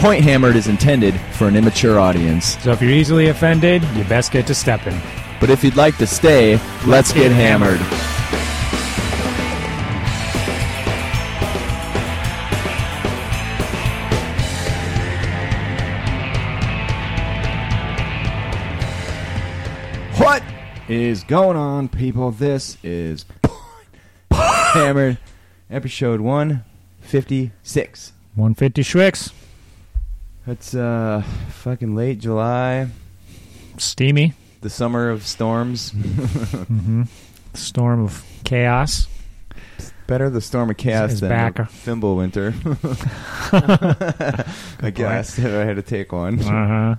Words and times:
Point 0.00 0.24
Hammered 0.24 0.56
is 0.56 0.66
intended 0.66 1.20
for 1.32 1.46
an 1.46 1.54
immature 1.54 2.00
audience. 2.00 2.56
So 2.62 2.70
if 2.72 2.80
you're 2.80 2.90
easily 2.90 3.26
offended, 3.26 3.82
you 3.94 4.02
best 4.04 4.32
get 4.32 4.46
to 4.46 4.54
stepping. 4.54 4.98
But 5.38 5.50
if 5.50 5.62
you'd 5.62 5.76
like 5.76 5.98
to 5.98 6.06
stay, 6.06 6.58
let's 6.86 7.12
get 7.12 7.30
hammered. 7.30 7.78
What 20.18 20.42
is 20.88 21.24
going 21.24 21.58
on, 21.58 21.90
people? 21.90 22.30
This 22.30 22.78
is 22.82 23.26
Point 23.42 24.48
Hammered, 24.72 25.18
episode 25.70 26.22
156. 26.22 28.12
150 28.34 28.82
Schwicks. 28.82 29.32
It's 30.50 30.74
uh 30.74 31.22
fucking 31.50 31.94
late 31.94 32.18
July, 32.18 32.88
Steamy. 33.78 34.32
the 34.62 34.70
summer 34.70 35.08
of 35.10 35.24
storms. 35.26 35.90
hmm 35.92 37.04
Storm 37.54 38.02
of 38.04 38.24
chaos. 38.44 39.06
Better 40.08 40.28
the 40.28 40.40
storm 40.40 40.70
of 40.70 40.76
chaos 40.76 41.20
than 41.20 41.28
back. 41.28 41.54
the 41.56 41.62
Fimbul 41.62 42.16
winter. 42.16 42.52
I 44.82 44.90
guess 44.90 45.38
if 45.38 45.44
I 45.46 45.64
had 45.64 45.76
to 45.76 45.82
take 45.82 46.10
one. 46.12 46.40
Uh 46.40 46.44
huh. 46.66 46.94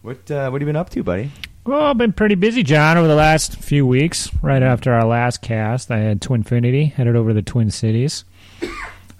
What 0.00 0.30
uh, 0.30 0.48
what 0.50 0.60
have 0.60 0.62
you 0.62 0.66
been 0.66 0.76
up 0.76 0.88
to, 0.90 1.02
buddy? 1.02 1.30
Well, 1.64 1.82
I've 1.82 1.98
been 1.98 2.12
pretty 2.14 2.34
busy, 2.36 2.62
John, 2.62 2.96
over 2.96 3.06
the 3.06 3.14
last 3.14 3.56
few 3.56 3.86
weeks. 3.86 4.30
Right 4.42 4.62
after 4.62 4.92
our 4.94 5.04
last 5.04 5.42
cast, 5.42 5.90
I 5.90 5.98
had 5.98 6.20
Twinfinity 6.20 6.92
headed 6.92 7.16
over 7.16 7.30
to 7.30 7.34
the 7.34 7.42
Twin 7.42 7.70
Cities. 7.70 8.24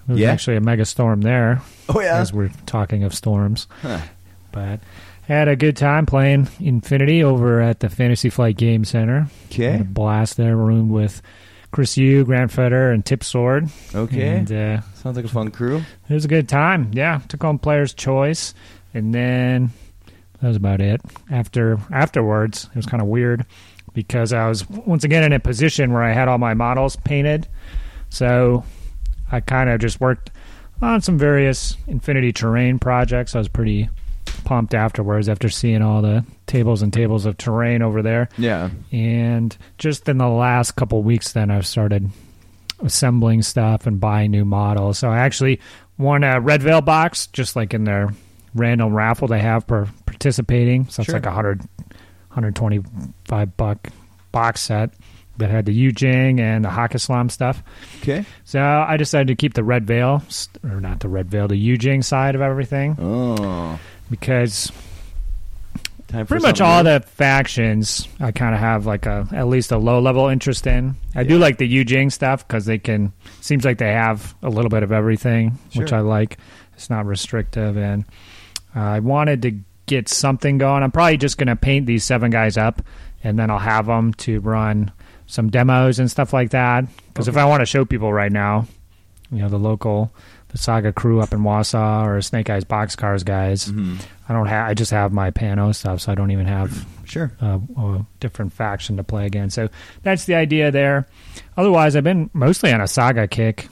There 0.07 0.13
was 0.15 0.19
Yeah? 0.19 0.31
actually 0.31 0.57
a 0.57 0.61
mega 0.61 0.85
storm 0.85 1.21
there, 1.21 1.61
Oh 1.89 2.01
yeah. 2.01 2.17
as 2.17 2.33
we're 2.33 2.51
talking 2.65 3.03
of 3.03 3.13
storms. 3.13 3.67
Huh. 3.81 3.99
But 4.51 4.81
had 5.27 5.47
a 5.47 5.55
good 5.55 5.77
time 5.77 6.05
playing 6.05 6.49
Infinity 6.59 7.23
over 7.23 7.61
at 7.61 7.79
the 7.79 7.89
Fantasy 7.89 8.29
Flight 8.29 8.57
Game 8.57 8.83
Center. 8.85 9.27
Had 9.51 9.59
a 9.59 9.73
Okay. 9.75 9.83
blast 9.83 10.35
there, 10.37 10.55
roomed 10.57 10.91
with 10.91 11.21
Chris 11.71 11.97
Yu, 11.97 12.23
Grant 12.25 12.51
Fetter, 12.51 12.91
and 12.91 13.03
Tip 13.05 13.23
Sword. 13.23 13.69
Okay. 13.95 14.27
And 14.37 14.51
uh, 14.51 14.81
Sounds 14.95 15.15
like 15.15 15.25
a 15.25 15.29
fun 15.29 15.49
crew. 15.49 15.83
it 16.09 16.13
was 16.13 16.25
a 16.25 16.27
good 16.27 16.47
time. 16.49 16.91
Yeah, 16.93 17.21
took 17.29 17.41
home 17.41 17.57
player's 17.57 17.93
choice, 17.93 18.53
and 18.93 19.15
then 19.15 19.71
that 20.41 20.49
was 20.49 20.57
about 20.57 20.81
it. 20.81 21.01
After 21.31 21.79
afterwards, 21.91 22.69
it 22.71 22.75
was 22.75 22.85
kind 22.85 23.01
of 23.01 23.07
weird 23.07 23.45
because 23.93 24.33
I 24.33 24.47
was 24.49 24.69
once 24.69 25.03
again 25.03 25.23
in 25.23 25.31
a 25.33 25.39
position 25.39 25.93
where 25.93 26.03
I 26.03 26.11
had 26.11 26.27
all 26.27 26.37
my 26.37 26.53
models 26.53 26.95
painted, 26.97 27.47
so 28.09 28.65
I 29.33 29.41
kind 29.41 29.69
of 29.69 29.81
just 29.81 29.99
worked 29.99 30.31
on 30.81 31.01
some 31.01 31.17
various 31.17 31.75
Infinity 31.87 32.31
terrain 32.31 32.79
projects. 32.79 33.35
I 33.35 33.39
was 33.39 33.47
pretty 33.49 33.89
pumped 34.45 34.73
afterwards 34.73 35.27
after 35.29 35.49
seeing 35.49 35.81
all 35.81 36.01
the 36.01 36.23
tables 36.47 36.81
and 36.81 36.91
tables 36.93 37.25
of 37.25 37.37
terrain 37.37 37.81
over 37.81 38.01
there. 38.01 38.29
Yeah. 38.37 38.69
And 38.91 39.55
just 39.77 40.07
in 40.07 40.17
the 40.17 40.27
last 40.29 40.71
couple 40.73 41.01
weeks, 41.03 41.33
then 41.33 41.49
I've 41.51 41.67
started 41.67 42.09
assembling 42.81 43.41
stuff 43.41 43.87
and 43.87 43.99
buying 43.99 44.31
new 44.31 44.45
models. 44.45 44.97
So 44.99 45.09
I 45.09 45.19
actually 45.19 45.59
won 45.97 46.23
a 46.23 46.39
Red 46.39 46.61
Veil 46.61 46.81
box, 46.81 47.27
just 47.27 47.55
like 47.55 47.73
in 47.73 47.85
their 47.85 48.13
random 48.53 48.93
raffle 48.93 49.27
they 49.27 49.39
have 49.39 49.65
for 49.65 49.87
participating. 50.05 50.87
So 50.89 51.01
it's 51.01 51.07
Sure. 51.07 51.15
like 51.15 51.25
a 51.25 51.31
hundred, 51.31 51.61
hundred 52.29 52.55
twenty-five 52.55 53.55
buck 53.57 53.89
box 54.31 54.61
set 54.61 54.91
that 55.37 55.49
had 55.49 55.65
the 55.65 55.71
Yujing 55.75 56.39
and 56.39 56.63
the 56.63 56.69
Haqqislam 56.69 57.31
stuff. 57.31 57.63
Okay. 58.01 58.25
So 58.45 58.61
I 58.61 58.97
decided 58.97 59.27
to 59.29 59.35
keep 59.35 59.53
the 59.55 59.63
Red 59.63 59.87
Veil, 59.87 60.21
or 60.63 60.79
not 60.79 60.99
the 60.99 61.09
Red 61.09 61.29
Veil, 61.29 61.47
the 61.47 61.55
Yujing 61.55 62.03
side 62.03 62.35
of 62.35 62.41
everything 62.41 62.95
Oh. 62.99 63.79
because 64.11 64.71
pretty 66.27 66.43
much 66.43 66.61
all 66.61 66.83
new. 66.83 66.91
the 66.91 66.99
factions 66.99 68.07
I 68.19 68.31
kind 68.31 68.53
of 68.53 68.61
have 68.61 68.85
like 68.85 69.07
a 69.07 69.27
at 69.31 69.47
least 69.47 69.71
a 69.71 69.77
low 69.77 69.99
level 69.99 70.27
interest 70.27 70.67
in. 70.67 70.95
I 71.15 71.23
do 71.23 71.39
like 71.39 71.57
the 71.57 71.67
Yujing 71.67 72.11
stuff 72.11 72.47
because 72.47 72.65
they 72.65 72.77
can 72.77 73.11
seems 73.41 73.65
like 73.65 73.79
they 73.79 73.91
have 73.93 74.35
a 74.43 74.49
little 74.49 74.69
bit 74.69 74.83
of 74.83 74.91
everything, 74.91 75.57
which 75.73 75.91
I 75.91 76.01
like. 76.01 76.37
It's 76.75 76.89
not 76.89 77.05
restrictive, 77.07 77.77
and 77.77 78.05
uh, 78.75 78.79
I 78.79 78.99
wanted 78.99 79.41
to 79.43 79.59
get 79.85 80.07
something 80.09 80.57
going. 80.59 80.83
I'm 80.83 80.91
probably 80.91 81.17
just 81.17 81.37
going 81.37 81.47
to 81.47 81.55
paint 81.55 81.85
these 81.87 82.03
seven 82.03 82.29
guys 82.31 82.57
up, 82.57 82.81
and 83.23 83.37
then 83.37 83.49
I'll 83.51 83.59
have 83.59 83.85
them 83.87 84.13
to 84.15 84.39
run 84.39 84.91
some 85.27 85.49
demos 85.49 85.99
and 85.99 86.09
stuff 86.09 86.33
like 86.33 86.51
that. 86.51 86.85
Because 87.07 87.27
if 87.27 87.37
I 87.37 87.45
want 87.45 87.61
to 87.61 87.65
show 87.65 87.85
people 87.85 88.11
right 88.13 88.31
now, 88.31 88.67
you 89.31 89.39
know, 89.39 89.49
the 89.49 89.57
local. 89.59 90.11
The 90.49 90.59
Saga 90.59 90.93
crew 90.93 91.19
up 91.19 91.33
in 91.33 91.39
Wausau 91.39 92.05
or 92.05 92.21
Snake 92.21 92.47
Eyes 92.47 92.63
Boxcars 92.63 93.25
guys. 93.25 93.71
Mhm. 93.71 93.97
I 94.29 94.33
don't 94.33 94.45
have. 94.45 94.69
I 94.69 94.75
just 94.75 94.91
have 94.91 95.11
my 95.11 95.31
Pano 95.31 95.73
stuff, 95.73 96.01
so 96.01 96.11
I 96.11 96.15
don't 96.15 96.29
even 96.29 96.45
have 96.45 96.85
Sure. 97.05 97.31
a, 97.41 97.59
a 97.75 98.05
different 98.19 98.53
faction 98.53 98.97
to 98.97 99.03
play 99.03 99.25
against. 99.25 99.55
So 99.55 99.69
that's 100.03 100.25
the 100.25 100.35
idea 100.35 100.69
there. 100.69 101.07
Otherwise, 101.57 101.95
I've 101.95 102.03
been 102.03 102.29
mostly 102.33 102.71
on 102.71 102.81
a 102.81 102.87
Saga 102.87 103.27
kick. 103.27 103.67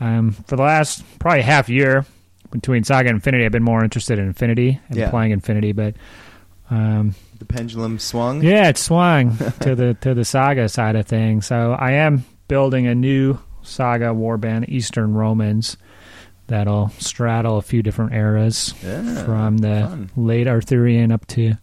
Um, 0.00 0.30
for 0.46 0.56
the 0.56 0.62
last 0.62 1.04
probably 1.18 1.42
half 1.42 1.68
year 1.68 2.06
between 2.52 2.84
Saga 2.84 3.10
and 3.10 3.16
Infinity, 3.16 3.44
I've 3.44 3.52
been 3.52 3.62
more 3.62 3.84
interested 3.84 4.18
in 4.18 4.24
Infinity 4.28 4.80
and 4.88 4.96
Yeah. 4.98 5.10
playing 5.10 5.32
Infinity, 5.32 5.72
but 5.72 5.94
um, 6.70 7.14
The 7.38 7.44
pendulum 7.44 7.98
swung. 7.98 8.42
yeah, 8.42 8.68
it 8.68 8.78
swung 8.78 9.36
to 9.60 9.74
the 9.74 9.94
to 10.00 10.14
the 10.14 10.24
Saga 10.24 10.68
side 10.68 10.96
of 10.96 11.06
things. 11.06 11.46
So 11.46 11.72
I 11.78 11.92
am 11.92 12.24
building 12.48 12.86
a 12.86 12.94
new 12.94 13.38
Saga 13.62 14.06
warband, 14.06 14.68
Eastern 14.68 15.14
Romans, 15.14 15.76
that'll 16.46 16.88
straddle 16.98 17.58
a 17.58 17.62
few 17.62 17.82
different 17.82 18.12
eras 18.12 18.74
Yeah, 18.82 19.24
from 19.24 19.58
the 19.58 19.86
fun. 19.88 20.10
late 20.16 20.46
Arthurian 20.48 21.12
up 21.12 21.26
to 21.28 21.54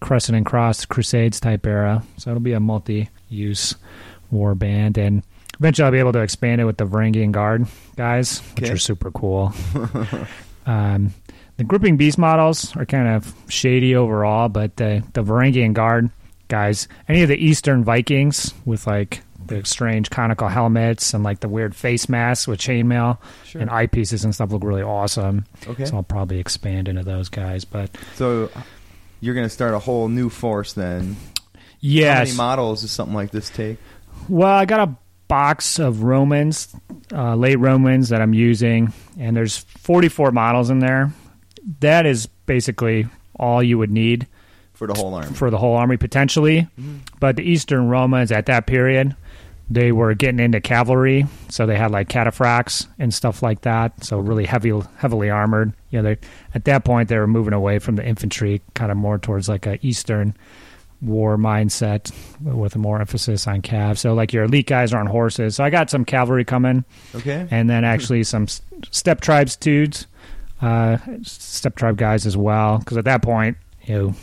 Crescent 0.00 0.36
and 0.36 0.44
Cross 0.44 0.86
Crusades 0.86 1.38
type 1.40 1.64
era. 1.66 2.02
So 2.18 2.30
it'll 2.30 2.40
be 2.40 2.52
a 2.54 2.60
multi-use 2.60 3.76
war 4.32 4.54
band, 4.56 4.98
and 4.98 5.22
eventually 5.60 5.86
I'll 5.86 5.92
be 5.92 5.98
able 6.00 6.12
to 6.12 6.20
expand 6.22 6.60
it 6.60 6.64
with 6.64 6.76
the 6.76 6.84
Varangian 6.86 7.30
Guard 7.30 7.66
guys, 7.96 8.40
which 8.58 8.68
are 8.68 8.78
super 8.78 9.10
cool. 9.12 9.54
um, 10.66 11.14
the 11.56 11.64
Gripping 11.64 11.96
Beast 11.96 12.18
models 12.18 12.74
are 12.76 12.84
kind 12.86 13.08
of 13.08 13.34
shady 13.48 13.94
overall, 13.94 14.48
but 14.48 14.76
the 14.76 15.02
the 15.12 15.22
Varangian 15.22 15.72
Guard 15.72 16.10
guys, 16.48 16.88
any 17.08 17.22
of 17.22 17.28
the 17.28 17.36
Eastern 17.36 17.82
Vikings 17.84 18.52
with 18.64 18.86
like 18.86 19.22
the 19.44 19.64
strange 19.64 20.08
conical 20.10 20.48
helmets 20.48 21.14
and 21.14 21.24
like 21.24 21.40
the 21.40 21.48
weird 21.48 21.74
face 21.74 22.08
masks 22.08 22.46
with 22.46 22.60
chainmail 22.60 23.18
Sure. 23.44 23.60
and 23.60 23.70
eyepieces 23.70 24.22
and 24.24 24.32
stuff 24.34 24.52
look 24.52 24.62
really 24.62 24.82
awesome. 24.82 25.44
okay. 25.66 25.84
So 25.84 25.96
I'll 25.96 26.02
probably 26.04 26.38
expand 26.38 26.88
into 26.88 27.02
those 27.02 27.28
guys. 27.28 27.64
But 27.64 27.90
So 28.14 28.50
you're 29.20 29.34
going 29.34 29.46
to 29.46 29.50
start 29.50 29.74
a 29.74 29.78
whole 29.80 30.08
new 30.08 30.28
force 30.30 30.74
then. 30.74 31.16
How 31.54 31.60
yes, 31.80 32.28
many 32.28 32.36
models 32.36 32.82
does 32.82 32.92
something 32.92 33.14
like 33.16 33.30
this 33.32 33.50
take? 33.50 33.78
well, 34.28 34.52
I 34.52 34.64
got 34.64 34.88
a 34.88 34.94
box 35.26 35.78
of 35.80 36.02
Romans, 36.04 36.74
uh, 37.12 37.34
late 37.34 37.58
Romans 37.58 38.10
that 38.10 38.20
I'm 38.22 38.34
using, 38.34 38.92
and 39.18 39.34
there's 39.36 39.56
44 39.58 40.30
models 40.30 40.70
in 40.70 40.78
there. 40.78 41.12
That 41.80 42.06
is 42.06 42.26
basically 42.46 43.06
all 43.38 43.62
you 43.62 43.78
would 43.78 43.90
need 43.90 44.26
For 44.74 44.86
the 44.86 44.94
whole 44.94 45.14
army. 45.14 45.32
for 45.34 45.50
the 45.50 45.58
whole 45.58 45.76
army 45.76 45.96
potentially. 45.96 46.68
Mhm. 46.80 46.98
But 47.20 47.36
the 47.36 47.42
Eastern 47.42 47.88
Romans 47.88 48.32
at 48.32 48.46
that 48.46 48.66
period, 48.66 49.14
they 49.70 49.92
were 49.92 50.12
getting 50.14 50.40
into 50.40 50.60
cavalry, 50.60 51.26
so 51.48 51.64
they 51.66 51.76
had 51.76 51.90
like 51.92 52.08
cataphracts 52.08 52.86
and 52.98 53.14
stuff 53.14 53.42
like 53.42 53.62
that. 53.62 54.04
So 54.04 54.18
really 54.18 54.44
heavy, 54.44 54.72
heavily 54.96 55.30
armored. 55.30 55.72
You 55.90 56.02
know, 56.02 56.14
they 56.14 56.18
at 56.54 56.64
that 56.66 56.84
point 56.84 57.08
they 57.08 57.16
were 57.18 57.26
moving 57.28 57.54
away 57.54 57.78
from 57.78 57.96
the 57.96 58.04
infantry, 58.06 58.60
kind 58.74 58.90
of 58.90 58.98
more 58.98 59.18
towards 59.18 59.48
like 59.48 59.66
a 59.66 59.78
Eastern 59.86 60.34
war 61.00 61.36
mindset 61.36 62.12
with 62.40 62.76
a 62.76 62.78
more 62.78 63.00
emphasis 63.00 63.46
on 63.48 63.60
cav. 63.62 63.98
So 63.98 64.14
like 64.14 64.32
your 64.32 64.44
elite 64.44 64.66
guys 64.68 64.92
are 64.92 65.00
on 65.00 65.06
horses. 65.06 65.56
So 65.56 65.64
I 65.64 65.70
got 65.70 65.90
some 65.90 66.04
cavalry 66.04 66.44
coming, 66.44 66.84
Okay. 67.14 67.46
and 67.50 67.68
then 67.70 67.84
actually 67.84 68.22
some 68.24 68.46
steppe 68.90 69.20
tribes 69.20 69.56
dudes, 69.56 70.06
uh, 70.62 70.96
steppe 71.22 71.76
tribe 71.76 71.96
guys 71.98 72.24
as 72.24 72.36
well. 72.36 72.78
Because 72.78 72.96
at 72.96 73.04
that 73.04 73.20
point, 73.22 73.56
you 73.84 73.94
know, 73.94 74.14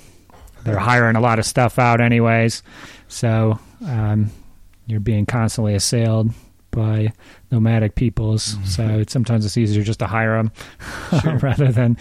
they're 0.64 0.78
hiring 0.80 1.16
a 1.16 1.22
lot 1.22 1.38
of 1.40 1.46
stuff 1.46 1.78
out 1.78 2.02
anyways. 2.02 2.64
So 3.08 3.60
um, 3.86 4.32
you're 4.88 5.00
being 5.00 5.26
constantly 5.26 5.76
assailed 5.76 6.32
by 6.72 7.14
nomadic 7.52 7.96
peoples. 7.96 8.56
So 8.66 9.00
it's, 9.00 9.12
sometimes 9.14 9.46
it's 9.46 9.58
easier 9.58 9.84
just 9.84 10.00
to 10.00 10.08
hire 10.08 10.38
them 10.38 10.52
Sure. 11.22 11.38
rather 11.38 11.72
than 11.72 11.98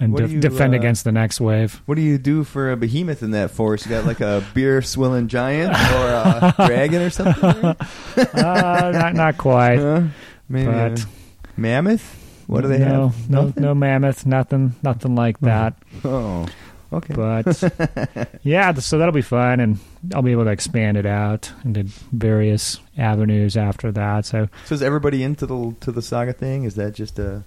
and 0.00 0.16
de- 0.16 0.28
you, 0.28 0.40
defend 0.40 0.74
uh, 0.74 0.78
against 0.78 1.04
the 1.04 1.12
next 1.12 1.40
wave. 1.40 1.80
What 1.86 1.94
do 1.94 2.00
you 2.02 2.18
do 2.18 2.42
for 2.42 2.72
a 2.72 2.76
behemoth 2.76 3.22
in 3.22 3.30
that 3.32 3.50
force? 3.52 3.84
You 3.84 3.90
got 3.90 4.04
like 4.06 4.20
a 4.20 4.44
beer 4.54 4.82
swilling 4.82 5.28
giant 5.28 5.72
or 5.72 5.74
a 5.76 6.54
dragon 6.66 7.02
or 7.02 7.10
something? 7.10 7.44
uh, 8.16 8.90
not 8.94 9.14
not 9.14 9.38
quite. 9.38 9.76
Huh? 9.78 10.02
Maybe 10.48 10.66
But- 10.66 11.04
mammoth? 11.56 12.18
What 12.46 12.62
do 12.62 12.68
they 12.68 12.78
no, 12.78 13.08
have? 13.08 13.30
No, 13.30 13.42
Nothing? 13.46 13.62
no 13.62 13.74
mammoth, 13.74 14.26
nothing, 14.26 14.74
nothing 14.82 15.14
like 15.14 15.38
that. 15.40 15.74
Oh, 16.04 16.46
okay. 16.92 17.14
But 17.14 18.38
yeah, 18.42 18.72
so 18.74 18.98
that'll 18.98 19.12
be 19.12 19.22
fun, 19.22 19.60
and 19.60 19.78
I'll 20.14 20.22
be 20.22 20.32
able 20.32 20.44
to 20.44 20.50
expand 20.50 20.96
it 20.96 21.06
out 21.06 21.50
into 21.64 21.84
various 22.12 22.80
avenues 22.98 23.56
after 23.56 23.92
that. 23.92 24.26
So 24.26 24.48
so 24.66 24.74
is 24.74 24.82
everybody 24.82 25.22
into 25.22 25.46
the 25.46 25.74
to 25.80 25.92
the 25.92 26.02
saga 26.02 26.32
thing? 26.32 26.64
Is 26.64 26.74
that 26.74 26.94
just 26.94 27.18
a 27.18 27.44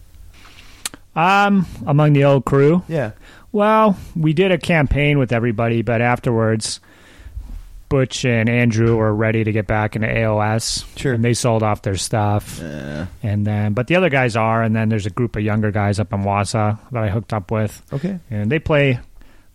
Um, 1.16 1.66
among 1.86 2.14
the 2.14 2.24
old 2.24 2.46
crew. 2.46 2.84
Yeah. 2.88 3.12
Well, 3.52 3.98
we 4.16 4.34
did 4.34 4.52
a 4.52 4.58
campaign 4.58 5.18
with 5.18 5.32
everybody, 5.32 5.82
but 5.82 6.02
afterwards, 6.02 6.82
Butch 7.96 8.26
and 8.26 8.50
Andrew 8.50 8.98
were 8.98 9.14
ready 9.16 9.44
to 9.46 9.52
get 9.54 9.68
back 9.68 9.96
into 9.96 10.08
AOS. 10.08 10.84
Sure. 10.98 11.14
And 11.14 11.24
they 11.24 11.34
sold 11.34 11.64
off 11.64 11.82
their 11.82 11.96
stuff. 11.96 12.62
Uh, 12.62 13.06
And 13.24 13.48
then, 13.48 13.72
but 13.74 13.88
the 13.88 13.96
other 13.96 14.10
guys 14.10 14.36
are, 14.36 14.62
and 14.64 14.76
then 14.76 14.90
there's 14.90 15.06
a 15.06 15.10
group 15.10 15.36
of 15.38 15.44
younger 15.44 15.72
guys 15.72 16.00
up 16.00 16.12
in 16.12 16.24
Wausau 16.24 16.78
that 16.92 17.04
I 17.04 17.10
hooked 17.10 17.32
up 17.32 17.52
with, 17.52 17.82
okay. 17.94 18.20
and 18.30 18.52
they 18.52 18.60
play 18.60 19.00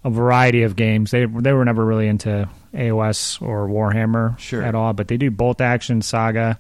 a 0.05 0.09
variety 0.11 0.63
of 0.63 0.75
games. 0.77 1.11
They 1.11 1.27
they 1.27 1.53
were 1.53 1.65
never 1.67 1.85
really 1.85 2.09
into 2.09 2.49
AOS 2.73 3.43
or 3.43 3.69
Warhammer 3.69 4.39
Sure. 4.39 4.63
at 4.63 4.75
all, 4.75 4.95
but 4.95 5.09
they 5.09 5.19
do 5.19 5.31
bolt 5.31 5.61
action 5.61 6.01
saga. 6.01 6.59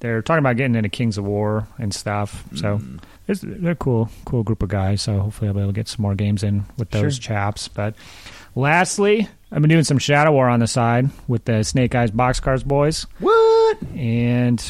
They're 0.00 0.22
talking 0.22 0.38
about 0.38 0.56
getting 0.56 0.74
into 0.74 0.88
Kings 0.88 1.18
of 1.18 1.24
War 1.24 1.66
and 1.78 1.92
stuff. 1.92 2.44
So 2.54 2.78
Mm. 2.78 3.00
it's, 3.28 3.40
they're 3.42 3.72
a 3.72 3.76
cool, 3.76 4.08
cool 4.24 4.42
group 4.42 4.62
of 4.62 4.68
guys. 4.70 5.02
So 5.02 5.18
hopefully 5.20 5.48
I'll 5.48 5.54
be 5.54 5.60
able 5.60 5.72
to 5.72 5.76
get 5.80 5.88
some 5.88 6.02
more 6.02 6.14
games 6.14 6.42
in 6.42 6.64
with 6.78 6.90
those 6.90 7.16
Sure. 7.16 7.22
chaps. 7.34 7.68
But 7.68 7.94
lastly, 8.54 9.28
I've 9.54 9.62
been 9.62 9.70
doing 9.70 9.84
some 9.84 9.98
Shadow 9.98 10.32
War 10.32 10.48
on 10.48 10.58
the 10.58 10.66
side 10.66 11.10
with 11.28 11.44
the 11.44 11.62
Snake 11.62 11.94
Eyes 11.94 12.10
Boxcars 12.10 12.64
boys 12.64 13.06
What? 13.20 13.80
and 13.94 14.60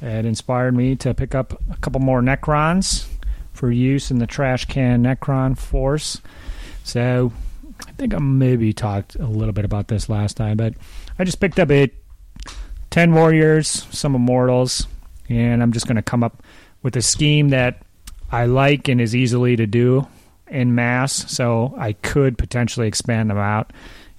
it 0.00 0.24
inspired 0.24 0.76
me 0.76 0.94
to 0.96 1.14
pick 1.14 1.34
up 1.34 1.60
a 1.68 1.76
couple 1.78 2.00
more 2.00 2.22
Necrons 2.22 3.08
for 3.54 3.72
use 3.72 4.12
in 4.12 4.20
the 4.20 4.28
trash 4.28 4.66
can 4.66 5.02
Necron 5.02 5.58
force. 5.58 6.20
So 6.84 7.32
I 7.88 7.90
think 7.92 8.14
I 8.14 8.18
maybe 8.18 8.72
talked 8.72 9.16
a 9.16 9.26
little 9.26 9.52
bit 9.52 9.64
about 9.64 9.88
this 9.88 10.08
last 10.08 10.36
time, 10.36 10.58
but 10.58 10.74
I 11.18 11.24
just 11.24 11.40
picked 11.40 11.58
up 11.58 11.72
a 11.72 11.90
10 12.90 13.14
warriors, 13.14 13.88
some 13.90 14.14
immortals, 14.14 14.86
and 15.28 15.60
I'm 15.60 15.72
just 15.72 15.88
going 15.88 15.96
to 15.96 16.02
come 16.02 16.22
up 16.22 16.40
with 16.84 16.94
a 16.96 17.02
scheme 17.02 17.48
that 17.48 17.82
I 18.30 18.46
like 18.46 18.86
and 18.86 19.00
is 19.00 19.16
easily 19.16 19.56
to 19.56 19.66
do 19.66 20.06
in 20.46 20.76
mass, 20.76 21.32
so 21.32 21.74
I 21.76 21.94
could 21.94 22.38
potentially 22.38 22.86
expand 22.86 23.30
them 23.30 23.38
out 23.38 23.72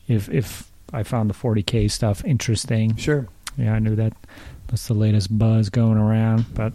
if 0.07 0.29
if 0.29 0.69
I 0.93 1.03
found 1.03 1.29
the 1.29 1.33
40k 1.33 1.89
stuff 1.91 2.23
interesting. 2.25 2.95
Sure. 2.95 3.27
Yeah, 3.57 3.73
I 3.73 3.79
knew 3.79 3.95
that. 3.95 4.13
That's 4.67 4.87
the 4.87 4.93
latest 4.93 5.35
buzz 5.37 5.69
going 5.69 5.97
around. 5.97 6.45
But 6.53 6.73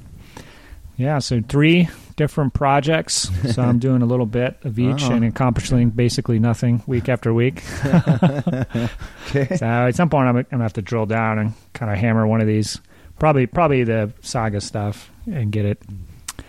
yeah, 0.97 1.19
so 1.19 1.41
three 1.49 1.89
different 2.17 2.53
projects. 2.55 3.31
So 3.55 3.63
I'm 3.63 3.79
doing 3.87 4.03
a 4.03 4.07
little 4.07 4.27
bit 4.27 4.57
of 4.65 4.79
each 4.79 5.03
Wow. 5.03 5.13
and 5.13 5.25
accomplishing 5.25 5.91
basically 5.91 6.39
nothing 6.39 6.83
week 6.87 7.09
after 7.09 7.33
week. 7.35 7.63
Okay. 7.83 9.57
So 9.57 9.67
at 9.67 9.95
some 9.95 10.09
point, 10.11 10.29
I'm, 10.29 10.37
I'm 10.37 10.47
gonna 10.51 10.63
have 10.65 10.73
to 10.75 10.83
drill 10.83 11.07
down 11.07 11.39
and 11.39 11.53
kind 11.73 11.91
of 11.91 11.99
hammer 11.99 12.27
one 12.27 12.41
of 12.41 12.47
these. 12.47 12.81
Probably, 13.19 13.47
probably 13.47 13.85
the 13.85 14.13
saga 14.23 14.61
stuff 14.61 15.11
and 15.27 15.53
get 15.53 15.65
it. 15.67 15.83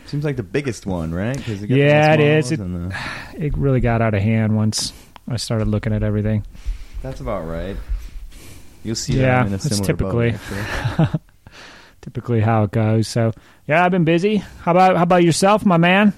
Seems 0.06 0.24
like 0.24 0.36
the 0.38 0.44
biggest 0.44 0.86
one, 0.86 1.14
right? 1.14 1.36
'Cause 1.38 1.62
you 1.62 1.68
got 1.68 1.76
the 1.76 1.80
Yeah, 1.80 2.14
it 2.14 2.20
is. 2.20 2.52
and 2.52 2.92
the- 2.92 2.96
It 3.38 3.58
really 3.58 3.80
got 3.82 4.02
out 4.02 4.14
of 4.14 4.22
hand 4.22 4.56
once 4.56 4.94
I 5.32 5.38
started 5.38 5.68
looking 5.68 5.94
at 5.94 6.04
everything. 6.04 6.46
that's 7.02 7.22
about 7.22 7.48
right. 7.48 7.78
You'll 8.84 8.96
see 8.96 9.14
Yeah, 9.14 9.44
that 9.44 9.48
in 9.48 9.54
a 9.54 9.58
that's 9.58 9.64
similar 9.70 9.86
typically- 9.86 10.32
boat. 10.98 11.22
Typically, 12.02 12.40
how 12.42 12.64
it 12.64 12.72
goes. 12.72 13.08
So 13.08 13.32
yeah, 13.68 13.86
I've 13.86 13.92
been 13.92 14.06
busy. 14.06 14.38
How 14.38 14.72
about 14.72 14.98
how 14.98 15.04
about 15.04 15.24
yourself, 15.24 15.66
my 15.66 15.78
man? 15.78 16.14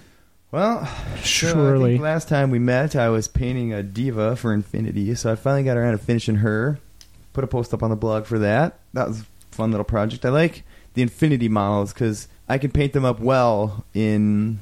Well, 0.52 0.86
so 0.86 0.92
I 0.92 1.20
Surely. 1.22 1.92
think 1.94 2.04
last 2.04 2.30
time 2.30 2.52
we 2.52 2.60
met, 2.60 2.96
I 2.96 3.10
was 3.10 3.28
painting 3.28 3.74
a 3.74 3.84
diva 3.84 4.36
for 4.38 4.54
Infinity, 4.54 5.14
so 5.16 5.32
I 5.32 5.36
finally 5.36 5.64
got 5.64 5.76
around 5.78 5.92
to 5.94 5.98
finishing 5.98 6.36
her. 6.36 6.80
Put 7.34 7.44
a 7.44 7.48
post 7.48 7.74
up 7.74 7.82
on 7.84 7.90
the 7.90 7.96
blog 7.98 8.26
for 8.28 8.40
that. 8.40 8.80
That 8.94 9.08
was 9.10 9.22
a 9.22 9.26
fun 9.52 9.72
little 9.72 9.84
project. 9.84 10.24
I 10.26 10.30
like 10.30 10.64
the 10.94 11.02
Infinity 11.02 11.50
models 11.50 11.92
because 11.92 12.28
I 12.48 12.60
can 12.60 12.72
paint 12.72 12.94
them 12.94 13.04
up 13.04 13.20
well 13.20 13.84
in 13.94 14.60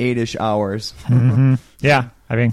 eight-ish 0.00 0.34
hours 0.40 0.92
hmm 1.04 1.54
Yeah, 1.80 2.08
I 2.28 2.34
mean, 2.36 2.52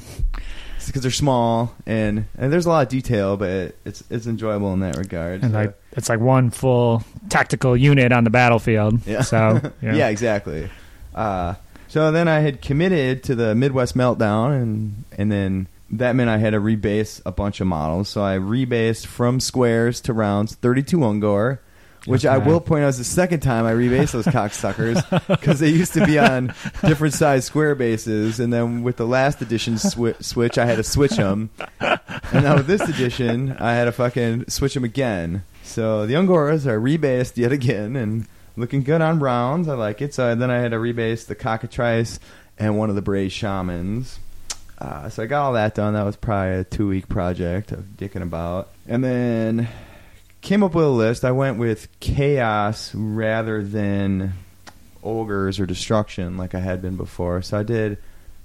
because 0.87 1.01
they're 1.01 1.11
small 1.11 1.73
and 1.85 2.25
and 2.37 2.51
there's 2.51 2.65
a 2.65 2.69
lot 2.69 2.83
of 2.83 2.89
detail, 2.89 3.37
but 3.37 3.75
it's 3.85 4.03
it's 4.09 4.27
enjoyable 4.27 4.73
in 4.73 4.79
that 4.81 4.97
regard. 4.97 5.43
and 5.43 5.51
so- 5.51 5.57
like 5.57 5.77
it's 5.93 6.09
like 6.09 6.19
one 6.19 6.49
full 6.49 7.03
tactical 7.29 7.75
unit 7.75 8.11
on 8.11 8.23
the 8.23 8.29
battlefield. 8.29 9.05
Yeah. 9.05 9.21
So 9.21 9.59
yeah. 9.81 9.95
yeah, 9.95 10.07
exactly. 10.09 10.69
Uh, 11.13 11.55
so 11.87 12.11
then 12.11 12.27
I 12.29 12.39
had 12.39 12.61
committed 12.61 13.23
to 13.23 13.35
the 13.35 13.53
Midwest 13.53 13.95
Meltdown, 13.97 14.61
and 14.61 15.03
and 15.17 15.31
then 15.31 15.67
that 15.91 16.15
meant 16.15 16.29
I 16.29 16.37
had 16.37 16.51
to 16.51 16.59
rebase 16.61 17.21
a 17.25 17.31
bunch 17.33 17.59
of 17.59 17.67
models. 17.67 18.07
So 18.07 18.23
I 18.23 18.37
rebased 18.37 19.05
from 19.07 19.41
squares 19.41 19.99
to 20.01 20.13
rounds, 20.13 20.55
32 20.55 20.97
Ungor, 20.99 21.59
which 22.05 22.25
I 22.25 22.37
will 22.37 22.59
point 22.59 22.83
out 22.83 22.89
is 22.89 22.97
the 22.97 23.03
second 23.03 23.41
time 23.41 23.65
I 23.65 23.73
rebased 23.73 24.11
those 24.11 24.25
cocksuckers 24.25 25.27
because 25.27 25.59
they 25.59 25.69
used 25.69 25.93
to 25.93 26.05
be 26.05 26.17
on 26.17 26.53
different 26.81 27.13
size 27.13 27.45
square 27.45 27.75
bases, 27.75 28.39
and 28.39 28.51
then 28.51 28.83
with 28.83 28.97
the 28.97 29.05
last 29.05 29.41
edition 29.41 29.75
swi- 29.75 30.21
switch, 30.23 30.57
I 30.57 30.65
had 30.65 30.77
to 30.77 30.83
switch 30.83 31.17
them, 31.17 31.49
and 31.79 32.43
now 32.43 32.55
with 32.55 32.67
this 32.67 32.81
edition, 32.81 33.55
I 33.59 33.73
had 33.73 33.85
to 33.85 33.91
fucking 33.91 34.49
switch 34.49 34.73
them 34.73 34.83
again. 34.83 35.43
So 35.63 36.05
the 36.05 36.15
Ungoras 36.15 36.65
are 36.65 36.79
rebased 36.79 37.37
yet 37.37 37.51
again, 37.51 37.95
and 37.95 38.27
looking 38.57 38.83
good 38.83 39.01
on 39.01 39.19
rounds. 39.19 39.67
I 39.67 39.75
like 39.75 40.01
it. 40.01 40.13
So 40.13 40.33
then 40.35 40.51
I 40.51 40.57
had 40.59 40.71
to 40.71 40.77
rebase 40.77 41.25
the 41.25 41.35
cockatrice 41.35 42.19
and 42.57 42.77
one 42.77 42.89
of 42.89 42.95
the 42.95 43.01
Bray 43.01 43.29
shamans. 43.29 44.19
Uh, 44.77 45.09
so 45.09 45.23
I 45.23 45.27
got 45.27 45.45
all 45.45 45.53
that 45.53 45.75
done. 45.75 45.93
That 45.93 46.03
was 46.03 46.15
probably 46.15 46.55
a 46.55 46.63
two 46.63 46.87
week 46.87 47.07
project 47.07 47.71
of 47.71 47.85
dicking 47.97 48.23
about, 48.23 48.69
and 48.87 49.03
then 49.03 49.69
came 50.41 50.63
up 50.63 50.73
with 50.75 50.85
a 50.85 50.89
list. 50.89 51.23
I 51.23 51.31
went 51.31 51.57
with 51.57 51.87
chaos 51.99 52.93
rather 52.95 53.63
than 53.63 54.33
ogres 55.03 55.59
or 55.59 55.65
destruction 55.65 56.37
like 56.37 56.53
I 56.55 56.59
had 56.59 56.81
been 56.81 56.95
before. 56.97 57.41
So 57.41 57.57
I 57.59 57.63
did 57.63 57.97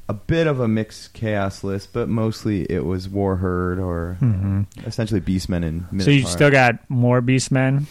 a 0.08 0.14
bit 0.14 0.46
of 0.46 0.60
a 0.60 0.69
mixed 0.69 1.12
chaos 1.14 1.64
list, 1.64 1.93
but 1.93 2.08
mostly 2.08 2.62
it 2.70 2.84
was 2.84 3.08
war 3.08 3.37
herd 3.37 3.78
or 3.78 4.14
hmm 4.20 4.62
essentially 4.84 5.20
beastmen 5.20 5.64
and 5.90 6.02
So 6.02 6.10
you 6.10 6.25
still 6.26 6.50
got 6.50 6.78
more 6.88 7.20
beastmen 7.20 7.87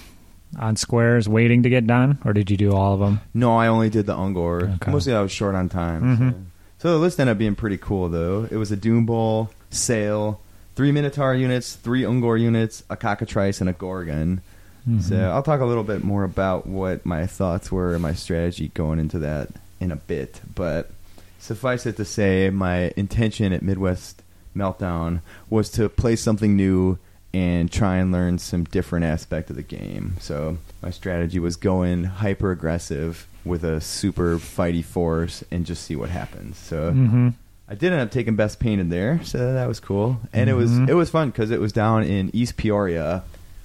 on 0.58 0.76
squares 0.78 1.28
waiting 1.28 1.64
to 1.64 1.70
get 1.70 1.86
done, 1.86 2.18
or 2.24 2.32
did 2.32 2.50
you 2.50 2.56
do 2.56 2.72
all 2.74 2.94
of 2.94 3.00
them? 3.02 3.20
No, 3.34 3.58
I 3.58 3.68
only 3.68 3.90
did 3.90 4.06
the 4.06 4.16
Ungor. 4.16 4.76
Okay. 4.76 4.92
Mostly 4.92 5.14
I 5.14 5.22
was 5.22 5.32
short 5.32 5.54
on 5.56 5.68
time. 5.68 6.18
Mhm. 6.18 6.32
So. 6.32 6.36
so 6.78 6.92
the 6.94 7.00
list 7.00 7.20
ended 7.20 7.34
up 7.34 7.38
being 7.38 7.56
pretty 7.56 7.78
cool, 7.78 8.08
though. 8.08 8.48
It 8.50 8.56
was 8.56 8.72
a 8.72 8.78
Doombull, 8.78 9.50
Sail, 9.70 10.40
three 10.76 10.92
Minotaur 10.92 11.34
units, 11.34 11.76
three 11.76 12.02
Ungor 12.04 12.40
units, 12.40 12.84
a 12.90 12.96
Cockatrice, 12.98 13.62
and 13.62 13.70
a 13.70 13.74
Gorgon. 13.74 14.42
Mhm. 14.90 15.02
So 15.02 15.18
I'll 15.18 15.42
talk 15.44 15.62
a 15.62 15.66
little 15.66 15.84
bit 15.84 16.04
more 16.04 16.24
about 16.24 16.68
what 16.68 17.06
my 17.06 17.26
thoughts 17.26 17.72
were 17.72 17.94
and 17.94 18.02
my 18.02 18.14
strategy 18.14 18.70
going 18.74 19.00
into 19.00 19.18
that 19.20 19.50
in 19.80 19.92
a 19.92 19.96
bit. 19.96 20.42
But 20.54 20.92
suffice 21.40 21.86
it 21.86 21.98
to 21.98 22.06
say, 22.06 22.50
my 22.50 22.92
intention 22.96 23.52
at 23.54 23.62
Midwest 23.64 24.22
Meltdown 24.56 25.22
was 25.50 25.70
to 25.72 25.90
play 25.90 26.16
something 26.16 26.56
new 26.56 26.98
and 27.34 27.70
try 27.72 27.98
and 27.98 28.12
learn 28.12 28.38
some 28.38 28.64
different 28.64 29.06
aspect 29.06 29.50
of 29.50 29.56
the 29.58 29.62
game. 29.64 30.16
So 30.22 30.58
my 30.82 30.90
strategy 30.92 31.40
was 31.40 31.56
going 31.58 32.06
hyper 32.06 32.52
aggressive 32.52 33.28
with 33.44 33.64
a 33.64 33.82
super 33.82 34.38
fighty 34.38 34.84
force 34.84 35.44
and 35.52 35.66
just 35.66 35.84
see 35.84 35.96
what 35.98 36.10
happens. 36.10 36.58
So 36.58 36.94
Mhm. 36.94 37.34
I 37.68 37.74
did 37.74 37.92
end 37.92 38.02
up 38.02 38.12
taking 38.12 38.36
best 38.36 38.60
painted 38.60 38.92
there, 38.92 39.24
so 39.24 39.54
that 39.54 39.68
was 39.68 39.80
cool, 39.80 40.20
and 40.32 40.50
it 40.50 40.54
was 40.54 40.70
mm-hmm. 40.72 40.90
it 40.90 40.94
was 40.94 41.10
fun 41.10 41.32
because 41.32 41.50
it 41.50 41.60
was 41.60 41.74
down 41.74 42.04
in 42.04 42.30
East 42.34 42.58
Peoria, 42.58 43.24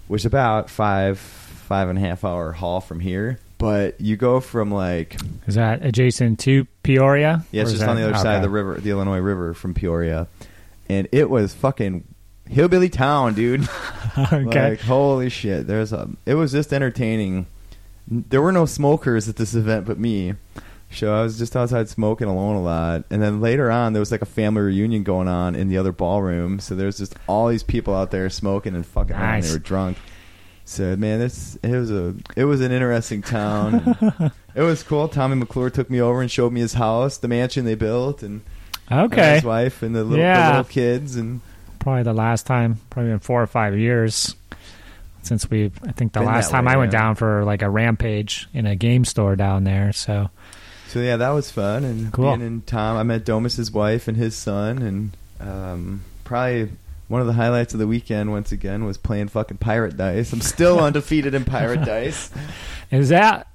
which 0.09 0.23
is 0.23 0.27
about 0.27 0.71
five 0.71 1.19
five 1.19 1.89
and 1.89 1.99
a 1.99 2.01
half 2.01 2.25
hour 2.25 2.53
haul 2.53 2.81
from 2.81 3.01
here. 3.01 3.39
But 3.59 4.01
you 4.01 4.17
go 4.17 4.41
from 4.41 4.71
like 4.71 5.17
Is 5.47 5.57
that 5.57 5.85
adjacent 5.85 6.39
to 6.41 6.67
Peoria? 6.83 7.45
yeah, 7.53 7.63
it's 7.63 7.73
just 7.73 7.85
on 7.85 7.97
the 7.97 8.03
that- 8.03 8.15
other 8.15 8.23
side 8.23 8.37
of 8.37 8.43
the 8.43 8.49
river, 8.49 8.81
the 8.81 8.89
Illinois 8.89 9.19
River 9.19 9.53
from 9.53 9.75
Peoria, 9.75 10.29
and 10.89 11.07
it 11.13 11.29
was 11.29 11.53
fucking 11.53 12.05
hillbilly 12.49 12.89
town, 12.89 13.35
dude. 13.35 13.69
okay. 14.19 14.71
Like 14.71 14.81
holy 14.81 15.29
shit, 15.29 15.67
there's 15.67 15.93
a. 15.93 16.09
It 16.25 16.37
was 16.37 16.53
just 16.53 16.73
entertaining. 16.73 17.47
There 18.09 18.41
were 18.41 18.51
no 18.51 18.65
smokers 18.65 19.29
at 19.29 19.37
this 19.37 19.55
event, 19.55 19.85
but 19.85 19.99
me. 19.99 20.37
So 20.93 21.15
I 21.15 21.23
was 21.23 21.39
just 21.39 21.57
outside 21.57 21.89
smoking 21.89 22.27
alone 22.27 22.57
a 22.57 22.63
lot, 22.63 23.05
and 23.11 23.23
then 23.23 23.41
later 23.41 23.71
on 23.71 23.93
there 23.93 24.01
was 24.01 24.11
like 24.11 24.23
a 24.23 24.27
family 24.27 24.63
reunion 24.63 25.05
going 25.05 25.29
on 25.29 25.55
in 25.55 25.69
the 25.69 25.79
other 25.79 25.93
ballroom. 25.93 26.59
So 26.59 26.75
there's 26.75 26.99
just 26.99 27.15
all 27.29 27.49
these 27.49 27.63
people 27.63 27.95
out 27.95 28.11
there 28.11 28.29
smoking 28.29 28.75
and 28.75 28.85
fucking 28.85 29.15
around. 29.15 29.37
Nice. 29.37 29.49
They 29.49 29.53
were 29.55 29.59
drunk. 29.61 29.99
So 30.65 30.97
man, 30.97 31.21
this 31.21 31.57
it 31.63 31.71
was 31.71 31.91
a 31.91 32.15
it 32.37 32.45
was 32.45 32.61
an 32.61 32.73
interesting 32.73 33.23
town. 33.23 34.33
it 34.55 34.63
was 34.63 34.83
cool. 34.83 35.09
Tommy 35.09 35.37
McClure 35.37 35.71
took 35.71 35.91
me 35.91 36.01
over 36.01 36.21
and 36.21 36.31
showed 36.31 36.53
me 36.53 36.61
his 36.61 36.75
house, 36.75 37.19
the 37.19 37.29
mansion 37.29 37.65
they 37.65 37.75
built, 37.77 38.23
and 38.23 38.41
and 38.89 39.13
okay. 39.13 39.37
his 39.37 39.45
wife 39.45 39.83
and 39.83 39.95
the 39.95 40.03
little, 40.03 40.25
the 40.25 40.49
little 40.49 40.65
kids, 40.65 41.17
and 41.17 41.41
Probably 41.79 42.03
the 42.03 42.13
last 42.13 42.45
time, 42.45 42.79
probably 42.91 43.13
in 43.13 43.21
four 43.21 43.43
or 43.43 43.47
five 43.47 43.79
years 43.79 44.37
since 45.23 45.49
we. 45.49 45.73
I 45.87 45.93
think 45.93 46.13
the 46.13 46.21
Been 46.21 46.29
last 46.29 46.51
time 46.51 46.67
way, 46.67 46.73
I 46.73 46.77
went 46.77 46.93
down 46.93 47.15
for 47.15 47.43
like 47.45 47.63
a 47.63 47.71
rampage 47.71 48.49
in 48.53 48.67
a 48.67 48.77
game 48.77 49.07
store 49.07 49.35
down 49.35 49.65
there. 49.65 49.93
So 49.93 50.29
So 50.91 51.01
yeah, 51.01 51.17
that 51.17 51.31
was 51.31 51.51
fun. 51.51 51.85
And 51.85 52.13
Cool. 52.13 52.37
being 52.37 52.47
in 52.47 52.63
Tom, 52.63 52.97
I 52.97 53.03
met 53.03 53.25
Domus's 53.25 53.71
wife 53.71 54.09
and 54.09 54.17
his 54.17 54.35
son, 54.35 54.79
and 54.83 55.11
um, 55.41 56.03
probably 56.25 56.71
one 57.09 57.21
of 57.21 57.27
the 57.27 57.33
highlights 57.33 57.73
of 57.75 57.81
the 57.81 57.87
weekend 57.87 58.31
once 58.31 58.53
again 58.53 58.85
was 58.85 58.99
playing 58.99 59.29
fucking 59.29 59.59
pirate 59.59 59.97
dice. 59.97 60.33
I'm 60.33 60.41
still 60.41 60.79
undefeated 60.85 61.35
in 61.35 61.45
pirate 61.45 61.85
dice. 61.85 62.31
is 62.91 63.09
that 63.11 63.47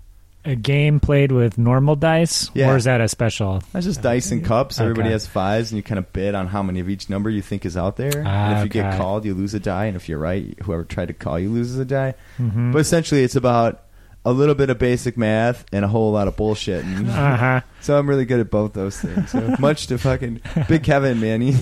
a 0.47 0.55
game 0.55 0.99
played 0.99 1.31
with 1.31 1.57
normal 1.57 1.95
dice, 1.95 2.51
Yeah. 2.53 2.69
or 2.71 2.75
is 2.77 2.83
that 2.83 3.01
a 3.01 3.07
special? 3.07 3.63
That's 3.73 3.85
just 3.85 4.01
dice 4.03 4.31
and 4.31 4.45
cups. 4.45 4.79
Everybody 4.79 5.07
Okay. 5.07 5.13
has 5.13 5.25
fives, 5.25 5.71
and 5.71 5.77
you 5.77 5.83
kind 5.83 5.97
of 5.99 6.13
bid 6.13 6.35
on 6.35 6.47
how 6.47 6.61
many 6.63 6.79
of 6.79 6.87
each 6.87 7.09
number 7.09 7.29
you 7.31 7.41
think 7.41 7.65
is 7.65 7.75
out 7.75 7.97
there. 7.97 8.23
Ah, 8.25 8.49
and 8.49 8.57
if 8.59 8.63
you 8.65 8.69
get 8.69 8.95
called, 8.97 9.25
you 9.25 9.33
lose 9.33 9.53
a 9.55 9.59
die, 9.59 9.85
and 9.85 9.95
if 9.95 10.07
you're 10.07 10.19
right, 10.19 10.55
whoever 10.63 10.83
tried 10.83 11.07
to 11.07 11.13
call 11.13 11.39
you 11.39 11.49
loses 11.49 11.79
a 11.79 11.85
die. 11.85 12.13
Mhm. 12.37 12.71
But 12.71 12.79
essentially, 12.79 13.23
it's 13.23 13.35
about 13.35 13.81
a 14.25 14.31
little 14.31 14.55
bit 14.55 14.69
of 14.69 14.77
basic 14.79 15.17
math 15.17 15.65
and 15.71 15.85
a 15.85 15.87
whole 15.87 16.11
lot 16.11 16.27
of 16.27 16.35
bullshit. 16.35 16.83
And 16.83 17.09
Uh 17.09 17.37
huh. 17.37 17.61
so 17.81 17.97
I'm 17.97 18.09
really 18.09 18.25
good 18.25 18.39
at 18.39 18.49
both 18.49 18.73
those 18.73 18.99
things. 18.99 19.29
So 19.31 19.55
much 19.59 19.87
to 19.87 19.97
fucking 19.97 20.41
Big 20.67 20.83
Kevin, 20.83 21.19
man. 21.21 21.41
He, 21.41 21.55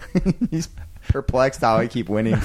he's 0.50 0.68
perplexed 1.08 1.60
how 1.60 1.76
I 1.76 1.86
keep 1.86 2.08
winning. 2.08 2.36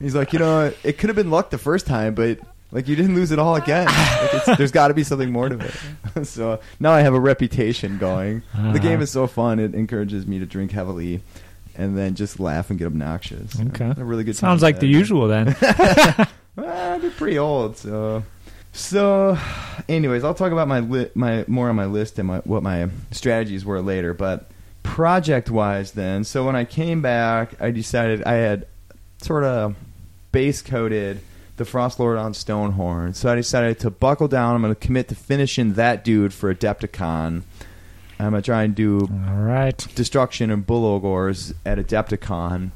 He's 0.00 0.14
like, 0.14 0.32
you 0.32 0.38
know, 0.38 0.72
it 0.82 0.98
could 0.98 1.10
have 1.10 1.16
been 1.16 1.30
luck 1.30 1.50
the 1.50 1.58
first 1.58 1.86
time, 1.86 2.14
but 2.14 2.38
like 2.72 2.88
you 2.88 2.96
didn't 2.96 3.14
lose 3.14 3.30
it 3.30 3.38
all 3.38 3.54
again. 3.56 3.86
Like 3.86 4.34
it's, 4.34 4.56
there's 4.58 4.72
got 4.72 4.88
to 4.88 4.94
be 4.94 5.04
something 5.04 5.30
more 5.30 5.48
to 5.48 5.58
it. 6.16 6.24
so 6.26 6.58
now 6.80 6.90
I 6.92 7.00
have 7.02 7.14
a 7.14 7.20
reputation 7.20 7.98
going. 7.98 8.42
Uh-huh. 8.54 8.72
The 8.72 8.80
game 8.80 9.00
is 9.00 9.10
so 9.10 9.26
fun; 9.28 9.60
it 9.60 9.74
encourages 9.74 10.26
me 10.26 10.38
to 10.40 10.46
drink 10.46 10.72
heavily. 10.72 11.20
And 11.76 11.98
then 11.98 12.14
just 12.14 12.38
laugh 12.38 12.70
and 12.70 12.78
get 12.78 12.86
obnoxious. 12.86 13.58
Okay. 13.60 13.92
A 13.96 14.04
really 14.04 14.22
good. 14.22 14.36
Sounds 14.36 14.62
like 14.62 14.78
the 14.78 14.86
usual 14.86 15.26
then. 15.26 15.56
Well, 16.56 17.00
they're 17.00 17.10
pretty 17.10 17.36
old, 17.36 17.76
so. 17.76 18.22
So, 18.76 19.38
anyways, 19.88 20.24
I'll 20.24 20.34
talk 20.34 20.50
about 20.50 20.66
my 20.66 20.80
li- 20.80 21.10
my 21.14 21.44
more 21.46 21.68
on 21.70 21.76
my 21.76 21.86
list 21.86 22.18
and 22.18 22.26
my, 22.26 22.38
what 22.38 22.62
my 22.64 22.88
strategies 23.12 23.64
were 23.64 23.80
later. 23.80 24.12
But 24.14 24.50
project 24.82 25.48
wise, 25.48 25.92
then, 25.92 26.24
so 26.24 26.44
when 26.44 26.56
I 26.56 26.64
came 26.64 27.00
back, 27.00 27.60
I 27.60 27.70
decided 27.70 28.24
I 28.24 28.34
had 28.34 28.66
sort 29.22 29.44
of 29.44 29.76
base 30.32 30.60
coated 30.60 31.20
the 31.56 31.64
Frost 31.64 32.00
Lord 32.00 32.18
on 32.18 32.32
Stonehorn. 32.32 33.14
So 33.14 33.30
I 33.30 33.36
decided 33.36 33.78
to 33.80 33.90
buckle 33.90 34.26
down. 34.26 34.56
I'm 34.56 34.62
going 34.62 34.74
to 34.74 34.80
commit 34.80 35.06
to 35.08 35.14
finishing 35.14 35.74
that 35.74 36.02
dude 36.02 36.34
for 36.34 36.52
Adepticon. 36.52 37.42
I'm 38.18 38.30
going 38.30 38.42
to 38.42 38.42
try 38.42 38.64
and 38.64 38.74
do 38.74 39.02
All 39.28 39.36
right. 39.36 39.78
destruction 39.94 40.50
and 40.50 40.66
bull 40.66 40.84
ogres 40.84 41.54
at 41.64 41.78
Adepticon. 41.78 42.70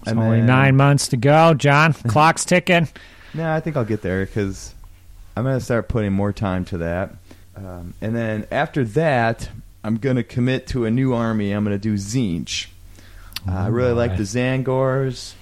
It's 0.00 0.08
And 0.10 0.18
only 0.18 0.38
then- 0.38 0.46
nine 0.46 0.76
months 0.76 1.06
to 1.08 1.16
go, 1.16 1.54
John. 1.54 1.92
Clock's 2.08 2.44
ticking. 2.44 2.88
No, 3.34 3.52
I 3.52 3.60
think 3.60 3.76
I'll 3.76 3.84
get 3.84 4.02
there 4.02 4.26
because 4.26 4.74
I'm 5.36 5.44
going 5.44 5.58
to 5.58 5.64
start 5.64 5.88
putting 5.88 6.12
more 6.12 6.32
time 6.32 6.64
to 6.66 6.78
that. 6.78 7.14
Um, 7.56 7.94
and 8.00 8.14
then 8.14 8.46
after 8.50 8.84
that, 8.84 9.48
I'm 9.84 9.96
going 9.96 10.16
to 10.16 10.22
commit 10.22 10.66
to 10.68 10.84
a 10.84 10.90
new 10.90 11.14
army. 11.14 11.52
I'm 11.52 11.64
going 11.64 11.74
to 11.74 11.80
do 11.82 11.94
Tzeentch. 11.94 12.66
Uh, 13.48 13.52
I 13.52 13.66
really 13.68 13.92
like 13.92 14.16
the 14.16 14.22
Tzaangors. 14.24 15.34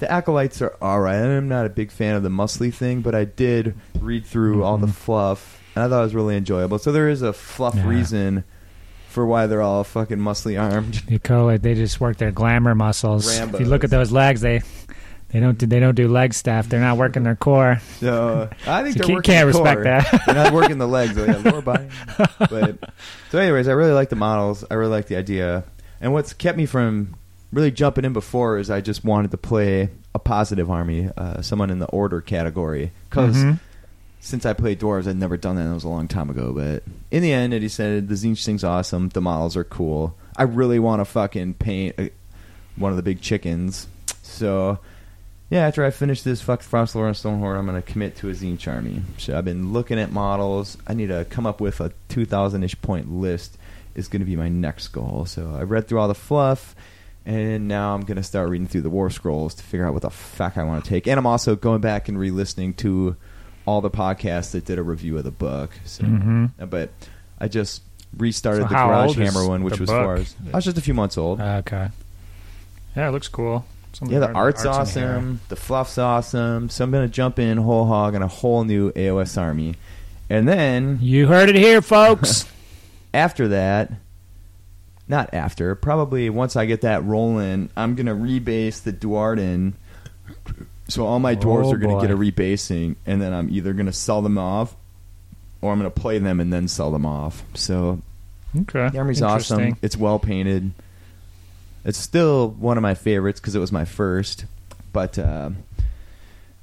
The 0.00 0.10
Acolytes 0.10 0.60
are 0.62 0.74
alright. 0.80 1.16
I'm 1.22 1.48
not 1.48 1.66
a 1.66 1.70
big 1.70 1.90
fan 1.90 2.14
of 2.14 2.22
the 2.22 2.28
muscly 2.28 2.72
thing, 2.72 3.00
but 3.02 3.14
I 3.14 3.24
did 3.24 3.74
read 4.00 4.24
through 4.26 4.62
all 4.64 4.78
the 4.78 4.86
Mhm. 4.86 4.94
fluff, 4.94 5.60
and 5.74 5.84
I 5.84 5.88
thought 5.88 6.00
it 6.00 6.04
was 6.04 6.14
really 6.14 6.36
enjoyable. 6.36 6.78
So 6.78 6.90
there 6.92 7.08
is 7.08 7.22
a 7.22 7.32
fluff 7.32 7.74
Yeah. 7.76 7.86
reason 7.88 8.44
for 9.08 9.26
why 9.26 9.46
they're 9.46 9.60
all 9.62 9.84
fucking 9.84 10.18
muscly 10.18 10.60
armed. 10.60 11.02
You 11.08 11.18
call 11.18 11.48
it. 11.50 11.62
They 11.62 11.74
just 11.74 12.00
work 12.00 12.16
their 12.18 12.30
glamour 12.30 12.74
muscles. 12.74 13.28
If 13.38 13.58
you 13.60 13.66
look 13.66 13.84
at 13.84 13.90
those 13.90 14.10
legs, 14.12 14.40
they 14.40 14.62
they 15.32 15.40
don't 15.40 15.56
do, 15.58 15.66
they 15.66 15.80
don't 15.80 15.94
do 15.94 16.08
leg 16.08 16.34
stuff. 16.34 16.68
They're 16.68 16.80
not 16.80 16.96
working 16.96 17.22
their 17.22 17.36
core. 17.36 17.80
So 17.98 18.48
I 18.66 18.82
think 18.82 18.96
You 18.96 19.02
they're 19.02 19.14
can't- 19.22 19.24
can't 19.24 19.40
the 19.52 19.58
respect 19.58 19.76
core. 19.76 19.84
that. 19.84 20.22
They're 20.26 20.34
not 20.34 20.52
working 20.52 20.78
the 20.78 20.88
legs. 20.88 21.14
They 21.14 21.26
have 21.26 21.44
lower 21.44 21.62
body. 21.62 21.88
But 22.38 22.90
so, 23.30 23.38
anyways, 23.38 23.68
I 23.68 23.72
really 23.72 23.92
like 23.92 24.08
the 24.08 24.16
models. 24.16 24.64
I 24.70 24.74
really 24.74 24.90
like 24.92 25.06
the 25.06 25.16
idea. 25.16 25.64
And 26.00 26.12
what's 26.12 26.32
kept 26.32 26.56
me 26.58 26.66
from 26.66 27.14
really 27.52 27.70
jumping 27.70 28.04
in 28.04 28.12
before 28.12 28.58
is 28.58 28.70
I 28.70 28.80
just 28.80 29.04
wanted 29.04 29.30
to 29.32 29.36
play 29.36 29.90
a 30.14 30.18
positive 30.18 30.70
army, 30.70 31.08
uh, 31.16 31.42
someone 31.42 31.70
in 31.70 31.78
the 31.78 31.86
order 31.86 32.20
category. 32.20 32.90
Because 33.08 33.36
Mhm. 33.36 33.60
since 34.20 34.44
I 34.46 34.52
played 34.52 34.80
dwarves, 34.80 35.06
I'd 35.08 35.16
never 35.16 35.36
done 35.36 35.56
that. 35.56 35.62
and 35.62 35.70
It 35.72 35.74
was 35.74 35.84
a 35.84 35.88
long 35.88 36.08
time 36.08 36.30
ago. 36.30 36.52
But 36.54 36.82
in 37.10 37.22
the 37.22 37.32
end, 37.32 37.52
it 37.54 37.70
said 37.70 38.08
the 38.08 38.14
Tzeentch 38.14 38.44
thing's 38.44 38.64
awesome. 38.64 39.08
The 39.10 39.20
models 39.20 39.56
are 39.56 39.64
cool. 39.64 40.16
I 40.36 40.44
really 40.44 40.78
want 40.78 41.00
to 41.00 41.04
fucking 41.04 41.54
paint 41.54 41.94
a, 41.98 42.10
one 42.76 42.90
of 42.92 42.96
the 42.96 43.02
big 43.02 43.20
chickens. 43.20 43.86
So 44.22 44.78
yeah, 45.50 45.66
after 45.66 45.84
I 45.84 45.90
finish 45.90 46.22
this 46.22 46.40
fuck 46.40 46.62
Frost 46.62 46.94
Lord 46.94 47.08
and 47.08 47.16
Stonehorn, 47.16 47.58
I'm 47.58 47.66
gonna 47.66 47.82
commit 47.82 48.16
to 48.18 48.28
a 48.30 48.32
Tzeentch 48.32 48.66
army. 48.72 49.02
So 49.18 49.36
I've 49.36 49.44
been 49.44 49.72
looking 49.72 49.98
at 49.98 50.12
models. 50.12 50.78
I 50.86 50.94
need 50.94 51.08
to 51.08 51.26
come 51.28 51.46
up 51.46 51.60
with 51.60 51.80
a 51.80 51.92
2,000 52.08 52.62
ish 52.62 52.80
point 52.80 53.12
list. 53.12 53.56
Is 53.96 54.06
gonna 54.06 54.24
be 54.24 54.36
my 54.36 54.48
next 54.48 54.88
goal. 54.88 55.24
So 55.26 55.54
I 55.58 55.62
read 55.62 55.88
through 55.88 55.98
all 55.98 56.06
the 56.08 56.14
fluff, 56.14 56.76
and 57.26 57.66
now 57.66 57.92
I'm 57.94 58.02
gonna 58.02 58.22
start 58.22 58.48
reading 58.48 58.68
through 58.68 58.82
the 58.82 58.90
War 58.90 59.10
Scrolls 59.10 59.52
to 59.56 59.64
figure 59.64 59.84
out 59.84 59.92
what 59.92 60.02
the 60.02 60.10
fuck 60.10 60.56
I 60.56 60.62
want 60.62 60.84
to 60.84 60.88
take. 60.88 61.08
And 61.08 61.18
I'm 61.18 61.26
also 61.26 61.56
going 61.56 61.80
back 61.80 62.08
and 62.08 62.16
re-listening 62.16 62.74
to 62.74 63.16
all 63.66 63.80
the 63.80 63.90
podcasts 63.90 64.52
that 64.52 64.64
did 64.64 64.78
a 64.78 64.82
review 64.82 65.18
of 65.18 65.24
the 65.24 65.32
book. 65.32 65.70
So, 65.84 66.04
Mhm. 66.04 66.50
uh, 66.60 66.66
but 66.66 66.90
I 67.40 67.48
just 67.48 67.82
restarted 68.16 68.62
So 68.62 68.68
the 68.68 68.74
Garage 68.74 69.16
Hammer 69.16 69.46
one, 69.46 69.64
which 69.64 69.80
was 69.80 69.88
book? 69.90 70.04
far 70.04 70.14
as 70.16 70.34
I 70.52 70.56
was 70.56 70.64
just 70.64 70.78
a 70.78 70.82
few 70.82 70.94
months 70.94 71.18
old. 71.18 71.40
Okay. 71.40 71.88
Yeah, 72.96 73.08
it 73.08 73.12
looks 73.12 73.28
cool. 73.28 73.64
Some 73.92 74.08
of 74.08 74.12
Yeah, 74.12 74.20
the 74.20 74.32
art's, 74.32 74.64
in 74.64 74.70
here. 74.70 74.80
awesome. 74.80 75.40
The 75.48 75.56
fluff's 75.56 75.98
awesome. 75.98 76.68
So 76.68 76.84
I'm 76.84 76.90
gonna 76.90 77.08
jump 77.08 77.38
in 77.38 77.58
whole 77.58 77.86
hog 77.86 78.14
on 78.14 78.22
a 78.22 78.28
whole 78.28 78.64
new 78.64 78.92
AOS 78.92 79.36
army, 79.40 79.74
and 80.28 80.46
then 80.48 80.98
You 81.00 81.26
heard 81.26 81.48
it 81.48 81.56
here, 81.56 81.82
folks. 81.82 82.46
after 83.14 83.48
that, 83.48 83.92
not 85.08 85.34
after, 85.34 85.74
probably 85.74 86.30
once 86.30 86.54
I 86.54 86.66
get 86.66 86.82
that 86.82 87.04
rolling, 87.04 87.68
I'm 87.76 87.94
gonna 87.96 88.14
rebase 88.14 88.82
the 88.82 88.92
Duardin. 88.92 89.72
So 90.88 91.06
all 91.06 91.18
my 91.20 91.36
dwarves 91.36 91.66
Oh, 91.66 91.72
are 91.72 91.76
gonna 91.78 92.00
get 92.00 92.10
a 92.10 92.16
rebasing, 92.16 92.96
and 93.06 93.20
then 93.20 93.32
I'm 93.32 93.48
either 93.50 93.72
gonna 93.72 93.92
sell 93.92 94.22
them 94.22 94.38
off, 94.38 94.74
or 95.60 95.72
I'm 95.72 95.78
gonna 95.78 95.90
play 95.90 96.18
them 96.18 96.40
and 96.40 96.52
then 96.52 96.68
sell 96.68 96.90
them 96.90 97.04
off. 97.06 97.42
So 97.54 98.00
okay. 98.56 98.88
the 98.88 98.98
army's 98.98 99.22
awesome. 99.22 99.76
It's 99.82 99.96
well 99.96 100.18
painted. 100.18 100.72
It's 101.84 101.98
still 101.98 102.48
one 102.50 102.76
of 102.76 102.82
my 102.82 102.94
favorites 102.94 103.40
because 103.40 103.54
it 103.54 103.58
was 103.60 103.72
my 103.72 103.84
first. 103.84 104.44
But 104.92 105.18
uh, 105.18 105.50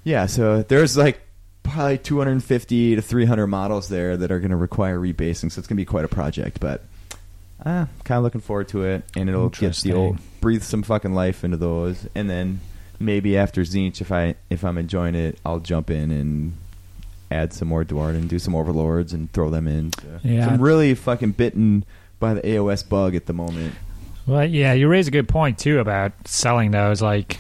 yeah, 0.03 0.25
so 0.25 0.61
there's 0.63 0.97
like 0.97 1.21
probably 1.63 1.97
250 1.97 2.95
to 2.95 3.01
300 3.01 3.47
models 3.47 3.89
there 3.89 4.15
that 4.17 4.31
are 4.31 4.39
going 4.39 4.51
to 4.51 4.57
require 4.57 4.99
rebasing. 4.99 5.51
So 5.51 5.59
it's 5.59 5.67
going 5.67 5.75
to 5.77 5.81
be 5.81 5.85
quite 5.85 6.05
a 6.05 6.09
project. 6.09 6.59
But 6.59 6.83
uh, 7.65 7.87
kind 8.03 8.17
of 8.17 8.23
looking 8.23 8.41
forward 8.41 8.67
to 8.69 8.83
it, 8.83 9.03
and 9.15 9.29
it'll 9.29 9.49
get 9.49 9.75
the 9.77 9.93
old 9.93 10.17
breathe 10.41 10.63
some 10.63 10.83
fucking 10.83 11.13
life 11.13 11.43
into 11.43 11.57
those, 11.57 12.07
and 12.13 12.29
then 12.29 12.59
maybe 12.99 13.37
after 13.37 13.61
Tzeentch, 13.61 13.99
if 14.01 14.11
I 14.11 14.35
if 14.49 14.63
I'm 14.63 14.77
enjoying 14.77 15.15
it, 15.15 15.39
I'll 15.45 15.59
jump 15.59 15.89
in 15.89 16.11
and 16.11 16.53
add 17.31 17.51
some 17.53 17.67
more 17.67 17.83
Dward 17.83 18.15
and 18.15 18.29
do 18.29 18.39
some 18.39 18.55
Overlords 18.55 19.11
and 19.11 19.31
throw 19.33 19.49
them 19.49 19.67
in. 19.67 19.91
So, 19.93 20.19
Yeah. 20.23 20.45
so 20.45 20.51
I'm 20.53 20.61
really 20.61 20.93
fucking 20.95 21.31
bitten 21.31 21.83
by 22.19 22.35
the 22.35 22.41
AOS 22.41 22.87
bug 22.87 23.15
at 23.15 23.25
the 23.25 23.33
moment. 23.33 23.73
Well, 24.27 24.45
yeah, 24.45 24.73
you 24.73 24.87
raise 24.89 25.07
a 25.07 25.11
good 25.11 25.27
point 25.29 25.57
too 25.57 25.79
about 25.79 26.11
selling 26.25 26.71
those, 26.71 27.01
like 27.01 27.39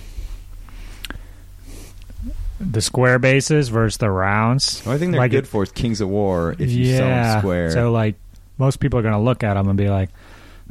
the 2.59 2.81
square 2.81 3.19
bases 3.19 3.69
versus 3.69 3.97
the 3.97 4.09
rounds. 4.09 4.81
The 4.81 4.89
only 4.89 4.99
thing 4.99 5.11
they're 5.11 5.19
Like 5.19 5.31
good 5.31 5.43
it- 5.43 5.47
for 5.47 5.63
is 5.63 5.71
Kings 5.71 6.01
of 6.01 6.09
War 6.09 6.55
if 6.57 6.71
you 6.71 6.95
sell 6.95 7.07
them 7.07 7.39
square. 7.39 7.71
So, 7.71 7.91
like, 7.91 8.15
most 8.57 8.79
people 8.79 8.97
are 8.99 9.03
going 9.03 9.13
to 9.13 9.19
look 9.19 9.43
at 9.43 9.53
them 9.53 9.67
and 9.69 9.77
be 9.77 9.89
like, 9.89 10.09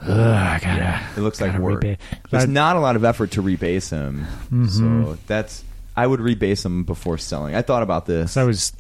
Ugh, 0.03 0.09
I 0.11 0.59
gotta. 0.61 0.77
Yeah, 0.79 1.07
it 1.17 1.21
looks 1.21 1.41
like 1.41 1.57
work. 1.59 1.81
rebase. 1.83 1.97
There's 2.31 2.43
But- 2.45 2.51
not 2.51 2.77
a 2.77 2.81
lot 2.81 2.97
of 2.97 3.05
effort 3.05 3.31
to 3.33 3.43
rebase 3.43 3.89
them, 3.89 4.27
Mhm. 4.53 4.69
so 4.69 5.17
that's 5.27 5.65
I 5.97 6.07
would 6.07 6.21
rebase 6.21 6.63
them 6.65 6.85
before 6.85 7.17
selling. 7.17 7.55
I 7.55 7.63
thought 7.63 7.83
about 7.83 8.05
this. 8.05 8.33
So 8.33 8.43
I 8.43 8.45
was 8.45 8.75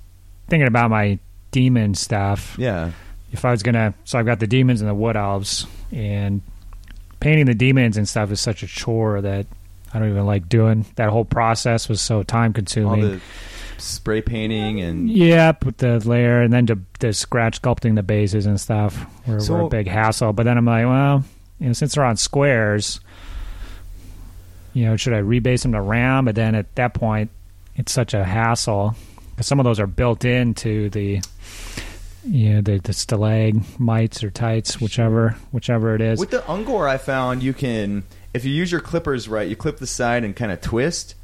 thinking 0.49 0.67
about 0.67 0.91
my 0.91 1.19
demon 1.53 1.95
stuff. 1.95 2.55
yeah, 2.59 2.91
If 3.33 3.45
I 3.47 3.51
was 3.51 3.63
gonna, 3.63 3.95
so 4.05 4.19
I've 4.19 4.27
got 4.27 4.41
the 4.41 4.47
demons 4.47 4.81
and 4.83 4.91
the 4.91 4.95
wood 4.95 5.17
elves, 5.17 5.67
and 5.91 6.43
painting 7.21 7.47
the 7.47 7.55
demons 7.55 7.97
and 7.97 8.09
stuff 8.09 8.31
is 8.31 8.41
such 8.41 8.63
a 8.63 8.67
chore 8.67 9.21
that 9.21 9.47
I 9.93 9.99
don't 9.99 10.11
even 10.11 10.27
like 10.27 10.49
doing. 10.49 10.87
That 10.97 11.11
whole 11.11 11.25
process 11.25 11.89
was 11.89 12.01
so 12.01 12.23
time 12.23 12.51
all 12.51 12.55
consuming. 12.55 13.01
the 13.01 13.21
spray 13.79 14.23
painting 14.23 14.81
and 14.81 15.11
yeah, 15.11 15.53
with 15.65 15.79
the 15.79 15.99
layer 16.07 16.43
and 16.43 16.53
then 16.53 16.67
to, 16.67 16.79
the 17.01 17.13
scratch 17.13 17.61
sculpting 17.61 17.95
the 17.95 18.03
bases 18.03 18.47
and 18.47 18.61
stuff 18.61 19.07
were, 19.27 19.39
were 19.49 19.61
a 19.63 19.69
big 19.69 19.87
hassle. 19.89 20.33
But 20.33 20.45
then 20.45 20.59
I'm 20.59 20.67
like, 20.67 20.87
well, 20.87 21.25
you 21.59 21.67
know, 21.69 21.73
since 21.73 21.95
they're 21.95 22.05
on 22.05 22.17
squares, 22.17 23.01
you 24.73 24.85
know, 24.85 24.97
should 24.97 25.15
I 25.15 25.23
rebase 25.23 25.63
them 25.63 25.73
to 25.73 25.81
round? 25.81 26.27
But 26.27 26.35
then 26.35 26.55
at 26.55 26.75
that 26.75 26.95
point, 26.95 27.31
it's 27.77 27.93
such 27.93 28.15
a 28.15 28.25
hassle 28.25 28.95
because 29.31 29.47
some 29.47 29.61
of 29.61 29.65
those 29.65 29.81
are 29.81 29.87
built 29.87 30.25
into 30.25 30.91
the, 30.91 31.21
know, 32.27 32.61
the 32.61 32.79
the 32.79 32.93
stalagmites 32.93 34.23
or 34.25 34.31
tights, 34.31 34.81
whichever 34.81 35.37
whichever 35.53 35.95
it 35.95 36.01
is. 36.01 36.19
With 36.19 36.31
the 36.31 36.39
Ungor, 36.41 36.89
I 36.89 36.99
found 36.99 37.43
you 37.43 37.53
can, 37.55 38.05
if 38.35 38.45
you 38.45 38.53
use 38.53 38.73
your 38.73 38.81
clippers 38.81 39.29
right, 39.29 39.49
you 39.49 39.57
clip 39.57 39.79
the 39.79 39.87
side 39.87 40.25
and 40.25 40.35
kind 40.35 40.51
of 40.53 40.61
twist. 40.61 41.15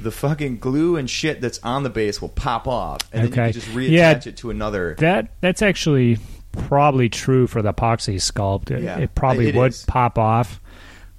The 0.00 0.10
fucking 0.12 0.58
glue 0.58 0.96
and 0.96 1.10
shit 1.10 1.40
that's 1.40 1.58
on 1.64 1.82
the 1.82 1.90
base 1.90 2.22
will 2.22 2.28
pop 2.28 2.68
off, 2.68 3.00
and 3.12 3.24
then 3.24 3.32
Okay. 3.32 3.46
you 3.48 3.52
can 3.52 3.60
just 3.60 3.66
reattach 3.76 3.90
Yeah. 3.90 4.28
it 4.30 4.36
to 4.38 4.50
another. 4.50 4.94
That 4.98 5.32
that's 5.40 5.60
actually 5.60 6.18
probably 6.52 7.08
true 7.08 7.46
for 7.48 7.62
the 7.62 7.72
epoxy 7.74 8.14
sculpt. 8.16 8.70
It, 8.70 8.82
Yeah, 8.84 8.98
it 8.98 9.14
probably 9.16 9.48
it 9.48 9.54
would 9.56 9.72
is. 9.72 9.84
pop 9.86 10.16
off, 10.18 10.60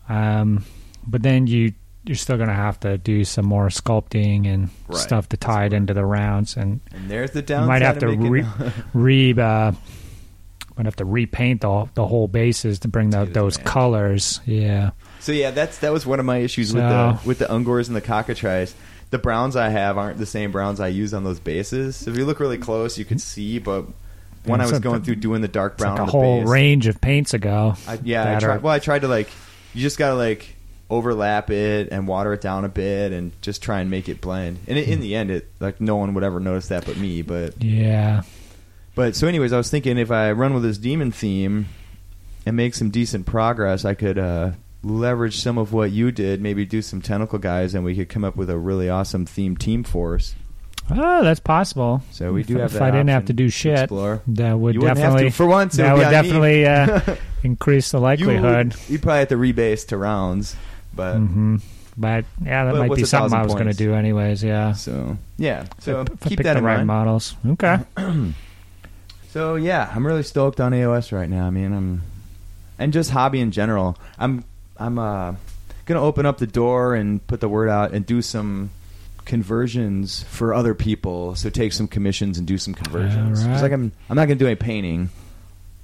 um, 0.08 0.64
but 1.06 1.24
then 1.24 1.46
you 1.48 1.74
you're 2.10 2.16
still 2.16 2.38
going 2.38 2.50
to 2.50 2.56
have 2.56 2.80
to 2.80 2.98
do 2.98 3.24
some 3.24 3.46
more 3.46 3.68
sculpting 3.68 4.48
and 4.52 4.70
Right. 4.88 4.98
stuff 4.98 5.30
to 5.30 5.38
That's 5.38 5.46
tie 5.46 5.66
it 5.66 5.74
into 5.74 5.94
the 5.94 6.04
rounds, 6.04 6.58
and 6.58 6.80
And 6.92 7.08
there's 7.08 7.30
the 7.32 7.42
you 7.42 7.46
downside. 7.46 7.68
might 7.68 7.82
have 7.84 8.00
to 8.00 8.08
re, 8.10 8.44
re 8.96 9.32
uh, 9.40 9.72
might 10.76 10.86
have 10.86 10.96
to 10.96 11.06
repaint 11.06 11.62
the 11.62 11.88
the 11.94 12.08
whole 12.08 12.28
bases 12.28 12.80
to 12.80 12.88
bring 12.88 13.12
the, 13.12 13.26
those 13.26 13.58
matched. 13.58 13.68
colors. 13.68 14.40
Yeah, 14.46 14.92
So 15.20 15.32
yeah, 15.34 15.52
that's 15.52 15.78
that 15.80 15.92
was 15.94 16.06
one 16.06 16.20
of 16.20 16.26
my 16.26 16.38
issues 16.38 16.74
with 16.74 16.84
the 16.84 17.20
with 17.26 17.40
the 17.40 17.46
Ungors 17.46 17.88
and 17.88 17.96
the 17.96 18.02
cockatrice. 18.02 18.74
The 19.12 19.18
browns 19.20 19.56
I 19.56 19.70
have 19.70 19.98
aren't 19.98 20.18
the 20.20 20.26
same 20.26 20.52
browns 20.52 20.80
I 20.80 20.88
use 20.88 21.14
on 21.14 21.24
those 21.24 21.40
bases. 21.40 21.96
So 21.96 22.12
if 22.12 22.18
you 22.18 22.26
look 22.26 22.40
really 22.40 22.58
close, 22.60 22.98
you 22.98 23.06
can 23.06 23.20
see. 23.20 23.60
But 23.60 23.86
when 24.46 24.62
I 24.62 24.66
was 24.66 24.74
so 24.76 24.80
going 24.80 25.02
through 25.04 25.16
doing 25.18 25.42
the 25.42 25.48
dark 25.48 25.78
brown 25.78 25.92
like 25.94 26.00
on 26.02 26.08
a 26.08 26.12
the 26.12 26.12
whole 26.12 26.40
base, 26.42 26.48
range 26.50 26.88
of 26.88 27.02
paints 27.02 27.34
ago. 27.34 27.76
I, 27.88 28.00
yeah, 28.04 28.36
I 28.36 28.40
tried. 28.40 28.62
Well, 28.64 28.74
I 28.74 28.80
tried 28.80 29.00
to 29.02 29.08
like, 29.08 29.30
you 29.74 29.82
just 29.82 29.98
gotta 29.98 30.16
like 30.16 30.56
overlap 30.90 31.50
it 31.52 31.90
and 31.92 32.08
water 32.08 32.34
it 32.34 32.42
down 32.42 32.66
a 32.66 32.70
bit 32.70 33.12
and 33.12 33.32
just 33.42 33.62
try 33.62 33.80
and 33.80 33.90
make 33.90 34.10
it 34.10 34.22
blend. 34.22 34.60
And 34.68 34.78
it, 34.78 34.90
in 34.90 35.02
the 35.02 35.16
end, 35.16 35.32
it 35.32 35.48
like 35.60 35.80
no 35.80 35.96
one 35.96 36.14
would 36.14 36.24
ever 36.24 36.40
notice 36.40 36.68
that 36.70 36.86
but 36.86 36.98
me. 36.98 37.22
But 37.22 37.64
Yeah, 37.64 38.24
but 39.00 39.16
so, 39.16 39.28
anyways, 39.28 39.54
I 39.54 39.58
was 39.58 39.70
thinking 39.70 39.98
if 39.98 40.12
I 40.12 40.32
run 40.34 40.54
with 40.54 40.64
this 40.64 40.78
demon 40.78 41.12
theme 41.12 41.68
and 42.46 42.58
make 42.58 42.76
some 42.76 42.90
decent 42.90 43.26
progress, 43.26 43.86
I 43.86 43.94
could 43.94 44.18
uh, 44.18 44.52
leverage 44.84 45.40
some 45.40 45.58
of 45.58 45.72
what 45.72 45.92
you 45.92 46.12
did. 46.12 46.42
Maybe 46.42 46.66
do 46.66 46.82
some 46.82 47.02
tentacle 47.02 47.40
guys, 47.40 47.74
and 47.74 47.86
we 47.86 47.96
could 47.96 48.10
come 48.10 48.26
up 48.26 48.36
with 48.36 48.50
a 48.50 48.58
really 48.58 48.90
awesome 48.90 49.26
theme 49.26 49.56
team 49.56 49.86
force. 49.86 50.36
oh, 50.92 51.24
that's 51.24 51.40
possible. 51.40 52.02
So 52.12 52.34
we 52.34 52.44
do 52.44 52.56
if, 52.56 52.62
have 52.62 52.76
if 52.76 52.82
I 52.82 52.92
didn't 52.92 53.10
have 53.10 53.26
to 53.26 53.34
do 53.34 53.48
shit, 53.50 53.80
explore. 53.80 54.22
that 54.28 54.60
would 54.60 54.76
you 54.76 54.82
definitely 54.82 55.26
to 55.26 55.32
for 55.32 55.46
once. 55.46 55.78
that 55.78 55.96
would 55.96 56.10
definitely 56.10 56.66
uh, 56.66 57.00
increase 57.44 57.92
the 57.92 58.00
you 58.00 58.04
likelihood. 58.04 58.74
would, 58.74 58.90
you'd 58.90 59.02
probably 59.02 59.20
have 59.20 59.30
to 59.30 59.38
rebase 59.38 59.88
to 59.88 59.98
rounds, 59.98 60.58
but 60.94 61.16
hmm 61.18 61.58
But 61.98 62.26
yeah, 62.44 62.66
that 62.66 62.72
But 62.74 62.80
might 62.88 62.96
be 62.96 63.04
something 63.06 63.38
I 63.38 63.44
was 63.44 63.54
going 63.54 63.68
to 63.68 63.74
do 63.74 63.94
anyways. 63.94 64.44
Yeah. 64.44 64.74
so 64.74 65.18
yeah. 65.38 65.66
So 65.80 66.02
If 66.02 66.20
keep 66.22 66.40
that 66.44 66.54
the 66.54 66.60
in 66.60 66.64
right 66.64 66.78
mind. 66.78 66.88
models. 66.88 67.36
Okay. 67.46 67.78
So 69.32 69.56
yeah, 69.56 69.92
I'm 69.94 70.08
really 70.08 70.24
stoked 70.24 70.60
on 70.60 70.72
AOS 70.72 71.12
right 71.12 71.30
now. 71.30 71.46
I 71.46 71.52
mean, 71.52 71.72
I'm 71.72 72.02
and 72.80 72.92
just 72.92 73.12
hobby 73.12 73.40
in 73.40 73.52
general. 73.52 73.96
I'm 74.18 74.44
I'm 74.78 74.98
uh 74.98 75.36
gonna 75.86 76.02
open 76.02 76.26
up 76.26 76.40
the 76.40 76.48
door 76.48 76.96
and 76.96 77.26
put 77.28 77.40
the 77.40 77.48
word 77.48 77.70
out 77.70 77.92
and 77.94 78.06
do 78.08 78.24
some 78.24 78.72
conversions 79.26 80.24
for 80.24 80.54
other 80.56 80.74
people. 80.74 81.36
So 81.36 81.52
take 81.52 81.74
some 81.74 81.88
commissions 81.88 82.40
and 82.40 82.48
do 82.48 82.58
some 82.58 82.74
conversions. 82.74 83.44
Alright. 83.44 83.62
like 83.62 83.72
I'm 83.72 83.92
I'm 84.10 84.16
not 84.16 84.26
gonna 84.26 84.36
do 84.40 84.48
any 84.48 84.56
painting, 84.56 85.10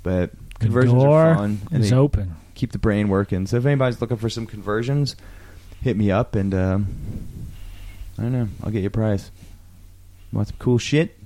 but 0.01 0.31
The 0.59 0.65
conversions 0.65 1.03
door 1.03 1.19
are 1.19 1.35
fun 1.35 1.59
and 1.71 1.83
is 1.83 1.91
they 1.91 1.95
open. 1.95 2.35
Keep 2.55 2.71
the 2.71 2.79
brain 2.79 3.09
working. 3.09 3.45
So 3.47 3.57
if 3.57 3.65
anybody's 3.65 4.01
looking 4.01 4.17
for 4.17 4.29
some 4.29 4.45
conversions, 4.47 5.15
hit 5.81 5.95
me 5.97 6.09
up 6.11 6.35
and 6.35 6.53
um, 6.53 6.87
I 8.17 8.23
don't 8.23 8.31
know. 8.31 8.47
I'll 8.63 8.71
get 8.71 8.81
you 8.81 8.87
a 8.87 8.91
price. 8.91 9.29
Want 10.31 10.47
some 10.47 10.57
cool 10.57 10.77
shit? 10.77 11.17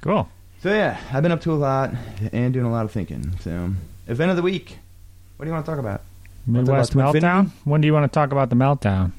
Cool. 0.00 0.28
So 0.62 0.70
yeah, 0.70 0.98
I've 1.12 1.22
been 1.22 1.32
up 1.32 1.42
to 1.42 1.52
a 1.52 1.54
lot 1.54 1.92
and 2.32 2.52
doing 2.52 2.66
a 2.66 2.70
lot 2.70 2.84
of 2.84 2.92
thinking. 2.92 3.38
So 3.40 3.70
event 4.08 4.30
of 4.30 4.36
the 4.36 4.42
week. 4.42 4.78
What 5.36 5.44
do 5.44 5.50
you 5.50 5.52
want 5.54 5.66
to 5.66 5.70
talk 5.70 5.78
about? 5.78 6.00
Wanna 6.46 6.60
talk 6.60 6.66
Midwest 6.68 6.94
about 6.94 7.14
meltdown. 7.14 7.50
When 7.64 7.80
do 7.80 7.86
you 7.86 7.92
want 7.92 8.10
to 8.10 8.14
talk 8.14 8.32
about 8.32 8.50
the 8.50 8.56
meltdown? 8.56 9.12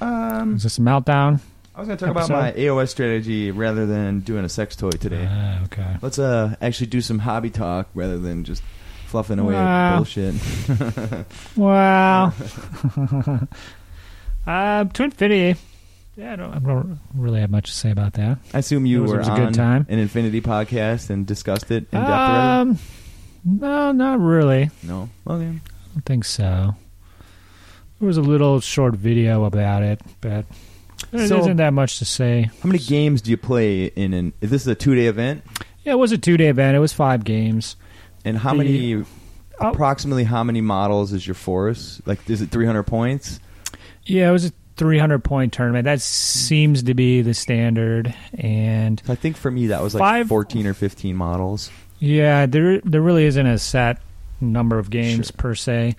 Um, 0.00 0.56
Is 0.56 0.62
this 0.64 0.78
a 0.78 0.82
meltdown? 0.82 1.40
I 1.74 1.80
was 1.80 1.88
going 1.88 1.96
to 1.98 2.04
talk 2.06 2.16
episode? 2.16 2.34
about 2.34 2.54
my 2.54 2.60
AOS 2.60 2.90
strategy 2.90 3.50
rather 3.50 3.86
than 3.86 4.20
doing 4.20 4.44
a 4.44 4.48
sex 4.48 4.76
toy 4.76 4.90
today. 4.90 5.26
Ah, 5.28 5.62
okay. 5.64 5.96
Let's 6.02 6.18
uh 6.18 6.54
actually 6.60 6.88
do 6.88 7.00
some 7.00 7.20
hobby 7.20 7.48
talk 7.48 7.88
rather 7.94 8.18
than 8.18 8.44
just 8.44 8.62
fluffing 9.12 9.38
away 9.38 9.54
Wow. 9.54 9.96
bullshit. 9.98 10.34
Well, 11.56 12.34
uh, 14.46 14.84
Twinfinity. 14.86 15.56
Yeah, 16.16 16.32
I 16.34 16.36
don't, 16.36 16.52
I 16.54 16.58
don't 16.58 16.98
really 17.14 17.40
have 17.40 17.50
much 17.50 17.70
to 17.70 17.76
say 17.76 17.90
about 17.90 18.14
that. 18.14 18.38
I 18.52 18.58
assume 18.58 18.84
you 18.86 18.98
It 18.98 19.02
was- 19.02 19.10
it 19.10 19.14
were 19.14 19.18
was 19.20 19.28
a 19.28 19.30
on 19.32 19.44
good 19.46 19.54
time. 19.54 19.86
an 19.88 19.98
Infinity 19.98 20.40
podcast 20.40 21.08
and 21.10 21.26
discussed 21.26 21.70
it 21.70 21.86
in 21.92 21.98
depth 22.00 22.10
already. 22.10 22.70
Um, 22.70 22.78
no, 23.44 23.92
not 23.92 24.20
really. 24.20 24.70
No. 24.82 25.08
Okay. 25.26 25.46
I 25.48 25.94
don't 25.94 26.04
think 26.04 26.24
so. 26.24 26.74
There 28.00 28.06
was 28.06 28.16
a 28.16 28.22
little 28.22 28.60
short 28.60 28.94
video 28.96 29.44
about 29.44 29.82
it, 29.82 30.00
but 30.20 30.44
there 31.12 31.26
So- 31.28 31.46
not 31.46 31.56
that 31.58 31.72
much 31.72 31.98
to 32.00 32.04
say. 32.04 32.50
How 32.62 32.66
many 32.68 32.78
games 32.78 33.22
do 33.22 33.30
you 33.30 33.36
play 33.36 33.84
in 33.86 34.12
an? 34.12 34.32
Is 34.40 34.50
this 34.50 34.66
a 34.66 34.74
two 34.74 34.94
day 34.94 35.06
event? 35.06 35.42
Yeah, 35.84 35.92
it 35.92 35.98
was 35.98 36.12
a 36.12 36.18
two 36.18 36.36
day 36.36 36.48
event. 36.48 36.76
It 36.76 36.80
was 36.80 36.92
five 36.92 37.24
games. 37.24 37.76
And 38.24 38.38
how 38.38 38.52
The- 38.52 38.58
many? 38.58 38.94
Oh. 39.60 39.70
Approximately 39.70 40.24
how 40.24 40.42
many 40.42 40.60
models 40.60 41.12
is 41.12 41.26
your 41.26 41.34
force? 41.34 42.00
Like, 42.06 42.18
is 42.28 42.40
it 42.42 42.50
300 42.50 42.82
points? 42.84 43.38
Yeah, 44.04 44.28
it 44.28 44.32
was 44.32 44.46
a 44.46 44.52
300 44.76 45.22
point 45.22 45.52
tournament. 45.52 45.84
That 45.84 46.00
seems 46.00 46.82
to 46.84 46.94
be 46.94 47.22
the 47.22 47.34
standard. 47.34 48.12
And 48.36 49.00
I 49.08 49.14
think 49.14 49.36
for 49.36 49.50
me 49.50 49.68
that 49.68 49.82
was 49.82 49.94
like 49.94 50.00
Five- 50.00 50.28
14 50.28 50.66
or 50.66 50.74
15 50.74 51.14
models. 51.14 51.70
yeah, 52.00 52.46
there 52.46 52.80
there 52.80 53.02
really 53.02 53.24
isn't 53.26 53.46
a 53.46 53.58
set 53.58 53.98
number 54.40 54.78
of 54.78 54.90
games 54.90 55.26
Sure. 55.28 55.36
per 55.36 55.54
se. 55.54 55.94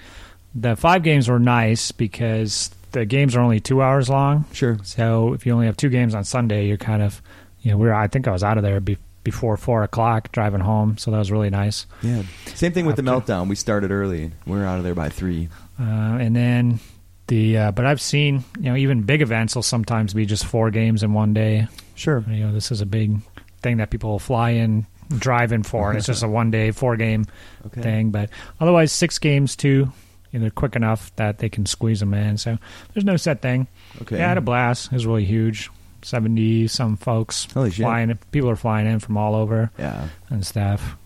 The 0.55 0.75
five 0.75 1.03
games 1.03 1.29
were 1.29 1.39
nice 1.39 1.91
because 1.91 2.69
the 2.91 3.05
games 3.05 3.35
are 3.35 3.39
only 3.41 3.59
two 3.61 3.81
hours 3.81 4.09
long. 4.09 4.45
Sure. 4.51 4.77
So 4.83 5.33
if 5.33 5.45
you 5.45 5.53
only 5.53 5.67
have 5.67 5.77
two 5.77 5.89
games 5.89 6.13
on 6.13 6.23
Sunday, 6.25 6.67
you're 6.67 6.77
kind 6.77 7.01
of, 7.01 7.21
you 7.61 7.71
know, 7.71 7.77
we're 7.77 7.93
I 7.93 8.07
think 8.07 8.27
I 8.27 8.31
was 8.31 8.43
out 8.43 8.57
of 8.57 8.63
there 8.63 8.79
be, 8.81 8.97
before 9.23 9.55
four 9.57 9.83
o'clock 9.83 10.31
driving 10.31 10.59
home, 10.61 10.97
so 10.97 11.11
that 11.11 11.17
was 11.17 11.31
really 11.31 11.49
nice. 11.49 11.85
Yeah. 12.01 12.23
Same 12.55 12.71
thing 12.73 12.85
with 12.85 12.95
the 12.97 13.09
After- 13.11 13.33
meltdown. 13.33 13.47
We 13.49 13.55
started 13.55 13.91
early. 13.91 14.31
We 14.45 14.57
are 14.59 14.65
out 14.65 14.77
of 14.77 14.83
there 14.83 14.95
by 14.95 15.09
three. 15.09 15.49
Uh, 15.79 15.83
and 15.83 16.35
then 16.35 16.79
the 17.27 17.57
uh, 17.57 17.71
but 17.71 17.85
I've 17.85 18.01
seen 18.01 18.43
you 18.57 18.63
know 18.63 18.75
even 18.75 19.03
big 19.03 19.21
events 19.21 19.55
will 19.55 19.63
sometimes 19.63 20.13
be 20.13 20.25
just 20.25 20.45
four 20.45 20.71
games 20.71 21.03
in 21.03 21.13
one 21.13 21.33
day. 21.33 21.67
Sure. 21.95 22.23
You 22.27 22.45
know 22.47 22.53
this 22.53 22.71
is 22.71 22.81
a 22.81 22.85
big 22.85 23.17
thing 23.61 23.77
that 23.77 23.89
people 23.89 24.11
will 24.11 24.19
fly 24.19 24.51
in, 24.51 24.85
drive 25.09 25.51
in 25.53 25.63
for, 25.63 25.89
and 25.89 25.97
it's 25.97 26.07
just 26.07 26.21
a 26.23 26.27
one 26.27 26.51
day 26.51 26.71
four 26.71 26.97
game 26.97 27.25
Okay. 27.67 27.81
thing. 27.81 28.11
But 28.11 28.29
otherwise, 28.59 28.91
six 28.91 29.19
games 29.19 29.55
too. 29.55 29.91
You 30.31 30.39
know, 30.39 30.45
they're 30.45 30.51
quick 30.51 30.75
enough 30.75 31.15
that 31.17 31.37
they 31.37 31.47
can 31.47 31.65
squeeze 31.67 31.99
them 31.99 32.13
in. 32.13 32.37
So 32.37 32.57
there's 32.93 33.05
no 33.05 33.17
set 33.17 33.41
thing. 33.41 33.67
Okay. 34.01 34.17
Yeah, 34.17 34.25
I 34.25 34.29
had 34.29 34.37
a 34.37 34.41
blast. 34.41 34.87
It 34.87 34.93
was 34.95 35.05
really 35.05 35.25
huge. 35.25 35.69
Seventy 36.03 36.67
some 36.67 36.97
folks 36.97 37.47
Holy 37.53 37.71
shit. 37.71 37.83
flying. 37.83 38.17
People 38.31 38.49
are 38.49 38.55
flying 38.55 38.87
in 38.87 38.99
from 38.99 39.17
all 39.17 39.35
over 39.35 39.71
Yeah. 39.77 40.07
and 40.29 40.45
stuff. 40.45 40.97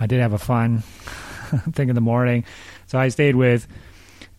I 0.00 0.06
did 0.06 0.20
have 0.20 0.32
a 0.32 0.38
fun 0.38 0.78
thing 1.72 1.88
in 1.88 1.94
the 1.94 2.00
morning. 2.00 2.44
So 2.86 2.98
I 2.98 3.08
stayed 3.08 3.36
with 3.36 3.66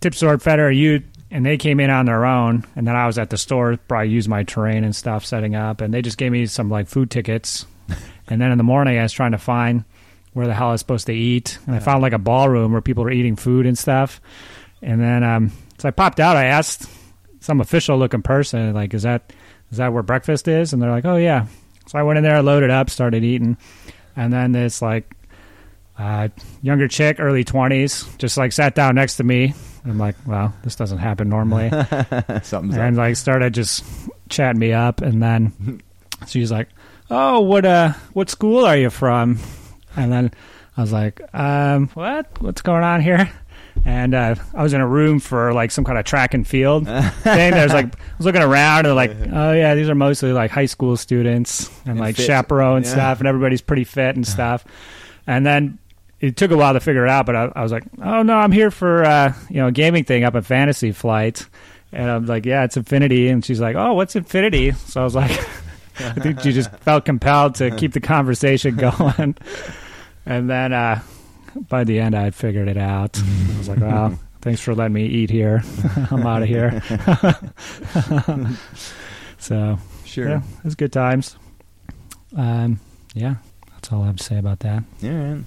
Tip 0.01 0.13
Sword 0.13 0.41
Feder, 0.41 0.69
you, 0.71 1.03
and 1.31 1.45
they 1.45 1.57
came 1.57 1.79
in 1.79 1.89
on 1.89 2.05
their 2.05 2.25
own. 2.25 2.65
And 2.75 2.85
then 2.85 2.95
I 2.95 3.07
was 3.07 3.17
at 3.17 3.29
the 3.29 3.37
store, 3.37 3.77
probably 3.87 4.09
used 4.09 4.27
my 4.29 4.43
terrain 4.43 4.83
and 4.83 4.95
stuff 4.95 5.25
setting 5.25 5.55
up. 5.55 5.81
And 5.81 5.93
they 5.93 6.01
just 6.01 6.17
gave 6.17 6.31
me 6.31 6.45
some 6.47 6.69
like 6.69 6.87
food 6.87 7.09
tickets. 7.09 7.65
and 8.27 8.41
then 8.41 8.51
in 8.51 8.57
the 8.57 8.63
morning, 8.63 8.99
I 8.99 9.03
was 9.03 9.13
trying 9.13 9.31
to 9.31 9.37
find 9.37 9.85
where 10.33 10.47
the 10.47 10.53
hell 10.53 10.69
I 10.69 10.71
was 10.73 10.81
supposed 10.81 11.05
to 11.07 11.13
eat. 11.13 11.57
And 11.65 11.75
I 11.75 11.79
found 11.79 12.01
like 12.01 12.13
a 12.13 12.19
ballroom 12.19 12.71
where 12.73 12.81
people 12.81 13.03
were 13.03 13.11
eating 13.11 13.35
food 13.35 13.65
and 13.65 13.77
stuff. 13.77 14.19
And 14.81 14.99
then, 14.99 15.23
um, 15.23 15.51
so 15.77 15.87
I 15.87 15.91
popped 15.91 16.19
out. 16.19 16.35
I 16.35 16.45
asked 16.45 16.89
some 17.39 17.61
official 17.61 17.97
looking 17.97 18.21
person, 18.21 18.73
like, 18.73 18.93
is 18.93 19.03
that, 19.03 19.31
is 19.73 19.77
that 19.77 19.91
where 19.91 20.03
breakfast 20.03 20.47
is? 20.47 20.71
And 20.71 20.79
they're 20.81 20.91
like, 20.91 21.03
oh, 21.05 21.15
yeah. 21.17 21.47
So 21.87 21.97
I 21.97 22.03
went 22.03 22.17
in 22.17 22.23
there, 22.23 22.35
I 22.35 22.41
loaded 22.41 22.69
up, 22.69 22.91
started 22.91 23.23
eating. 23.23 23.57
And 24.15 24.31
then 24.31 24.51
this 24.51 24.83
like 24.83 25.11
uh, 25.97 26.27
younger 26.61 26.87
chick, 26.87 27.17
early 27.19 27.43
twenties, 27.43 28.07
just 28.19 28.37
like 28.37 28.51
sat 28.51 28.75
down 28.75 28.93
next 28.93 29.17
to 29.17 29.23
me. 29.23 29.55
I'm 29.83 29.97
like, 29.97 30.15
well, 30.27 30.53
this 30.63 30.75
doesn't 30.75 30.99
happen 30.99 31.27
normally, 31.27 31.69
Something's 32.43 32.77
and 32.77 32.95
up. 32.95 33.01
like 33.03 33.15
started 33.15 33.53
just 33.53 33.83
chatting 34.29 34.59
me 34.59 34.71
up. 34.73 35.01
And 35.01 35.21
then 35.21 35.81
she's 36.27 36.51
like, 36.51 36.69
"Oh, 37.09 37.41
what 37.41 37.65
uh, 37.65 37.93
what 38.13 38.29
school 38.29 38.65
are 38.65 38.77
you 38.77 38.91
from?" 38.91 39.39
And 39.97 40.11
then 40.11 40.31
I 40.77 40.81
was 40.81 40.93
like, 40.93 41.19
um, 41.33 41.87
"What? 41.95 42.41
What's 42.41 42.61
going 42.61 42.83
on 42.83 43.01
here?" 43.01 43.29
And 43.85 44.13
uh, 44.13 44.35
I 44.53 44.63
was 44.63 44.73
in 44.73 44.81
a 44.81 44.87
room 44.87 45.19
for 45.19 45.53
like 45.53 45.71
some 45.71 45.83
kind 45.83 45.97
of 45.97 46.05
track 46.05 46.33
and 46.33 46.47
field 46.47 46.85
thing. 46.87 47.51
There's 47.51 47.73
like 47.73 47.87
I 47.87 47.99
was 48.17 48.25
looking 48.25 48.41
around 48.41 48.85
and 48.85 48.95
like, 48.95 49.11
oh 49.31 49.51
yeah, 49.51 49.75
these 49.75 49.89
are 49.89 49.95
mostly 49.95 50.31
like 50.31 50.51
high 50.51 50.67
school 50.67 50.95
students 50.95 51.67
and, 51.81 51.91
And 51.91 51.99
like 51.99 52.15
fit. 52.15 52.25
chaperone 52.25 52.83
Yeah. 52.83 52.89
stuff, 52.89 53.19
and 53.19 53.27
everybody's 53.27 53.61
pretty 53.61 53.83
fit 53.83 54.15
and 54.15 54.25
stuff. 54.27 54.63
And 55.27 55.45
then 55.45 55.79
it 56.21 56.37
took 56.37 56.51
a 56.51 56.55
while 56.57 56.73
to 56.73 56.79
figure 56.79 57.03
it 57.03 57.09
out, 57.09 57.25
but 57.25 57.35
I, 57.35 57.51
I 57.55 57.63
was 57.63 57.71
like, 57.71 57.83
oh 58.01 58.21
no, 58.23 58.35
I'm 58.37 58.51
here 58.53 58.71
for 58.71 59.03
uh, 59.03 59.33
you 59.49 59.57
know 59.57 59.67
a 59.67 59.71
gaming 59.71 60.03
thing 60.05 60.23
up 60.23 60.35
at 60.35 60.45
Fantasy 60.45 60.91
Flight. 60.91 61.45
And 61.91 62.09
I'm 62.09 62.25
like, 62.25 62.45
yeah, 62.45 62.63
it's 62.63 62.77
Infinity. 62.77 63.27
And 63.29 63.43
she's 63.45 63.59
like, 63.59 63.75
oh, 63.75 63.93
what's 63.93 64.15
Infinity? 64.15 64.71
So 64.71 65.01
I 65.01 65.03
was 65.03 65.13
like, 65.15 65.31
I 65.99 66.13
think 66.13 66.39
she 66.39 66.51
just 66.53 66.71
felt 66.77 67.05
compelled 67.05 67.55
to 67.55 67.69
keep 67.75 67.93
the 67.93 67.99
conversation 67.99 68.75
going. 68.77 69.35
And 70.25 70.49
then 70.49 70.73
uh, 70.73 71.01
by 71.69 71.83
the 71.83 71.99
end, 71.99 72.15
I 72.15 72.23
had 72.23 72.35
figured 72.35 72.67
it 72.67 72.77
out. 72.77 73.17
I 73.19 73.57
was 73.57 73.69
like, 73.69 73.79
well, 73.79 74.17
thanks 74.41 74.61
for 74.61 74.73
letting 74.75 74.93
me 74.93 75.05
eat 75.05 75.29
here. 75.29 75.63
I'm 76.11 76.25
out 76.25 76.41
of 76.43 76.47
here. 76.47 76.81
so, 79.37 79.77
Sure. 80.05 80.29
yeah, 80.29 80.37
it 80.59 80.63
was 80.63 80.75
good 80.75 80.93
times. 80.93 81.35
Um, 82.35 82.79
yeah, 83.13 83.35
that's 83.71 83.91
all 83.91 84.03
I 84.03 84.07
have 84.07 84.17
to 84.17 84.23
say 84.23 84.37
about 84.37 84.59
that. 84.59 84.83
Yeah. 85.01 85.37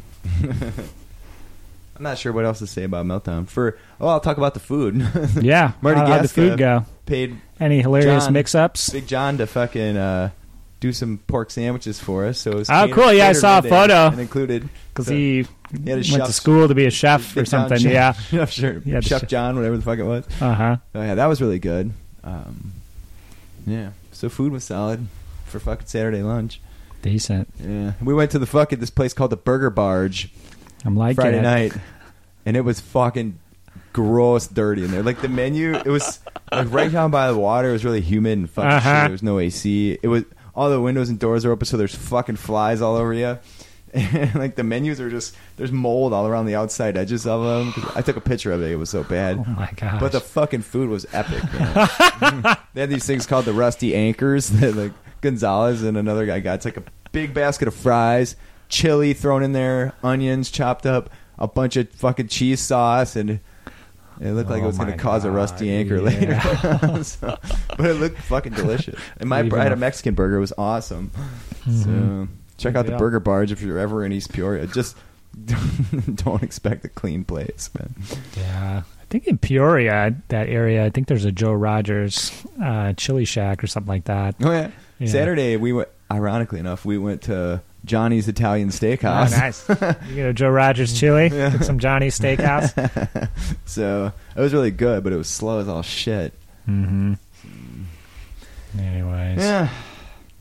I'm 0.42 2.02
not 2.02 2.18
sure 2.18 2.32
what 2.32 2.44
else 2.44 2.58
to 2.58 2.66
say 2.66 2.84
about 2.84 3.06
Meltdown. 3.06 3.48
For 3.48 3.78
oh, 4.00 4.08
I'll 4.08 4.20
talk 4.20 4.36
about 4.36 4.54
the 4.54 4.60
food. 4.60 4.96
Yeah. 5.40 5.72
Marty 5.80 6.00
How, 6.00 6.06
how'd 6.06 6.24
the 6.24 6.28
food 6.28 6.58
go? 6.58 6.84
Paid 7.06 7.40
Any 7.58 7.80
hilarious 7.80 8.24
John. 8.24 8.32
mix-ups? 8.34 8.90
Big 8.90 9.06
John 9.06 9.38
to 9.38 9.46
fucking 9.46 9.96
uh, 9.96 10.30
do 10.86 10.92
some 10.92 11.18
pork 11.26 11.50
sandwiches 11.50 11.98
for 12.00 12.24
us. 12.26 12.38
So 12.38 12.52
it 12.52 12.54
was 12.56 12.70
Oh, 12.70 12.72
catered- 12.72 12.94
cool. 12.94 13.12
Yeah, 13.12 13.28
I 13.28 13.32
saw 13.32 13.58
a 13.58 13.62
photo. 13.62 14.08
and 14.08 14.20
included 14.20 14.68
Because 14.92 15.06
so 15.06 15.12
he 15.12 15.46
he 15.84 15.90
had 15.90 16.06
a 16.06 16.12
went 16.12 16.24
to 16.26 16.32
school 16.32 16.68
to 16.68 16.74
be 16.74 16.86
a 16.86 16.90
chef 16.90 17.36
or 17.36 17.44
something. 17.44 17.78
Chef- 17.86 17.92
Yeah. 17.92 18.12
Chef, 18.12 18.50
sure. 18.52 18.82
Yeah, 18.84 19.00
Chef. 19.00 19.26
John, 19.28 19.56
whatever 19.56 19.76
the 19.76 19.82
fuck 19.82 19.98
it 19.98 20.04
was. 20.04 20.24
Uh 20.40 20.54
huh. 20.54 20.76
Oh 20.94 21.02
yeah, 21.02 21.14
that 21.16 21.26
was 21.26 21.40
really 21.40 21.58
good. 21.58 21.92
Um, 22.24 22.72
yeah, 23.66 23.90
so 24.12 24.28
food 24.28 24.52
was 24.52 24.64
solid 24.64 25.06
for 25.46 25.58
fucking 25.60 25.86
Saturday 25.86 26.22
lunch. 26.22 26.60
Decent. 27.02 27.48
Yeah, 27.60 27.92
we 28.02 28.14
went 28.14 28.30
to 28.32 28.38
the 28.38 28.46
fucking 28.46 28.78
this 28.80 28.90
place 28.90 29.12
called 29.12 29.30
the 29.30 29.36
Burger 29.36 29.70
Barge 29.70 30.30
I'm 30.84 30.96
like 30.96 31.16
Friday 31.16 31.38
it. 31.38 31.42
night, 31.42 31.72
and 32.44 32.56
it 32.56 32.62
was 32.62 32.80
fucking 32.80 33.38
gross, 33.92 34.46
dirty 34.46 34.84
in 34.84 34.90
there. 34.90 35.02
Like 35.02 35.20
the 35.20 35.28
menu, 35.28 35.74
it 35.74 35.86
was 35.86 36.20
like 36.52 36.70
right 36.72 36.90
down 36.92 37.10
by 37.10 37.30
the 37.30 37.38
water. 37.38 37.70
It 37.70 37.72
was 37.72 37.84
really 37.84 38.00
humid 38.00 38.38
and 38.38 38.50
fucking 38.50 38.70
Uh-huh. 38.70 38.80
shit. 38.80 39.02
There 39.04 39.10
was 39.12 39.22
no 39.22 39.38
AC. 39.38 39.98
It 40.02 40.08
was 40.08 40.24
all 40.56 40.70
the 40.70 40.80
windows 40.80 41.08
and 41.08 41.18
doors 41.18 41.44
are 41.44 41.52
open, 41.52 41.66
so 41.66 41.76
there's 41.76 41.94
fucking 41.94 42.36
flies 42.36 42.80
all 42.80 42.96
over 42.96 43.12
you. 43.12 43.38
And 43.94 44.34
like 44.34 44.56
the 44.56 44.64
menus 44.64 45.00
are 45.00 45.08
just 45.08 45.34
there's 45.56 45.72
mold 45.72 46.12
all 46.12 46.26
around 46.26 46.44
the 46.46 46.54
outside 46.54 46.98
edges 46.98 47.26
of 47.26 47.42
them. 47.42 47.72
I 47.94 48.02
took 48.02 48.16
a 48.16 48.20
picture 48.20 48.52
of 48.52 48.60
it. 48.62 48.70
It 48.72 48.76
was 48.76 48.90
so 48.90 49.04
bad. 49.04 49.38
Oh 49.38 49.50
my 49.52 49.70
gosh. 49.74 50.00
But 50.00 50.12
the 50.12 50.20
fucking 50.20 50.62
food 50.62 50.90
was 50.90 51.06
epic. 51.12 51.42
They 52.74 52.80
had 52.82 52.90
these 52.90 53.06
things 53.06 53.24
called 53.24 53.46
the 53.46 53.54
rusty 53.54 53.94
anchors 53.94 54.48
that 54.60 54.74
like 54.74 54.92
Gonzalez 55.22 55.82
and 55.82 55.96
another 55.96 56.26
guy 56.26 56.40
got. 56.40 56.56
It's 56.56 56.64
like 56.66 56.76
a 56.76 56.82
big 57.12 57.32
basket 57.32 57.68
of 57.68 57.74
fries, 57.74 58.36
chili 58.68 59.14
thrown 59.14 59.42
in 59.42 59.52
there, 59.52 59.94
onions 60.02 60.50
chopped 60.50 60.84
up, 60.84 61.08
a 61.38 61.48
bunch 61.48 61.76
of 61.76 61.88
fucking 61.92 62.28
cheese 62.28 62.60
sauce, 62.60 63.16
and 63.16 63.40
it 64.20 64.32
looked 64.32 64.50
like 64.50 64.60
it 64.60 64.64
Oh 64.64 64.68
was 64.68 64.78
going 64.78 64.92
to 64.92 64.98
cause 64.98 65.24
a 65.24 65.30
rusty 65.30 65.70
anchor 65.70 65.96
yeah. 65.96 66.02
later. 66.02 66.40
So- 67.04 67.38
but 67.76 67.86
it 67.86 67.94
looked 67.94 68.18
fucking 68.18 68.52
delicious. 68.54 68.98
And 69.18 69.28
my 69.28 69.40
I 69.40 69.62
had 69.62 69.72
a 69.72 69.76
Mexican 69.76 70.14
burger. 70.14 70.36
It 70.36 70.40
was 70.40 70.52
awesome. 70.56 71.10
Mhm. 71.64 72.28
So 72.28 72.28
check 72.56 72.74
out 72.74 72.86
the. 72.86 72.96
Burger 72.96 73.20
Barge 73.20 73.52
if 73.52 73.60
you're 73.62 73.78
ever 73.78 74.04
in 74.04 74.12
East 74.12 74.32
Peoria. 74.32 74.66
Just 74.66 74.96
don't 76.14 76.42
expect 76.42 76.84
a 76.84 76.88
clean 76.88 77.24
place, 77.24 77.70
man. 77.78 77.94
Yeah. 78.36 78.82
I 78.86 79.04
think 79.08 79.26
in 79.28 79.38
Peoria, 79.38 80.16
that 80.28 80.48
area, 80.48 80.84
I 80.84 80.90
think 80.90 81.06
there's 81.06 81.24
a 81.24 81.30
Joe 81.32 81.52
Rogers 81.52 82.32
uh, 82.62 82.92
chili 82.94 83.24
shack 83.24 83.62
or 83.62 83.66
something 83.66 83.88
like 83.88 84.04
that. 84.04 84.34
Oh 84.42 84.50
yeah. 84.50 84.70
Yeah. 84.98 85.08
Saturday 85.08 85.56
we 85.56 85.72
went. 85.72 85.88
Ironically 86.10 86.60
enough, 86.60 86.84
we 86.84 86.98
went 86.98 87.22
to 87.22 87.60
Johnny's 87.86 88.28
Italian 88.28 88.68
Oh, 88.68 88.72
Steakhouse. 88.72 89.30
nice. 89.30 90.06
You 90.14 90.26
a 90.28 90.32
Joe 90.34 90.50
Rogers 90.50 90.92
chili, 90.98 91.28
Yeah. 91.32 91.50
get 91.50 91.64
some 91.64 91.78
Johnny's 91.78 92.18
Steakhouse. 92.18 92.74
so 93.64 94.12
it 94.36 94.40
was 94.40 94.52
really 94.52 94.70
good, 94.72 95.02
but 95.04 95.12
it 95.12 95.16
was 95.16 95.28
slow 95.28 95.60
as 95.60 95.68
all 95.68 95.82
shit. 95.82 96.34
mm-hmm. 96.68 97.14
Anyways, 98.78 99.38
Yeah. 99.38 99.68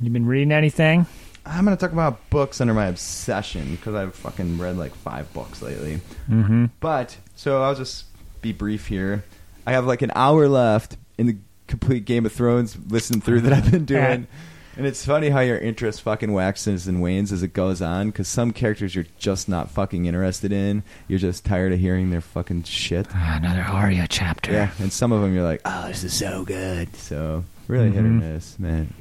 you 0.01 0.09
been 0.09 0.25
reading 0.25 0.51
anything? 0.51 1.05
I'm 1.45 1.63
gonna 1.63 1.77
talk 1.77 1.91
about 1.91 2.29
books 2.31 2.59
under 2.59 2.73
my 2.73 2.87
obsession 2.87 3.75
because 3.75 3.93
I've 3.93 4.15
fucking 4.15 4.57
read 4.57 4.77
like 4.77 4.95
five 4.95 5.31
books 5.31 5.61
lately. 5.61 6.01
Mm-hmm. 6.29 6.65
But 6.79 7.17
so 7.35 7.61
I'll 7.61 7.75
just 7.75 8.05
be 8.41 8.51
brief 8.51 8.87
here. 8.87 9.23
I 9.67 9.73
have 9.73 9.85
like 9.85 10.01
an 10.01 10.11
hour 10.15 10.47
left 10.47 10.97
in 11.19 11.27
the 11.27 11.37
complete 11.67 12.05
Game 12.05 12.25
of 12.25 12.33
Thrones 12.33 12.75
listen 12.89 13.21
through 13.21 13.41
that 13.41 13.53
I've 13.53 13.71
been 13.71 13.85
doing. 13.85 14.27
And 14.77 14.85
it's 14.85 15.05
funny 15.05 15.29
how 15.29 15.39
your 15.39 15.57
interest 15.57 16.01
fucking 16.01 16.33
waxes 16.33 16.85
and 16.87 17.01
wanes 17.01 17.31
as 17.31 17.41
it 17.43 17.53
goes 17.53 17.81
on 17.81 18.09
because 18.09 18.27
some 18.27 18.51
characters 18.51 18.93
you're 18.93 19.05
just 19.17 19.47
not 19.47 19.69
fucking 19.71 20.05
interested 20.05 20.51
in. 20.51 20.83
You're 21.07 21.19
just 21.19 21.45
tired 21.45 21.71
of 21.71 21.79
hearing 21.79 22.09
their 22.09 22.19
fucking 22.21 22.63
shit. 22.63 23.07
Ah, 23.13 23.37
another 23.37 23.61
Arya 23.61 24.07
chapter. 24.09 24.51
Yeah, 24.51 24.71
and 24.79 24.91
some 24.91 25.11
of 25.13 25.21
them 25.21 25.33
you're 25.33 25.45
like, 25.45 25.61
oh, 25.63 25.87
this 25.87 26.03
is 26.03 26.13
so 26.13 26.43
good. 26.43 26.93
So 26.97 27.45
really 27.67 27.89
hit 27.91 28.03
or 28.03 28.07
Mhm. 28.09 28.19
miss, 28.33 28.59
man. 28.59 28.93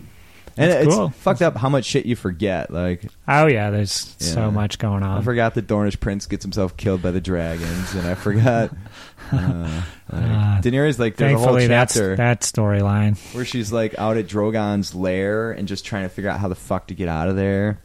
And 0.57 0.71
That's 0.71 0.87
it's 0.87 0.95
cool. 0.95 1.09
fucked 1.11 1.43
up 1.43 1.57
how 1.57 1.69
much 1.69 1.85
shit 1.85 2.07
you 2.07 2.15
forget. 2.15 2.71
Like 2.71 3.07
Oh 3.27 3.47
yeah, 3.47 3.71
there's 3.71 4.15
Yeah. 4.21 4.27
so 4.29 4.51
much 4.53 4.79
going 4.79 5.03
on. 5.03 5.11
I 5.11 5.17
on. 5.17 5.23
forgot 5.25 5.55
that 5.55 5.67
Dornish 5.67 5.99
prince 5.99 6.27
gets 6.27 6.45
himself 6.45 6.77
killed 6.77 7.03
by 7.03 7.11
the 7.11 7.21
dragons, 7.21 7.93
and 7.97 8.07
I 8.07 8.15
forgot. 8.15 8.71
Uh, 9.39 9.83
like, 10.13 10.23
Uh, 10.23 10.61
Daenerys 10.61 10.99
like 10.99 11.17
there's 11.17 11.35
a 11.35 11.39
whole 11.39 11.59
chapter 11.59 12.17
that 12.17 12.41
storyline. 12.43 13.17
where 13.35 13.45
she's 13.45 13.73
like 13.73 13.99
out 13.99 14.17
at 14.17 14.27
Drogon's 14.29 14.95
lair 14.95 15.51
and 15.53 15.67
just 15.69 15.85
trying 15.85 16.03
to 16.05 16.09
figure 16.09 16.31
out 16.31 16.41
how 16.41 16.49
the 16.49 16.55
fuck 16.55 16.89
to 16.89 16.95
get 16.95 17.09
out 17.09 17.29
of 17.29 17.37
there. 17.37 17.79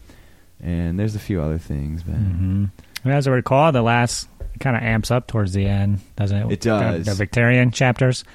And 0.62 1.00
there's 1.00 1.16
a 1.16 1.20
few 1.20 1.42
other 1.42 1.58
things, 1.58 2.06
man. 2.06 2.72
hmm 3.04 3.10
As 3.10 3.28
I 3.28 3.32
recall, 3.32 3.72
the 3.72 3.82
last 3.82 4.28
kind 4.60 4.76
of 4.76 4.84
amps 4.84 5.10
up 5.12 5.28
towards 5.28 5.54
the 5.54 5.66
end, 5.66 6.00
doesn't 6.18 6.38
it? 6.38 6.52
It 6.54 6.62
does. 6.62 7.06
The, 7.06 7.14
the 7.14 7.26
Victarion 7.26 7.74
chapters 7.74 8.26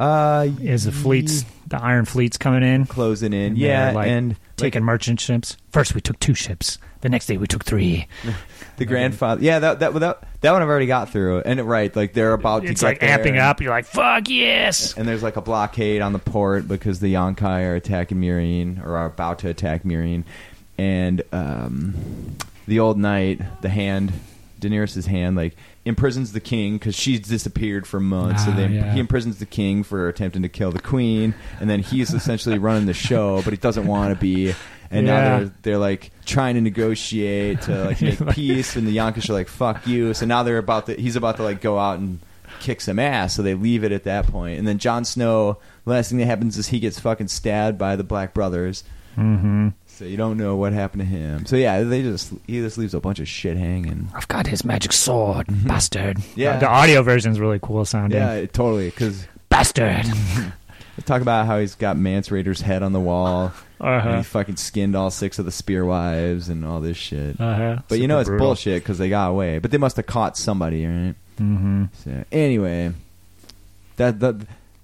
Uh, 0.00 0.48
is 0.62 0.84
the 0.84 0.92
fleets, 0.92 1.44
the 1.66 1.76
Iron 1.80 2.06
Fleets 2.06 2.38
coming 2.38 2.62
in, 2.62 2.86
closing 2.86 3.34
in, 3.34 3.48
And 3.48 3.58
yeah, 3.58 3.92
like, 3.92 4.08
and 4.08 4.34
taking 4.56 4.82
merchant 4.82 5.20
ships. 5.20 5.58
First, 5.72 5.94
we 5.94 6.00
took 6.00 6.18
two 6.20 6.32
ships. 6.32 6.78
The 7.02 7.10
next 7.10 7.26
day, 7.26 7.36
we 7.36 7.46
took 7.46 7.64
three. 7.64 8.08
the 8.78 8.86
grandfather, 8.86 9.42
yeah, 9.42 9.58
that 9.58 9.80
that 9.80 9.92
that 9.94 10.22
that 10.40 10.52
one 10.52 10.62
I've 10.62 10.68
already 10.68 10.86
got 10.86 11.10
through, 11.10 11.40
and 11.40 11.60
right, 11.60 11.94
like 11.94 12.14
they're 12.14 12.32
about 12.32 12.62
to 12.62 12.68
It's 12.68 12.80
get 12.80 12.86
like 12.86 13.00
amping 13.00 13.30
and- 13.32 13.38
up. 13.40 13.60
You're 13.60 13.70
like, 13.70 13.84
fuck 13.84 14.28
yes. 14.30 14.96
And 14.96 15.06
there's 15.06 15.22
like 15.22 15.36
a 15.36 15.42
blockade 15.42 16.00
on 16.00 16.14
the 16.14 16.18
port 16.18 16.66
because 16.66 17.00
the 17.00 17.12
Yunkai 17.12 17.64
are 17.66 17.74
attacking 17.74 18.18
Meereen 18.18 18.82
or 18.82 18.96
are 18.96 19.06
about 19.06 19.40
to 19.40 19.48
attack 19.48 19.82
Meereen, 19.82 20.24
and 20.78 21.22
um, 21.32 22.36
the 22.66 22.80
old 22.80 22.96
knight, 22.98 23.40
the 23.60 23.68
hand, 23.68 24.12
Daenerys' 24.60 25.06
hand, 25.06 25.36
like 25.36 25.56
imprisons 25.84 26.32
the 26.32 26.40
king 26.40 26.74
because 26.74 26.94
she's 26.94 27.20
disappeared 27.20 27.86
for 27.86 28.00
months. 28.00 28.44
so 28.44 28.50
Ah, 28.50 28.56
they, 28.56 28.66
yeah. 28.68 28.92
he 28.92 29.00
imprisons 29.00 29.38
the 29.38 29.46
king 29.46 29.82
for 29.82 30.08
attempting 30.08 30.42
to 30.42 30.48
kill 30.48 30.70
the 30.72 30.80
queen, 30.80 31.34
and 31.60 31.70
then 31.70 31.80
he's 31.80 32.12
essentially 32.12 32.58
running 32.58 32.86
the 32.86 32.94
show, 32.94 33.40
but 33.42 33.52
he 33.52 33.56
doesn't 33.56 33.86
want 33.86 34.12
to 34.14 34.20
be. 34.20 34.54
And 34.92 35.06
Yeah. 35.06 35.12
now 35.22 35.38
they're 35.38 35.52
they're 35.62 35.78
like 35.78 36.10
trying 36.26 36.56
to 36.56 36.60
negotiate 36.60 37.62
to 37.62 37.84
like 37.84 38.02
make 38.02 38.20
Like- 38.20 38.34
peace, 38.34 38.76
and 38.76 38.86
the 38.86 38.92
Yonkers 38.92 39.30
are 39.30 39.34
like 39.34 39.48
"fuck 39.48 39.86
you." 39.86 40.12
So 40.14 40.26
now 40.26 40.42
they're 40.42 40.58
about 40.58 40.86
to 40.86 40.94
he's 40.94 41.16
about 41.16 41.36
to 41.36 41.42
like 41.44 41.60
go 41.60 41.78
out 41.78 41.98
and 41.98 42.18
kick 42.58 42.80
some 42.80 42.98
ass. 42.98 43.34
So 43.34 43.42
they 43.42 43.54
leave 43.54 43.84
it 43.84 43.92
at 43.92 44.04
that 44.04 44.26
point. 44.26 44.58
And 44.58 44.66
then 44.68 44.78
Jon 44.78 45.04
Snow, 45.04 45.58
last 45.86 46.08
thing 46.10 46.18
that 46.18 46.26
happens 46.26 46.58
is 46.58 46.66
he 46.68 46.80
gets 46.80 46.98
fucking 46.98 47.28
stabbed 47.28 47.78
by 47.78 47.94
the 47.96 48.02
Black 48.04 48.34
Brothers. 48.34 48.82
Mm-hmm. 49.16 49.68
So 50.00 50.06
you 50.06 50.16
don't 50.16 50.38
know 50.38 50.56
what 50.56 50.72
happened 50.72 51.02
to 51.02 51.06
him. 51.06 51.44
So 51.44 51.56
yeah, 51.56 51.82
they 51.82 52.00
just 52.00 52.32
he 52.46 52.60
just 52.60 52.78
leaves 52.78 52.94
a 52.94 53.00
bunch 53.00 53.20
of 53.20 53.28
shit 53.28 53.58
hanging. 53.58 54.08
I've 54.14 54.26
got 54.28 54.46
his 54.46 54.64
magic 54.64 54.94
sword, 54.94 55.44
bastard. 55.66 56.16
Yeah. 56.34 56.58
The 56.58 56.66
audio 56.68 57.02
version's 57.02 57.38
really 57.38 57.58
cool 57.60 57.84
sounding. 57.84 58.18
Yeah, 58.18 58.32
it- 58.32 58.54
totally. 58.54 58.88
Because 58.88 59.26
Bastard. 59.50 60.06
talk 61.04 61.20
about 61.20 61.44
how 61.44 61.58
he's 61.58 61.74
got 61.74 61.98
Mance 61.98 62.30
Rayder's 62.30 62.62
head 62.62 62.82
on 62.82 62.94
the 62.94 62.98
wall, 63.00 63.52
Uh-huh. 63.78 64.16
he 64.16 64.22
fucking 64.22 64.56
skinned 64.56 64.96
all 64.96 65.10
six 65.10 65.38
of 65.38 65.44
the 65.44 65.50
spear 65.52 65.84
wives 65.84 66.48
and 66.48 66.64
all 66.64 66.80
this 66.80 66.96
shit. 66.96 67.38
Uh-huh. 67.38 67.82
But 67.86 67.98
you 67.98 68.08
know 68.08 68.20
it's 68.20 68.28
brutal. 68.30 68.46
bullshit 68.46 68.82
because 68.82 68.96
they 68.96 69.10
got 69.10 69.28
away. 69.28 69.58
But 69.58 69.70
they 69.70 69.76
must 69.76 69.96
have 69.96 70.06
caught 70.06 70.38
somebody, 70.38 70.86
right? 70.86 71.14
Mm-hmm. 71.38 71.84
So 72.04 72.24
anyway, 72.32 72.94
that 73.96 74.18
that 74.20 74.36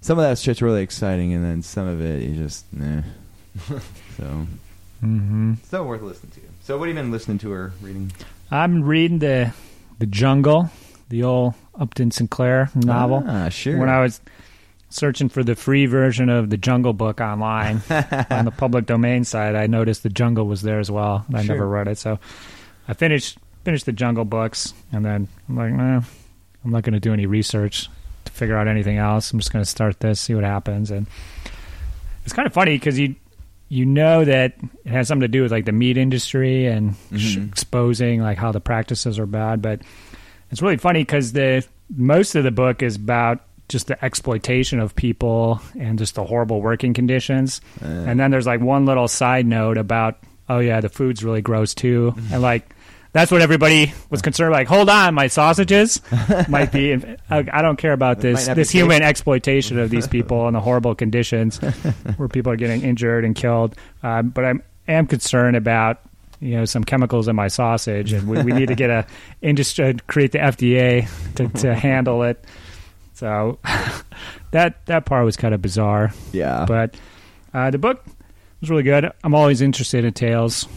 some 0.02 0.18
of 0.18 0.24
that 0.24 0.36
shit's 0.36 0.60
really 0.60 0.82
exciting, 0.82 1.32
and 1.32 1.42
then 1.42 1.62
some 1.62 1.88
of 1.88 2.02
it 2.02 2.22
you 2.22 2.34
just 2.36 2.66
nah. 2.70 3.00
so 4.18 4.46
Mm-hmm. 5.02 5.54
still 5.64 5.84
worth 5.84 6.02
listening 6.02 6.32
to. 6.32 6.40
So 6.62 6.78
what 6.78 6.88
have 6.88 6.96
you 6.96 7.02
been 7.02 7.10
listening 7.12 7.38
to 7.38 7.52
or 7.52 7.72
reading? 7.82 8.12
I'm 8.50 8.82
reading 8.82 9.18
the 9.18 9.52
the 9.98 10.06
Jungle, 10.06 10.70
the 11.08 11.22
old 11.22 11.54
Upton 11.78 12.10
Sinclair 12.10 12.70
novel. 12.74 13.22
Ah, 13.26 13.48
sure. 13.48 13.78
When 13.78 13.88
I 13.88 14.00
was 14.00 14.20
searching 14.88 15.28
for 15.28 15.42
the 15.44 15.54
free 15.54 15.86
version 15.86 16.28
of 16.28 16.48
the 16.50 16.56
Jungle 16.56 16.92
book 16.92 17.20
online 17.20 17.82
on 18.30 18.44
the 18.44 18.52
public 18.56 18.86
domain 18.86 19.24
site, 19.24 19.54
I 19.54 19.66
noticed 19.66 20.02
the 20.02 20.08
Jungle 20.08 20.46
was 20.46 20.62
there 20.62 20.78
as 20.80 20.90
well. 20.90 21.24
I 21.34 21.42
Sure. 21.44 21.54
never 21.56 21.68
read 21.68 21.88
it, 21.88 21.98
so 21.98 22.18
I 22.88 22.94
finished 22.94 23.38
finished 23.64 23.84
the 23.86 23.92
Jungle 23.92 24.24
books, 24.24 24.72
and 24.92 25.04
then 25.04 25.28
I'm 25.48 25.56
like, 25.56 25.72
nah, 25.72 26.00
I'm 26.64 26.70
not 26.70 26.84
going 26.84 26.94
to 26.94 27.00
do 27.00 27.12
any 27.12 27.26
research 27.26 27.88
to 28.24 28.32
figure 28.32 28.56
out 28.56 28.68
anything 28.68 28.96
else. 28.96 29.32
I'm 29.32 29.38
just 29.40 29.52
going 29.52 29.64
to 29.64 29.68
start 29.70 30.00
this, 30.00 30.20
see 30.20 30.34
what 30.34 30.44
happens, 30.44 30.90
and 30.90 31.06
it's 32.24 32.32
kind 32.32 32.46
of 32.46 32.52
funny 32.54 32.76
because 32.76 32.98
you 32.98 33.16
you 33.68 33.84
know 33.84 34.24
that 34.24 34.54
it 34.84 34.90
has 34.90 35.08
something 35.08 35.22
to 35.22 35.28
do 35.28 35.42
with 35.42 35.50
like 35.52 35.64
the 35.64 35.72
meat 35.72 35.96
industry 35.96 36.66
and 36.66 36.94
Mhm. 37.12 37.48
exposing 37.48 38.20
like 38.22 38.38
how 38.38 38.52
the 38.52 38.60
practices 38.60 39.18
are 39.18 39.26
bad, 39.26 39.60
but 39.60 39.80
it's 40.50 40.62
really 40.62 40.76
funny 40.76 41.00
because 41.00 41.32
the 41.32 41.64
most 41.96 42.34
of 42.36 42.44
the 42.44 42.50
book 42.52 42.82
is 42.82 42.96
about 42.96 43.40
just 43.68 43.88
the 43.88 44.04
exploitation 44.04 44.78
of 44.78 44.94
people 44.94 45.60
and 45.78 45.98
just 45.98 46.14
the 46.14 46.24
horrible 46.24 46.60
working 46.62 46.94
conditions. 46.94 47.60
Uh, 47.82 47.86
And 47.88 48.20
then 48.20 48.30
there's 48.30 48.46
like 48.46 48.60
one 48.60 48.86
little 48.86 49.08
side 49.08 49.46
note 49.46 49.76
about, 49.78 50.18
oh 50.48 50.60
yeah, 50.60 50.80
the 50.80 50.88
food's 50.88 51.24
really 51.24 51.42
gross 51.42 51.74
too, 51.74 52.14
and 52.30 52.40
like 52.42 52.68
that's 53.16 53.30
what 53.30 53.40
everybody 53.40 53.94
was 54.10 54.20
concerned. 54.20 54.52
Like, 54.52 54.68
hold 54.68 54.90
on, 54.90 55.14
my 55.14 55.28
sausages 55.28 56.00
might 56.48 56.70
be. 56.70 56.92
I 57.30 57.38
I 57.50 57.62
don't 57.62 57.76
care 57.78 57.92
about 57.94 58.20
this 58.20 58.40
might 58.42 58.48
not 58.48 58.54
be 58.56 58.60
this 58.60 58.70
human 58.70 59.02
exploitation 59.02 59.78
of 59.78 59.88
these 59.88 60.06
people 60.06 60.46
and 60.46 60.54
the 60.54 60.60
horrible 60.60 60.94
conditions 60.94 61.56
where 62.16 62.28
people 62.28 62.52
are 62.52 62.56
getting 62.56 62.82
injured 62.82 63.24
and 63.24 63.34
killed. 63.34 63.74
Um, 64.02 64.28
but 64.28 64.44
I 64.44 64.52
am 64.86 65.06
concerned 65.06 65.56
about 65.56 66.00
you 66.40 66.56
know 66.56 66.66
some 66.66 66.84
chemicals 66.84 67.26
in 67.26 67.34
my 67.36 67.48
sausage, 67.48 68.12
and 68.12 68.28
we, 68.28 68.42
we 68.42 68.52
need 68.52 68.68
to 68.68 68.74
get 68.74 68.90
a 68.90 69.06
industry 69.42 69.96
create 70.06 70.32
the 70.32 70.38
FDA 70.38 71.08
to, 71.36 71.48
to 71.60 71.74
handle 71.74 72.22
it. 72.22 72.44
So 73.14 73.58
that 74.50 74.84
that 74.86 75.06
part 75.06 75.24
was 75.24 75.36
kind 75.38 75.54
of 75.54 75.62
bizarre, 75.62 76.12
Yeah. 76.32 76.66
but 76.68 76.94
uh, 77.54 77.70
the 77.70 77.78
book 77.78 78.04
was 78.60 78.68
really 78.68 78.82
good. 78.82 79.10
I'm 79.24 79.34
always 79.34 79.62
interested 79.62 80.04
in 80.04 80.12
tales 80.12 80.68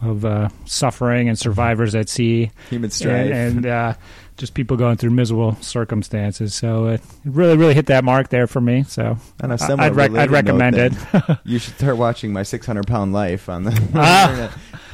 of 0.00 0.24
uh, 0.24 0.48
suffering 0.64 1.28
and 1.28 1.38
survivors 1.38 1.94
at 1.94 2.08
sea, 2.08 2.50
Human 2.70 2.90
strife. 2.90 3.30
and, 3.32 3.56
and 3.58 3.66
uh, 3.66 3.94
just 4.36 4.54
people 4.54 4.76
going 4.76 4.96
through 4.96 5.10
miserable 5.10 5.56
circumstances. 5.56 6.54
So 6.54 6.86
it 6.86 7.00
really, 7.24 7.56
really 7.56 7.74
hit 7.74 7.86
that 7.86 8.04
mark 8.04 8.28
there 8.28 8.46
for 8.46 8.60
me. 8.60 8.84
So 8.84 9.18
On 9.42 9.50
a 9.50 9.54
I- 9.54 9.56
similar 9.56 9.82
I'd, 9.84 9.96
rec- 9.96 10.10
I'd 10.12 10.30
recommend 10.30 10.76
it. 10.76 10.92
you 11.44 11.58
should 11.58 11.74
start 11.74 11.96
watching 11.96 12.32
my 12.32 12.42
600 12.44 12.86
pound 12.86 13.12
life 13.12 13.48
on 13.48 13.64
the, 13.64 13.70
internet. 13.76 14.52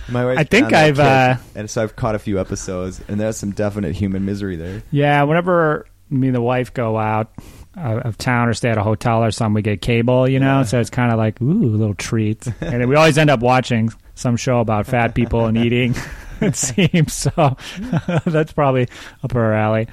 My 0.08 0.24
wife's 0.24 0.40
I 0.40 0.44
think 0.44 0.72
I've, 0.72 0.98
uh, 1.00 1.36
and 1.54 1.68
so 1.70 1.82
I've 1.82 1.96
caught 1.96 2.14
a 2.14 2.18
few 2.18 2.38
episodes, 2.38 3.00
and 3.08 3.18
there's 3.18 3.36
some 3.38 3.52
definite 3.52 3.94
human 3.96 4.24
misery 4.26 4.56
there. 4.56 4.82
Yeah, 4.90 5.22
whenever 5.22 5.86
me 6.10 6.28
and 6.28 6.34
the 6.36 6.42
wife 6.42 6.74
go 6.74 6.98
out 6.98 7.30
uh, 7.38 7.42
of 7.76 8.16
town 8.18 8.48
or 8.48 8.54
stay 8.54 8.70
at 8.70 8.78
a 8.78 8.82
hotel 8.82 9.22
or 9.24 9.30
something, 9.30 9.54
we 9.54 9.62
get 9.62 9.80
cable, 9.80 10.28
you 10.28 10.38
know. 10.40 10.58
Yeah. 10.58 10.62
So 10.64 10.80
it's 10.80 10.90
kind 10.90 11.10
of 11.12 11.18
like 11.18 11.40
ooh, 11.42 11.64
a 11.64 11.76
little 11.76 11.94
treat, 11.94 12.46
and 12.60 12.88
we 12.88 12.94
always 12.96 13.18
end 13.18 13.30
up 13.30 13.40
watching 13.40 13.90
some 14.14 14.36
show 14.36 14.60
about 14.60 14.86
fat 14.86 15.14
people 15.14 15.46
and 15.46 15.56
eating. 15.64 15.94
It 16.40 16.56
seems 16.56 17.12
so. 17.12 17.56
That's 18.26 18.52
probably 18.52 18.88
up 19.22 19.34
our 19.34 19.52
alley. 19.54 19.86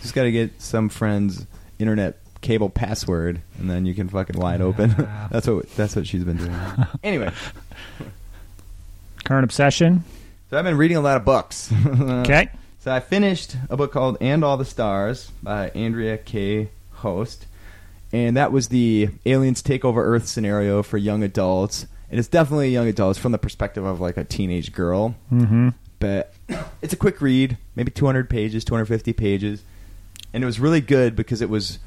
Just 0.00 0.14
got 0.14 0.24
to 0.24 0.32
get 0.32 0.60
some 0.60 0.88
friend's 0.88 1.46
internet 1.78 2.18
cable 2.40 2.68
password, 2.70 3.40
and 3.58 3.70
then 3.70 3.86
you 3.86 3.94
can 3.94 4.08
fucking 4.08 4.38
wide 4.38 4.60
open. 4.60 4.90
That's 5.30 5.46
what 5.46 5.70
that's 5.76 5.94
what 5.96 6.06
she's 6.06 6.24
been 6.24 6.36
doing. 6.38 6.54
anyway, 7.04 7.30
Current 9.24 9.44
obsession. 9.44 10.02
so 10.50 10.58
I've 10.58 10.64
been 10.64 10.76
reading 10.76 10.96
a 10.96 11.00
lot 11.00 11.16
of 11.16 11.24
books. 11.24 11.72
Okay. 12.00 12.48
So 12.80 12.92
I 12.92 12.98
finished 12.98 13.56
a 13.70 13.76
book 13.76 13.92
called 13.92 14.18
"And 14.20 14.42
All 14.44 14.56
the 14.56 14.64
Stars" 14.64 15.30
by 15.42 15.68
Andrea 15.70 16.18
K. 16.18 16.68
Host, 17.02 17.46
and 18.12 18.36
that 18.36 18.50
was 18.52 18.68
the 18.68 19.08
aliens 19.26 19.62
take 19.62 19.84
over 19.84 20.04
Earth 20.04 20.26
scenario 20.26 20.82
for 20.82 20.98
young 20.98 21.22
adults. 21.22 21.86
And 22.10 22.18
it's 22.18 22.28
definitely 22.28 22.70
young 22.70 22.88
adults 22.88 23.18
from 23.18 23.32
the 23.32 23.38
perspective 23.38 23.84
of 23.84 24.00
like 24.00 24.16
a 24.18 24.24
teenage 24.24 24.72
girl, 24.72 25.14
Mm-hmm. 25.32 25.70
but 25.98 26.34
it's 26.82 26.92
a 26.92 26.96
quick 26.96 27.20
read, 27.22 27.56
maybe 27.74 27.90
200 27.90 28.28
pages, 28.28 28.64
250 28.66 29.12
pages, 29.14 29.62
and 30.34 30.42
it 30.42 30.46
was 30.46 30.60
really 30.60 30.80
good 30.82 31.16
because 31.16 31.40
it 31.40 31.48
was 31.48 31.78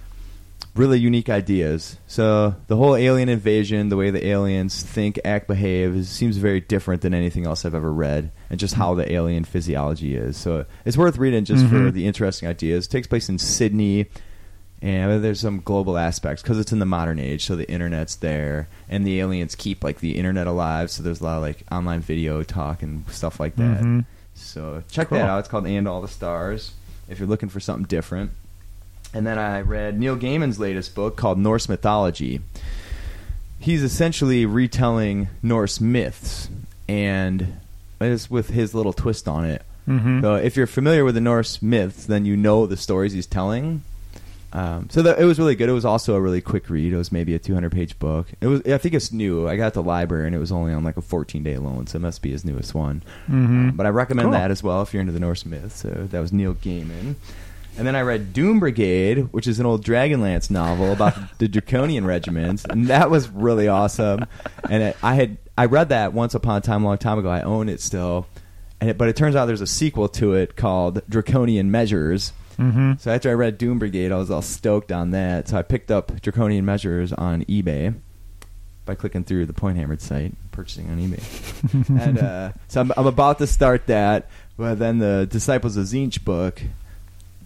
really 0.74 0.98
unique 1.00 1.30
ideas. 1.30 1.98
So 2.08 2.56
the 2.68 2.76
whole 2.76 2.96
alien 2.96 3.30
invasion, 3.30 3.90
the 3.90 3.96
way 3.98 4.10
the 4.10 4.26
aliens 4.26 4.82
think, 4.84 5.20
act, 5.24 5.48
behave, 5.48 6.06
seems 6.08 6.38
very 6.38 6.60
different 6.60 7.02
than 7.04 7.14
anything 7.14 7.46
else 7.46 7.64
I've 7.64 7.76
ever 7.76 7.94
read, 7.94 8.32
and 8.50 8.60
just 8.60 8.74
how 8.74 8.96
the 8.96 9.10
alien 9.14 9.46
physiology 9.46 10.16
is. 10.16 10.38
So 10.38 10.66
it's 10.86 10.98
worth 10.98 11.18
reading 11.18 11.46
just 11.46 11.66
for 11.68 11.76
Mhm. 11.92 11.94
the 11.94 12.08
interesting 12.08 12.50
ideas. 12.50 12.88
It 12.88 12.90
takes 12.90 13.06
place 13.08 13.30
in 13.30 13.38
Sydney. 13.38 14.08
And 14.86 15.24
there's 15.24 15.40
some 15.40 15.62
global 15.62 15.98
aspects 15.98 16.44
because 16.44 16.60
it's 16.60 16.72
in 16.72 16.78
the 16.78 16.86
modern 16.86 17.18
age, 17.18 17.44
so 17.46 17.56
the 17.56 17.68
internet's 17.68 18.16
there, 18.18 18.68
and 18.88 19.04
the 19.04 19.20
aliens 19.20 19.56
keep 19.56 19.84
like 19.84 20.00
the 20.00 20.16
internet 20.16 20.46
alive. 20.46 20.92
So 20.92 21.02
there's 21.02 21.22
a 21.22 21.24
lot 21.24 21.38
of 21.38 21.42
like 21.42 21.64
online 21.72 22.02
video 22.02 22.44
talk 22.44 22.84
and 22.84 23.04
stuff 23.10 23.40
like 23.40 23.56
that. 23.56 23.82
Mhm. 23.82 24.06
So 24.36 24.84
check 24.92 25.10
Cool. 25.10 25.18
that 25.18 25.28
out. 25.28 25.40
It's 25.40 25.48
called 25.48 25.66
And 25.66 25.88
All 25.88 26.02
the 26.02 26.08
Stars. 26.08 26.74
If 27.10 27.18
you're 27.18 27.28
looking 27.28 27.50
for 27.50 27.60
something 27.60 27.86
different. 27.86 28.30
And 29.12 29.26
then 29.26 29.40
I 29.40 29.62
read 29.62 29.98
Neil 30.00 30.16
Gaiman's 30.16 30.60
latest 30.60 30.94
book 30.94 31.16
called 31.16 31.40
Norse 31.40 31.68
Mythology. 31.68 32.42
He's 33.60 33.82
essentially 33.82 34.46
retelling 34.46 35.30
Norse 35.42 35.82
myths, 35.82 36.48
and 36.88 37.54
it's 38.00 38.30
with 38.30 38.50
his 38.52 38.76
little 38.76 38.94
twist 38.94 39.28
on 39.28 39.46
it. 39.46 39.64
Mm-hmm. 39.88 40.22
So 40.22 40.36
if 40.36 40.56
you're 40.56 40.68
familiar 40.68 41.04
with 41.04 41.16
the 41.16 41.22
Norse 41.22 41.62
myths, 41.62 42.06
then 42.06 42.26
you 42.26 42.38
know 42.38 42.68
the 42.68 42.78
stories 42.78 43.14
he's 43.14 43.26
telling. 43.26 43.82
Um, 44.56 44.90
so 44.90 45.02
that, 45.02 45.20
it 45.20 45.26
was 45.26 45.38
really 45.38 45.56
good. 45.56 45.68
It 45.68 45.74
was 45.74 45.84
also 45.84 46.16
a 46.16 46.22
really 46.22 46.40
quick 46.40 46.70
read. 46.70 46.94
It 46.94 46.96
was 46.98 47.12
maybe 47.12 47.36
a 47.36 47.40
200 47.40 47.72
page 47.74 48.00
book. 48.00 48.28
It 48.40 48.48
was. 48.48 48.62
I 48.66 48.78
think 48.78 48.96
it's 48.96 49.12
new. 49.12 49.50
I 49.50 49.58
got 49.58 49.64
it 49.64 49.68
at 49.68 49.74
the 49.74 49.84
library 49.84 50.28
and 50.28 50.36
it 50.36 50.40
was 50.40 50.52
only 50.52 50.72
on 50.72 50.84
like 50.84 50.96
a 50.96 51.02
14 51.02 51.44
day 51.44 51.58
loan, 51.58 51.88
so 51.88 51.98
it 51.98 52.02
must 52.02 52.22
be 52.22 52.32
his 52.32 52.46
newest 52.46 52.74
one. 52.74 53.04
Mm-hmm. 53.28 53.72
But 53.72 53.86
I 53.86 53.90
recommend 53.90 54.28
Cool. 54.28 54.32
that 54.32 54.52
as 54.52 54.64
well 54.64 54.82
if 54.82 54.94
you're 54.94 55.02
into 55.02 55.12
the 55.14 55.20
Norse 55.20 55.46
myths. 55.46 55.76
So 55.82 55.90
that 55.90 56.20
was 56.22 56.32
Neil 56.32 56.54
Gaiman. 56.56 57.16
And 57.78 57.86
then 57.86 57.98
I 57.98 58.02
read 58.04 58.32
Doom 58.32 58.62
Brigade, 58.62 59.34
which 59.34 59.48
is 59.48 59.60
an 59.60 59.66
old 59.66 59.84
Dragonlance 59.84 60.50
novel 60.50 60.94
about 60.94 61.16
the 61.40 61.50
Draconian 61.50 62.06
regiments, 62.06 62.64
and 62.64 62.88
that 62.88 63.10
was 63.12 63.28
really 63.28 63.68
awesome. 63.68 64.26
And 64.70 64.82
it, 64.82 64.98
I 65.04 65.16
had 65.16 65.38
I 65.58 65.66
read 65.66 65.90
that 65.90 66.14
once 66.14 66.34
upon 66.34 66.58
a 66.60 66.62
time, 66.62 66.84
a 66.84 66.88
long 66.88 66.98
time 66.98 67.20
ago. 67.20 67.28
I 67.30 67.42
own 67.42 67.68
it 67.68 67.82
still, 67.82 68.28
and 68.80 68.92
it, 68.92 68.98
but 68.98 69.10
it 69.10 69.18
turns 69.18 69.36
out 69.36 69.48
there's 69.48 69.60
a 69.60 69.68
sequel 69.68 70.08
to 70.10 70.34
it 70.36 70.56
called 70.56 71.02
Draconian 71.10 71.70
Measures. 71.70 72.32
Mm-hmm. 72.58 72.94
So 73.00 73.12
after 73.12 73.30
I 73.30 73.34
read 73.34 73.58
Doom 73.58 73.80
Brigade, 73.80 74.12
I 74.12 74.18
was 74.18 74.32
all 74.32 74.42
stoked 74.42 74.92
on 74.92 75.12
that. 75.12 75.48
So 75.50 75.58
I 75.58 75.62
picked 75.62 75.92
up 75.92 76.22
Draconian 76.22 76.66
Measures 76.66 77.12
on 77.14 77.44
eBay 77.46 77.94
by 78.86 78.96
clicking 78.96 79.24
through 79.24 79.46
the 79.48 79.54
Point 79.54 79.78
Hammered 79.78 80.02
site, 80.02 80.34
purchasing 80.52 80.90
on 80.90 80.98
eBay. 81.00 81.90
and 82.08 82.20
uh, 82.20 82.52
so 82.68 82.82
I'm, 82.82 82.92
I'm 82.96 83.08
about 83.08 83.40
to 83.40 83.48
start 83.48 83.88
that, 83.88 84.30
but 84.58 84.76
then 84.80 85.00
the 85.00 85.28
Disciples 85.30 85.76
of 85.76 85.86
Tzeentch 85.86 86.24
book 86.24 86.62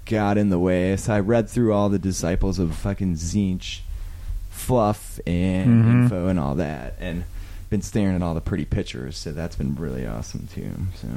got 0.05 0.37
in 0.37 0.49
the 0.49 0.59
way. 0.59 0.95
So 0.97 1.13
I 1.13 1.19
read 1.21 1.49
through 1.49 1.73
all 1.73 1.87
the 1.89 1.99
Disciples 1.99 2.59
of 2.59 2.75
fucking 2.75 3.15
Tzeentch 3.15 3.79
fluff 4.49 5.19
and 5.25 5.83
Mhm. 5.85 6.03
info 6.03 6.27
and 6.27 6.39
all 6.39 6.55
that, 6.55 6.95
and 6.99 7.23
been 7.69 7.81
staring 7.81 8.15
at 8.15 8.21
all 8.21 8.33
the 8.33 8.41
pretty 8.41 8.65
pictures. 8.65 9.15
So 9.17 9.31
that's 9.31 9.55
been 9.55 9.75
really 9.75 10.05
awesome 10.05 10.47
too. 10.53 10.71
So, 10.95 11.07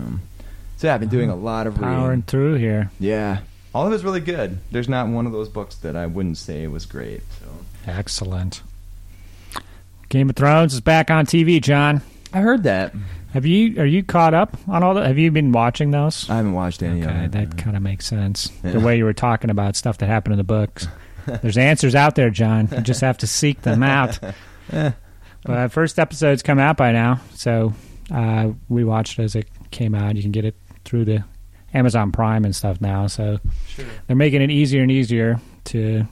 so 0.77 0.87
yeah, 0.87 0.95
I've 0.95 1.01
been 1.01 1.09
doing 1.09 1.31
a 1.31 1.35
lot 1.35 1.67
of 1.67 1.79
reading. 1.79 1.95
Powering 1.97 2.23
through 2.23 2.55
here. 2.55 2.91
Yeah. 3.01 3.41
All 3.75 3.87
of 3.87 3.93
it's 3.93 4.05
really 4.05 4.21
good. 4.21 4.59
There's 4.71 4.89
not 4.89 5.09
one 5.09 5.27
of 5.27 5.33
those 5.33 5.49
books 5.49 5.77
that 5.77 5.97
I 5.97 6.07
wouldn't 6.07 6.37
say 6.37 6.67
was 6.67 6.85
great. 6.85 7.23
So 7.41 7.47
Excellent. 7.87 8.63
Game 10.09 10.29
of 10.29 10.37
Thrones 10.37 10.75
is 10.75 10.81
back 10.81 11.11
on 11.11 11.25
TV, 11.25 11.61
John. 11.61 12.03
I 12.33 12.41
heard 12.41 12.65
that. 12.65 12.95
Have 13.33 13.47
you 13.47 13.81
are 13.81 13.87
you 13.87 14.03
caught 14.03 14.35
up 14.35 14.57
on 14.69 14.83
all 14.83 14.95
that? 14.95 15.07
Have 15.07 15.19
you 15.19 15.31
been 15.31 15.53
watching 15.53 15.91
those? 15.91 16.29
I 16.29 16.37
haven't 16.37 16.53
watched 16.53 16.83
any 16.83 17.03
okay, 17.03 17.25
of 17.25 17.33
that 17.33 17.57
kind 17.57 17.77
of 17.77 17.83
makes 17.83 18.07
sense. 18.07 18.53
Yeah. 18.63 18.73
The 18.73 18.81
way 18.81 18.99
you 18.99 19.05
were 19.05 19.15
talking 19.15 19.49
about 19.49 19.75
stuff 19.75 19.99
that 19.99 20.07
happened 20.07 20.35
in 20.35 20.39
the 20.39 20.45
books. 20.45 20.87
There's 21.43 21.57
answers 21.57 21.95
out 21.95 22.15
there, 22.15 22.29
John. 22.29 22.69
You 22.71 22.83
just 22.83 23.01
have 23.01 23.19
to 23.19 23.27
seek 23.27 23.63
them 23.63 23.83
out. 23.83 24.19
Eh. 24.71 24.93
But 25.45 25.73
first 25.73 25.99
episode's 25.99 26.41
come 26.41 26.61
out 26.61 26.77
by 26.77 26.93
now, 26.93 27.21
so 27.35 27.75
uh, 28.13 28.53
we 28.69 28.85
watched 28.85 29.19
it 29.19 29.23
as 29.25 29.35
it 29.35 29.49
came 29.73 29.93
out. 29.95 30.15
You 30.15 30.23
can 30.23 30.31
get 30.31 30.45
it 30.45 30.55
through 30.85 31.05
the 31.05 31.25
Amazon 31.75 32.13
Prime 32.13 32.45
and 32.45 32.55
stuff 32.55 32.81
now. 32.81 33.07
So 33.07 33.39
Sure. 33.69 33.85
they're 34.07 34.17
making 34.17 34.43
it 34.43 34.51
easier 34.51 34.83
and 34.83 34.91
easier 34.91 35.41
to 35.67 36.07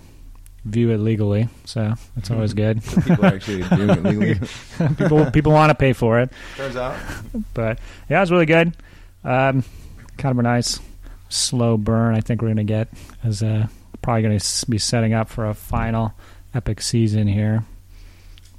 view 0.65 0.91
it 0.91 0.99
legally. 0.99 1.49
So 1.65 1.95
that's 2.17 2.31
always 2.31 2.55
good. 2.55 2.83
People 2.85 3.25
are 3.25 3.35
actually 3.35 3.63
doing 3.63 3.91
it 3.91 4.03
legally. 4.03 4.41
people 4.97 5.31
people 5.31 5.53
want 5.53 5.71
to 5.71 5.75
pay 5.75 5.93
for 5.93 6.21
it. 6.21 6.31
Turns 6.57 6.77
out. 6.77 6.97
But 7.55 7.79
yeah, 8.09 8.19
it 8.19 8.21
was 8.21 8.31
really 8.31 8.47
good. 8.47 8.75
Um, 9.25 9.65
kind 10.19 10.33
of 10.33 10.39
a 10.39 10.43
nice 10.43 10.79
slow 11.29 11.77
burn. 11.77 12.15
I 12.15 12.21
think 12.21 12.43
we're 12.43 12.49
gonna 12.49 12.65
get 12.65 12.89
as 13.25 13.43
uh, 13.43 13.67
probably 14.03 14.23
gonna 14.23 14.41
be 14.69 14.79
setting 14.79 15.13
up 15.15 15.29
for 15.29 15.47
a 15.47 15.55
final 15.55 16.13
epic 16.55 16.81
season 16.83 17.27
here. 17.29 17.65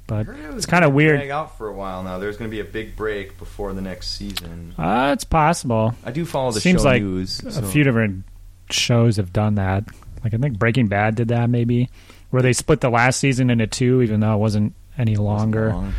But 0.06 0.26
it's 0.28 0.66
kind 0.66 0.84
of 0.84 0.92
weird. 0.92 1.18
Drag 1.18 1.30
out 1.30 1.56
for 1.56 1.68
a 1.68 1.72
while 1.72 2.02
now. 2.02 2.18
There's 2.18 2.36
going 2.36 2.50
to 2.50 2.54
be 2.54 2.60
a 2.60 2.64
big 2.64 2.96
break 2.96 3.38
before 3.38 3.72
the 3.72 3.80
next 3.80 4.08
season. 4.18 4.74
Uh, 4.76 5.10
it's 5.14 5.24
possible. 5.24 5.94
I 6.04 6.10
do 6.10 6.24
follow 6.24 6.50
the 6.52 6.60
Seems 6.60 6.82
show 6.82 6.88
like 6.88 7.02
news. 7.02 7.40
A 7.44 7.52
so- 7.52 7.62
few 7.62 7.84
different 7.84 8.24
shows 8.70 9.16
have 9.16 9.32
done 9.32 9.54
that. 9.56 9.84
Like 10.24 10.34
I 10.34 10.36
think 10.38 10.58
Breaking 10.58 10.86
Bad 10.88 11.14
did 11.14 11.28
that 11.28 11.48
maybe, 11.50 11.88
where 12.30 12.42
they 12.42 12.52
split 12.52 12.80
the 12.80 12.90
last 12.90 13.18
season 13.20 13.48
into 13.50 13.66
two, 13.66 14.02
even 14.02 14.20
though 14.20 14.34
it 14.34 14.38
wasn't 14.38 14.74
any 14.98 15.12
wasn't 15.16 15.24
longer. 15.54 15.68
long. 15.72 15.94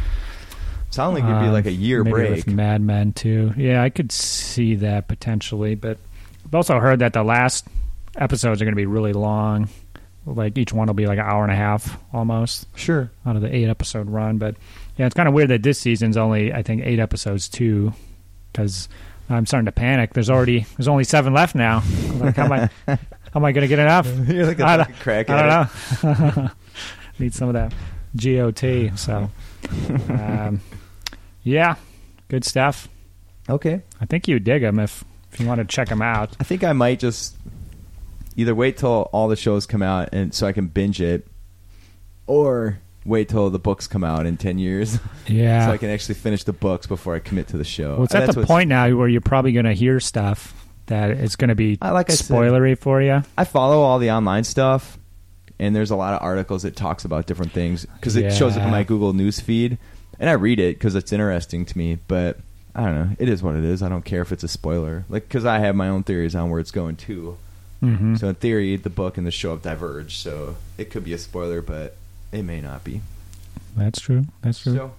Sound 0.92 1.16
like 1.16 1.24
it'd 1.24 1.40
be 1.40 1.48
Um, 1.48 1.54
like 1.54 1.66
a 1.66 1.72
year 1.72 2.04
maybe 2.04 2.12
break. 2.14 2.30
with 2.46 2.48
Mad 2.48 2.82
Men 2.82 3.14
too. 3.14 3.52
Yeah, 3.58 3.82
I 3.82 3.90
could 3.90 4.12
see 4.12 4.76
that 4.76 5.08
potentially, 5.08 5.74
but 5.76 5.98
I've 6.46 6.54
also 6.56 6.80
heard 6.80 7.00
that 7.00 7.14
the 7.14 7.24
last 7.24 7.66
episodes 8.16 8.62
are 8.62 8.66
going 8.66 8.74
to 8.74 8.80
be 8.80 8.86
really 8.86 9.14
long. 9.14 9.70
Like 10.26 10.58
each 10.58 10.72
one 10.72 10.88
will 10.88 10.94
be 10.94 11.06
like 11.06 11.20
an 11.20 11.26
hour 11.26 11.44
and 11.44 11.52
a 11.52 11.56
half 11.56 11.98
almost 12.14 12.66
Sure. 12.78 13.12
out 13.26 13.36
of 13.36 13.42
the 13.42 13.54
eight 13.54 13.68
episode 13.68 14.10
run. 14.10 14.38
But 14.38 14.56
yeah, 14.98 15.06
it's 15.06 15.16
kind 15.16 15.28
of 15.28 15.34
weird 15.34 15.50
that 15.50 15.64
this 15.64 15.80
season's 15.80 16.16
only 16.18 16.54
I 16.54 16.64
think 16.64 16.82
eight 16.86 17.00
episodes 17.00 17.50
too, 17.50 17.94
because 18.52 18.88
I'm 19.30 19.46
starting 19.46 19.66
to 19.66 19.72
panic. 19.74 20.14
There's 20.14 20.30
already 20.30 20.66
there's 20.78 20.88
only 20.88 21.04
seven 21.04 21.34
left 21.34 21.56
now. 21.56 21.84
Like, 22.16 22.36
how 22.38 22.46
am 22.46 22.52
I 22.54 22.70
how 22.88 22.98
am 23.40 23.46
I 23.46 23.52
going 23.52 23.64
to 23.64 23.68
get 23.68 23.80
enough? 23.80 24.08
You're 24.28 24.46
like 24.46 24.60
a 24.60 24.66
I 24.66 24.78
don't- 24.78 24.96
crack 25.00 25.30
I 25.30 25.68
don't 26.04 26.04
know. 26.44 26.50
Need 27.20 27.34
some 27.34 27.50
of 27.50 27.54
that 27.56 27.74
GOT. 28.16 28.98
So, 28.98 29.30
um, 30.10 30.62
yeah, 31.44 31.76
good 32.30 32.46
stuff. 32.46 32.88
Okay. 33.50 33.82
I 34.00 34.06
think 34.06 34.28
you 34.28 34.40
dig 34.40 34.62
them 34.62 34.80
if 34.80 35.04
if 35.32 35.40
you 35.40 35.48
want 35.48 35.60
to 35.60 35.66
check 35.66 35.90
them 35.90 36.02
out. 36.02 36.36
I 36.40 36.44
think 36.44 36.64
I 36.64 36.74
might 36.74 37.00
just 37.00 37.36
either 38.36 38.54
wait 38.56 38.78
till 38.78 39.10
all 39.12 39.28
the 39.28 39.36
shows 39.36 39.66
come 39.66 39.82
out 39.82 40.10
and 40.14 40.34
so 40.34 40.48
I 40.48 40.52
can 40.52 40.68
binge 40.68 41.02
it, 41.02 41.28
or 42.28 42.80
wait 43.06 43.30
till 43.30 43.50
the 43.50 43.60
books 43.60 43.88
come 43.88 44.04
out 44.04 44.26
in 44.26 44.38
ten 44.38 44.58
years, 44.58 44.98
Yeah. 45.28 45.68
so 45.68 45.74
I 45.74 45.78
can 45.78 45.90
actually 45.90 46.16
finish 46.16 46.44
the 46.44 46.54
books 46.54 46.88
before 46.88 47.16
I 47.16 47.20
commit 47.20 47.48
to 47.50 47.58
the 47.58 47.64
show. 47.64 47.96
well, 47.96 48.04
it's 48.06 48.16
And 48.16 48.24
at 48.30 48.36
the 48.36 48.46
point 48.46 48.70
now 48.70 48.90
where 48.96 49.08
you're 49.08 49.22
probably 49.22 49.52
going 49.52 49.66
to 49.66 49.74
hear 49.74 50.00
stuff 50.00 50.54
that 50.88 51.12
it's 51.12 51.36
going 51.36 51.50
to 51.50 51.56
be 51.56 51.78
I- 51.82 51.92
like 51.92 52.10
I 52.10 52.14
said- 52.14 52.34
spoilery 52.36 52.78
for 52.78 53.02
you. 53.02 53.24
I 53.38 53.44
follow 53.44 53.82
all 53.82 54.00
the 54.00 54.12
online 54.12 54.44
stuff, 54.44 54.98
and 55.60 55.76
there's 55.76 55.92
a 55.92 55.96
lot 55.96 56.14
of 56.14 56.22
articles 56.22 56.64
that 56.64 56.76
talks 56.76 57.06
about 57.06 57.26
different 57.28 57.52
things 57.52 57.86
because 57.86 58.16
it 58.16 58.32
shows 58.34 58.56
up 58.58 58.64
in 58.64 58.72
my 58.72 58.84
Google 58.84 59.14
News 59.14 59.40
feed, 59.40 59.78
and 60.20 60.30
I 60.30 60.34
read 60.34 60.60
it 60.60 60.78
because 60.78 60.96
it's 60.96 61.12
interesting 61.12 61.66
to 61.66 61.78
me. 61.78 62.00
But 62.08 62.40
I 62.76 62.84
don't 62.86 62.96
know. 62.96 63.16
It 63.20 63.30
is 63.30 63.44
what 63.44 63.56
it 63.56 63.64
is. 63.66 63.84
I 63.84 63.90
don't 63.90 64.04
care 64.06 64.22
if 64.22 64.32
it's 64.32 64.44
a 64.44 64.48
spoiler, 64.48 65.06
like 65.10 65.28
because 65.28 65.46
I 65.46 65.60
have 65.60 65.76
my 65.76 65.90
own 65.90 66.04
theories 66.04 66.36
on 66.36 66.50
where 66.50 66.60
it's 66.60 66.72
going 66.72 66.96
to. 66.98 67.38
Hmm 67.84 68.16
So 68.16 68.30
in 68.30 68.36
theory, 68.36 68.76
the 68.78 68.90
book 68.90 69.18
and 69.18 69.28
the 69.28 69.32
show 69.32 69.52
have 69.52 69.62
diverged. 69.62 70.18
So 70.20 70.56
it 70.78 70.90
could 70.90 71.04
be 71.04 71.14
a 71.14 71.18
spoiler, 71.18 71.62
but 71.62 71.96
it 72.32 72.44
may 72.44 72.62
not 72.62 72.84
be. 72.84 73.02
That's 73.76 74.00
true. 74.00 74.26
That's 74.42 74.60
true. 74.60 74.76
So 74.76 74.94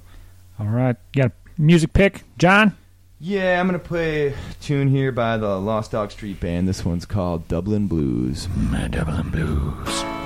All 0.61 0.67
right. 0.67 0.97
You 1.15 1.23
got 1.23 1.33
a 1.33 1.61
music 1.61 1.93
pick, 1.93 2.23
John? 2.39 2.77
yeah, 3.21 3.59
I'm 3.59 3.67
gonna 3.67 3.79
play 3.79 4.29
a 4.29 4.35
tune 4.61 4.89
here 4.89 5.11
by 5.13 5.39
the 5.39 5.59
Lost 5.59 5.93
Dog 5.93 6.11
Street 6.11 6.41
Band. 6.41 6.69
This 6.69 6.85
one's 6.85 7.07
called 7.07 7.49
Dublin 7.49 7.87
Blues. 7.87 8.47
Dublin 8.91 9.31
Blues. 9.31 10.24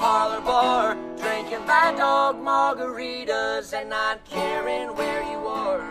Parlor 0.00 0.40
bar, 0.40 0.94
drinking 1.18 1.66
bad 1.66 1.98
dog 1.98 2.36
margaritas 2.36 3.74
and 3.78 3.90
not 3.90 4.24
caring 4.24 4.88
where 4.96 5.22
you 5.24 5.36
are. 5.46 5.82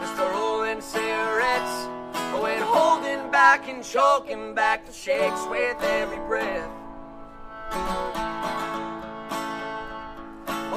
just 0.00 0.16
rolling 0.32 0.80
cigarettes, 0.80 1.76
oh, 2.32 2.46
and 2.48 2.64
holding 2.64 3.30
back 3.30 3.68
and 3.68 3.84
choking 3.84 4.54
back 4.54 4.86
the 4.86 4.92
shakes 4.94 5.44
with 5.50 5.76
every 5.82 6.16
breath. 6.26 6.70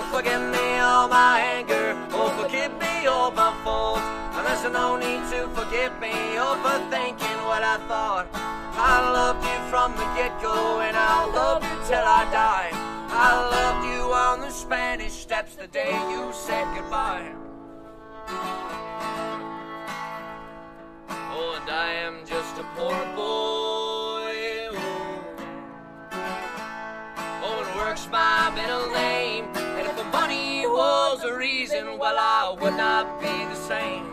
Oh, 0.09 0.19
forgive 0.19 0.41
me 0.41 0.79
all 0.79 1.09
my 1.09 1.39
anger. 1.39 1.93
Oh, 2.11 2.29
forgive 2.41 2.71
me 2.79 3.07
all 3.07 3.29
my 3.29 3.53
faults. 3.63 4.01
And 4.35 4.47
there's 4.47 4.63
no 4.71 4.95
need 4.95 5.19
to 5.31 5.49
forgive 5.49 5.99
me 5.99 6.13
oh, 6.39 6.55
for 6.63 6.79
thinking 6.89 7.37
what 7.43 7.61
I 7.61 7.77
thought. 7.89 8.27
I 8.31 9.11
loved 9.11 9.43
you 9.43 9.59
from 9.69 9.91
the 9.97 10.05
get-go, 10.15 10.79
and 10.79 10.95
I'll 10.95 11.29
love 11.31 11.61
you 11.61 11.77
till 11.87 12.05
I 12.05 12.23
die. 12.31 12.69
I 13.09 13.33
loved 13.51 13.85
you 13.85 14.13
on 14.13 14.39
the 14.39 14.49
Spanish 14.49 15.11
steps 15.11 15.55
the 15.55 15.67
day 15.67 15.91
you 16.09 16.31
said 16.31 16.65
goodbye. 16.73 17.33
Oh, 21.09 21.59
and 21.59 21.69
I 21.69 21.91
am 22.07 22.25
just 22.25 22.57
a 22.57 22.63
poor 22.75 22.97
boy. 23.13 24.69
Oh, 27.43 27.63
and 27.65 27.75
work's 27.75 28.07
my 28.09 28.51
middle 28.55 28.89
name. 28.91 29.06
I 32.19 32.55
would 32.59 32.75
not 32.75 33.21
be 33.21 33.27
the 33.27 33.55
same. 33.55 34.05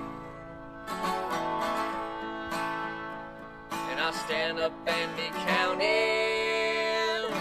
And 3.71 4.01
I 4.01 4.11
stand 4.27 4.59
up 4.59 4.73
and 4.87 5.17
be 5.17 5.29
counted. 5.47 7.33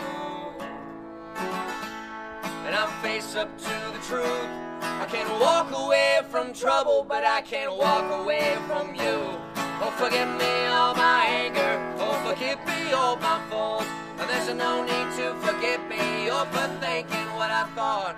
And 2.65 2.75
I 2.75 2.87
face 3.01 3.35
up 3.35 3.57
to 3.57 3.75
the 3.91 3.99
truth. 4.07 4.49
I 4.81 5.05
can 5.09 5.27
walk 5.39 5.71
away 5.71 6.21
from 6.29 6.53
trouble, 6.53 7.05
but 7.07 7.25
I 7.25 7.41
can't 7.41 7.75
walk 7.75 8.09
away 8.21 8.57
from 8.67 8.95
you. 8.95 9.39
Oh, 9.81 9.93
forgive 9.97 10.29
me 10.39 10.67
all 10.67 10.95
my 10.95 11.25
anger. 11.25 11.79
Oh, 11.99 12.13
forgive 12.25 12.59
me 12.65 12.93
all 12.93 13.17
my 13.17 13.41
faults. 13.49 13.87
And 14.17 14.29
there's 14.29 14.47
no 14.55 14.83
need 14.83 15.11
to 15.17 15.33
forgive 15.45 15.81
me 15.89 16.29
or 16.29 16.45
for 16.45 16.67
thinking 16.79 17.27
what 17.35 17.51
I 17.51 17.65
thought. 17.75 18.15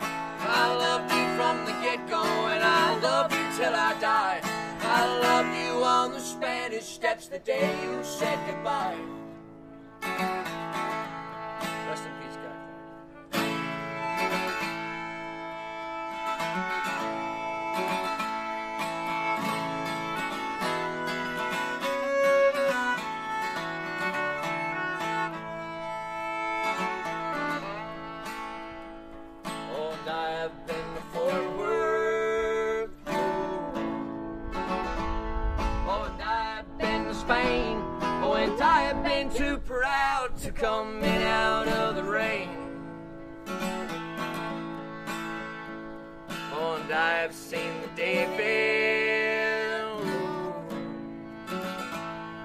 I 0.48 0.76
loved 0.76 1.12
you 1.12 1.26
from 1.36 1.66
the 1.66 1.72
get-go, 1.82 1.95
and 2.24 2.64
I 2.64 2.98
love 3.00 3.32
you 3.32 3.46
till 3.58 3.76
I 3.76 3.94
die. 4.00 4.40
I 4.82 5.20
loved 5.20 5.56
you 5.58 5.84
on 5.84 6.12
the 6.12 6.20
Spanish 6.20 6.84
steps 6.86 7.28
the 7.28 7.40
day 7.40 7.76
you 7.84 8.04
said 8.04 8.38
goodbye. 8.48 8.98
Rest 11.90 12.04
in 12.06 12.12
peace, 12.22 12.38
guys. 13.34 14.52
In 40.64 41.22
out 41.24 41.68
of 41.68 41.96
the 41.96 42.04
rain. 42.04 42.50
Oh, 46.54 46.80
and 46.82 46.94
I 46.94 47.18
have 47.20 47.34
seen 47.34 47.82
the 47.82 47.88
David. 47.96 49.86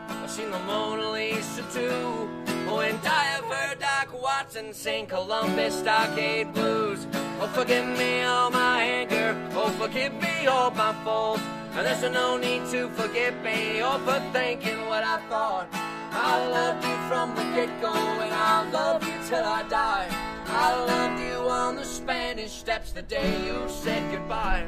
I've 0.08 0.30
seen 0.30 0.50
the 0.50 0.58
Mona 0.60 1.10
Lisa 1.12 1.62
too. 1.72 2.28
Oh, 2.68 2.80
and 2.80 2.98
I 3.06 3.24
have 3.34 3.44
heard 3.44 3.78
Doc 3.78 4.20
Watson 4.20 4.72
sing 4.72 5.06
Columbus 5.06 5.78
Stockade 5.78 6.52
Blues. 6.52 7.06
Oh, 7.40 7.46
forgive 7.54 7.86
me 7.86 8.22
all 8.22 8.50
my 8.50 8.82
anger. 8.82 9.36
Oh, 9.54 9.70
forgive 9.78 10.12
me 10.14 10.46
all 10.46 10.70
my 10.72 10.92
faults. 11.04 11.42
And 11.72 11.86
there's 11.86 12.02
no 12.12 12.36
need 12.36 12.66
to 12.70 12.88
forgive 12.90 13.40
me 13.42 13.82
or 13.82 13.98
for 14.00 14.20
thinking 14.32 14.86
what 14.86 15.04
I 15.04 15.18
thought. 15.28 15.68
I 16.12 16.48
loved 16.48 16.84
you 16.84 16.99
from 17.10 17.34
the 17.34 17.42
get-go 17.56 17.92
and 17.92 18.32
I'll 18.32 18.70
love 18.70 19.02
you 19.02 19.18
till 19.26 19.42
I 19.42 19.64
die. 19.64 20.06
I 20.46 20.84
loved 20.84 21.20
you 21.20 21.38
on 21.50 21.74
the 21.74 21.84
Spanish 21.84 22.52
steps 22.52 22.92
the 22.92 23.02
day 23.02 23.44
you 23.44 23.68
said 23.68 24.08
goodbye. 24.12 24.64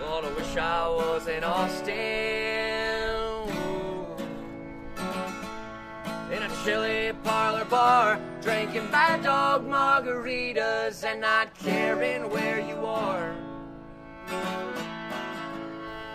Lord, 0.00 0.24
I 0.24 0.32
wish 0.36 0.56
I 0.56 0.88
was 0.88 1.28
in 1.28 1.44
Austin. 1.44 1.92
In 6.34 6.42
a 6.42 6.50
chilly 6.64 7.12
parlor 7.22 7.64
bar, 7.66 8.18
drinking 8.40 8.88
bad 8.90 9.22
dog 9.22 9.64
margaritas 9.68 11.04
and 11.04 11.20
not 11.20 11.54
caring 11.54 12.28
where 12.28 12.58
you 12.58 12.84
are. 12.84 13.36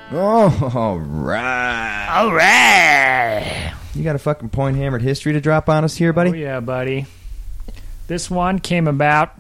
Oh, 0.10 0.72
all 0.74 1.00
right. 1.00 2.08
All 2.10 2.32
right. 2.34 3.74
You 3.94 4.04
got 4.04 4.16
a 4.16 4.20
fucking 4.20 4.50
point 4.50 4.78
hammered 4.78 5.02
history 5.02 5.34
to 5.34 5.42
drop 5.42 5.68
on 5.68 5.84
us 5.84 5.96
here, 5.96 6.12
Oh, 6.12 6.14
buddy? 6.14 6.40
yeah, 6.40 6.62
buddy. 6.62 7.08
This 8.08 8.32
one 8.32 8.60
came 8.60 8.88
about 8.88 9.38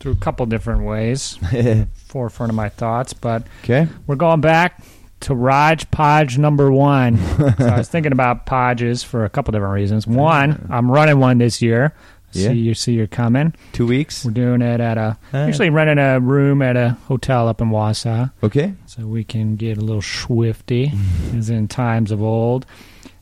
through 0.00 0.12
a 0.12 0.16
couple 0.16 0.44
different 0.46 0.82
ways, 0.84 1.38
forefront 1.94 2.50
of 2.50 2.56
my 2.56 2.68
thoughts, 2.68 3.14
but 3.14 3.44
okay. 3.64 3.88
we're 4.06 4.16
going 4.16 4.42
back 4.42 4.82
to 5.20 5.34
Raj 5.34 5.90
Podge 5.90 6.36
number 6.36 6.70
one. 6.70 7.16
so 7.38 7.54
I 7.60 7.78
was 7.78 7.88
thinking 7.88 8.12
about 8.12 8.44
Podges 8.44 9.02
for 9.02 9.24
a 9.24 9.30
couple 9.30 9.52
different 9.52 9.74
reasons. 9.74 10.06
One, 10.06 10.66
I'm 10.70 10.90
running 10.90 11.20
one 11.20 11.38
this 11.38 11.62
year. 11.62 11.94
Yeah. 12.32 12.48
See 12.48 12.54
you 12.54 12.74
see 12.74 12.92
you're 12.94 13.06
coming. 13.06 13.54
Two 13.72 13.86
weeks. 13.86 14.24
We're 14.24 14.30
doing 14.32 14.62
it 14.62 14.80
at 14.80 14.98
a 14.98 15.16
Ah. 15.32 15.36
actually 15.36 15.70
renting 15.70 15.98
a 15.98 16.18
room 16.20 16.62
at 16.62 16.76
a 16.76 16.96
hotel 17.08 17.48
up 17.48 17.60
in 17.60 17.70
Wausau. 17.70 18.30
Okay. 18.42 18.74
so 18.86 19.06
we 19.06 19.24
can 19.24 19.56
get 19.56 19.78
a 19.78 19.80
little 19.80 20.02
swifty 20.02 20.92
as 21.36 21.50
in 21.50 21.68
times 21.68 22.10
of 22.10 22.22
old. 22.22 22.66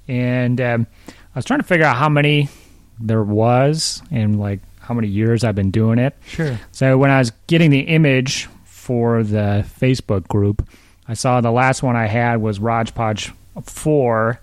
And 0.09 0.61
um, 0.61 0.87
I 1.09 1.13
was 1.39 1.45
trying 1.45 1.61
to 1.61 1.67
figure 1.67 1.87
out 1.87 1.97
how 1.97 2.09
many 2.09 2.49
there 2.99 3.23
was 3.23 4.03
and 4.11 4.39
like 4.41 4.61
how 4.81 4.95
many 4.95 5.09
years 5.09 5.45
I've 5.45 5.55
been 5.55 5.71
doing 5.71 5.99
it. 5.99 6.17
Sure. 6.27 6.59
So 6.73 6.99
when 6.99 7.11
I 7.11 7.19
was 7.19 7.31
getting 7.47 7.71
the 7.71 7.81
image 7.81 8.49
for 8.65 9.23
the 9.23 9.65
Facebook 9.81 10.27
group, 10.29 10.67
I 11.07 11.15
saw 11.15 11.41
the 11.41 11.51
last 11.53 11.83
one 11.83 11.97
I 11.97 12.07
had 12.07 12.41
was 12.41 12.59
Raj 12.61 12.95
Podge 12.95 13.33
4 13.65 14.41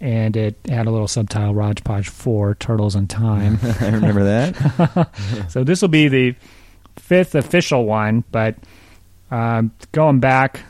and 0.00 0.36
it 0.36 0.56
had 0.68 0.86
a 0.86 0.90
little 0.90 1.08
subtitle 1.08 1.54
Hodgepodge 1.54 2.08
4 2.08 2.54
Turtles 2.56 2.96
in 2.96 3.06
Time. 3.06 3.58
I 3.80 3.88
remember 3.90 4.24
that. 4.24 5.10
so 5.48 5.64
this 5.64 5.80
will 5.82 5.88
be 5.88 6.08
the 6.08 6.34
fifth 6.96 7.34
official 7.34 7.84
one, 7.84 8.24
but 8.32 8.56
um, 9.30 9.70
going 9.92 10.20
back, 10.20 10.60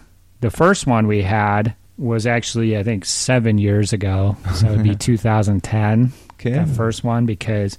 the 0.41 0.51
first 0.51 0.87
one 0.87 1.07
we 1.07 1.23
had 1.23 1.75
was 1.99 2.27
actually, 2.27 2.77
I 2.77 2.83
think, 2.83 3.05
seven 3.05 3.59
years 3.59 3.93
ago. 3.93 4.37
So 4.55 4.67
it 4.69 4.71
would 4.73 4.83
be 4.83 4.95
2010, 4.97 6.13
Okay. 6.35 6.51
that 6.51 6.69
first 6.69 7.03
one, 7.05 7.25
because 7.27 7.79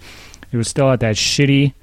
it 0.52 0.58
was 0.58 0.68
still 0.68 0.90
at 0.92 1.02
that 1.02 1.16
shitty, 1.16 1.74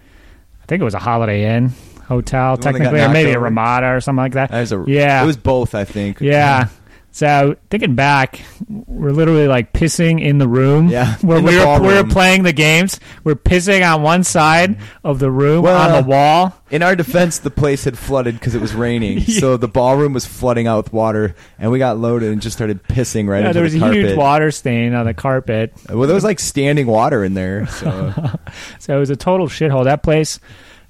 I 0.62 0.66
think 0.66 0.80
it 0.80 0.84
was 0.84 0.94
a 0.94 0.98
Holiday 0.98 1.56
Inn 1.56 1.70
hotel, 2.08 2.56
The 2.56 2.64
one 2.66 2.72
that 2.74 2.78
got 2.80 2.84
technically, 2.90 3.00
or 3.00 3.08
maybe 3.10 3.30
a? 3.32 3.38
Ramada 3.38 3.94
or 3.94 4.00
something 4.00 4.22
like 4.22 4.32
that. 4.32 4.50
That 4.50 4.72
a, 4.72 4.84
Yeah. 4.86 5.22
It 5.22 5.26
was 5.26 5.36
both, 5.36 5.74
I 5.74 5.84
think. 5.84 6.20
Yeah. 6.20 6.68
So 7.14 7.54
thinking 7.70 7.94
back, 7.94 8.40
we're 8.68 9.12
literally 9.12 9.46
like 9.46 9.72
pissing 9.72 10.20
in 10.20 10.38
the 10.38 10.48
room. 10.48 10.88
Yeah, 10.88 11.14
Where 11.20 11.40
we 11.40 11.56
were, 11.56 11.80
we 11.80 11.94
were 11.94 12.02
playing 12.02 12.42
the 12.42 12.52
games. 12.52 12.98
We're 13.22 13.36
pissing 13.36 13.88
on 13.88 14.02
one 14.02 14.24
side 14.24 14.70
mm-hmm. 14.70 15.06
of 15.06 15.20
the 15.20 15.30
room 15.30 15.62
Well, 15.62 15.80
on 15.80 15.92
the 15.92 15.98
uh, 15.98 16.02
wall. 16.10 16.60
In 16.72 16.82
our 16.82 16.96
defense, 16.96 17.38
the 17.38 17.52
place 17.52 17.84
had 17.84 17.96
flooded 17.96 18.34
because 18.34 18.56
it 18.56 18.60
was 18.60 18.74
raining, 18.74 19.18
Yeah. 19.26 19.38
so 19.38 19.56
the 19.56 19.68
ballroom 19.68 20.12
was 20.12 20.26
flooding 20.26 20.66
out 20.66 20.86
with 20.86 20.92
water, 20.92 21.36
and 21.56 21.70
we 21.70 21.78
got 21.78 21.98
loaded 21.98 22.32
and 22.32 22.42
just 22.42 22.56
started 22.56 22.82
pissing 22.82 23.28
right 23.28 23.42
Yeah, 23.42 23.46
into 23.50 23.54
there 23.54 23.62
was 23.62 23.74
the 23.74 23.78
a 23.78 23.82
carpet. 23.82 24.04
huge 24.06 24.16
water 24.18 24.50
stain 24.50 24.92
on 24.92 25.06
the 25.06 25.14
carpet. 25.14 25.72
Well, 25.88 26.08
there 26.08 26.16
was 26.16 26.24
like 26.24 26.40
standing 26.40 26.88
water 26.88 27.22
in 27.22 27.34
there, 27.34 27.68
so 27.68 28.12
So 28.80 28.96
it 28.96 28.98
was 28.98 29.10
a 29.10 29.16
total 29.16 29.46
shithole. 29.46 29.84
That 29.84 30.02
place 30.02 30.40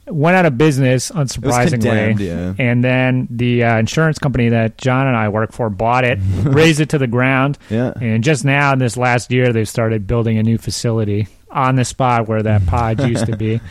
went 0.06 0.36
out 0.36 0.46
of 0.46 0.58
business, 0.58 1.10
unsurprisingly. 1.10 2.18
yeah. 2.18 2.54
And 2.58 2.82
then 2.84 3.26
the 3.30 3.64
uh, 3.64 3.78
insurance 3.78 4.18
company 4.18 4.50
that 4.50 4.76
John 4.78 5.06
and 5.06 5.16
I 5.16 5.28
work 5.28 5.52
for 5.52 5.70
bought 5.70 6.04
it, 6.04 6.18
raised 6.42 6.80
it 6.80 6.90
to 6.90 6.98
the 6.98 7.06
ground. 7.06 7.58
yeah. 7.70 7.92
And 8.00 8.22
just 8.22 8.44
now, 8.44 8.72
in 8.72 8.78
this 8.78 8.96
last 8.96 9.30
year, 9.30 9.52
they've 9.52 9.68
started 9.68 10.06
building 10.06 10.38
a 10.38 10.42
new 10.42 10.58
facility 10.58 11.28
on 11.50 11.76
the 11.76 11.84
spot 11.84 12.28
where 12.28 12.42
that 12.42 12.66
pod 12.66 13.00
used 13.00 13.26
to 13.26 13.36
be. 13.36 13.60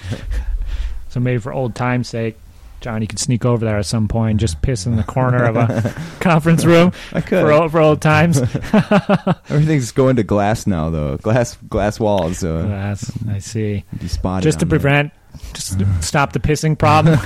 So 1.10 1.20
maybe 1.20 1.38
for 1.38 1.54
old 1.54 1.76
time's 1.76 2.10
sake, 2.10 2.38
John, 2.84 3.02
you 3.02 3.08
could 3.08 3.18
sneak 3.18 3.46
over 3.46 3.64
there 3.64 3.78
at 3.78 3.86
some 3.86 4.10
point 4.10 4.42
just 4.42 4.62
piss 4.62 4.86
in 4.86 4.98
the 4.98 5.04
corner 5.04 5.46
of 5.46 5.56
a 5.56 5.96
conference 6.20 6.66
room 6.66 6.92
I 7.14 7.22
could. 7.22 7.42
for 7.42 7.54
old, 7.54 7.72
for 7.72 7.80
old 7.80 8.02
times. 8.02 8.42
Everything's 9.50 9.92
going 9.94 10.18
to 10.18 10.24
glass 10.24 10.68
now, 10.68 10.90
though. 10.90 11.16
Glass, 11.16 11.58
glass 11.70 11.98
walls. 11.98 12.44
Uh, 12.44 12.62
so 12.64 12.68
That's, 12.68 13.12
I 13.30 13.40
see. 13.40 13.86
be 13.98 14.10
spotted. 14.10 14.44
Just 14.44 14.60
to 14.60 14.66
on 14.66 14.70
there. 14.70 14.80
prevent, 14.80 15.14
just 15.54 15.80
to 15.80 15.88
stop 16.02 16.34
the 16.34 16.40
pissing 16.42 16.78
problem. 16.78 17.18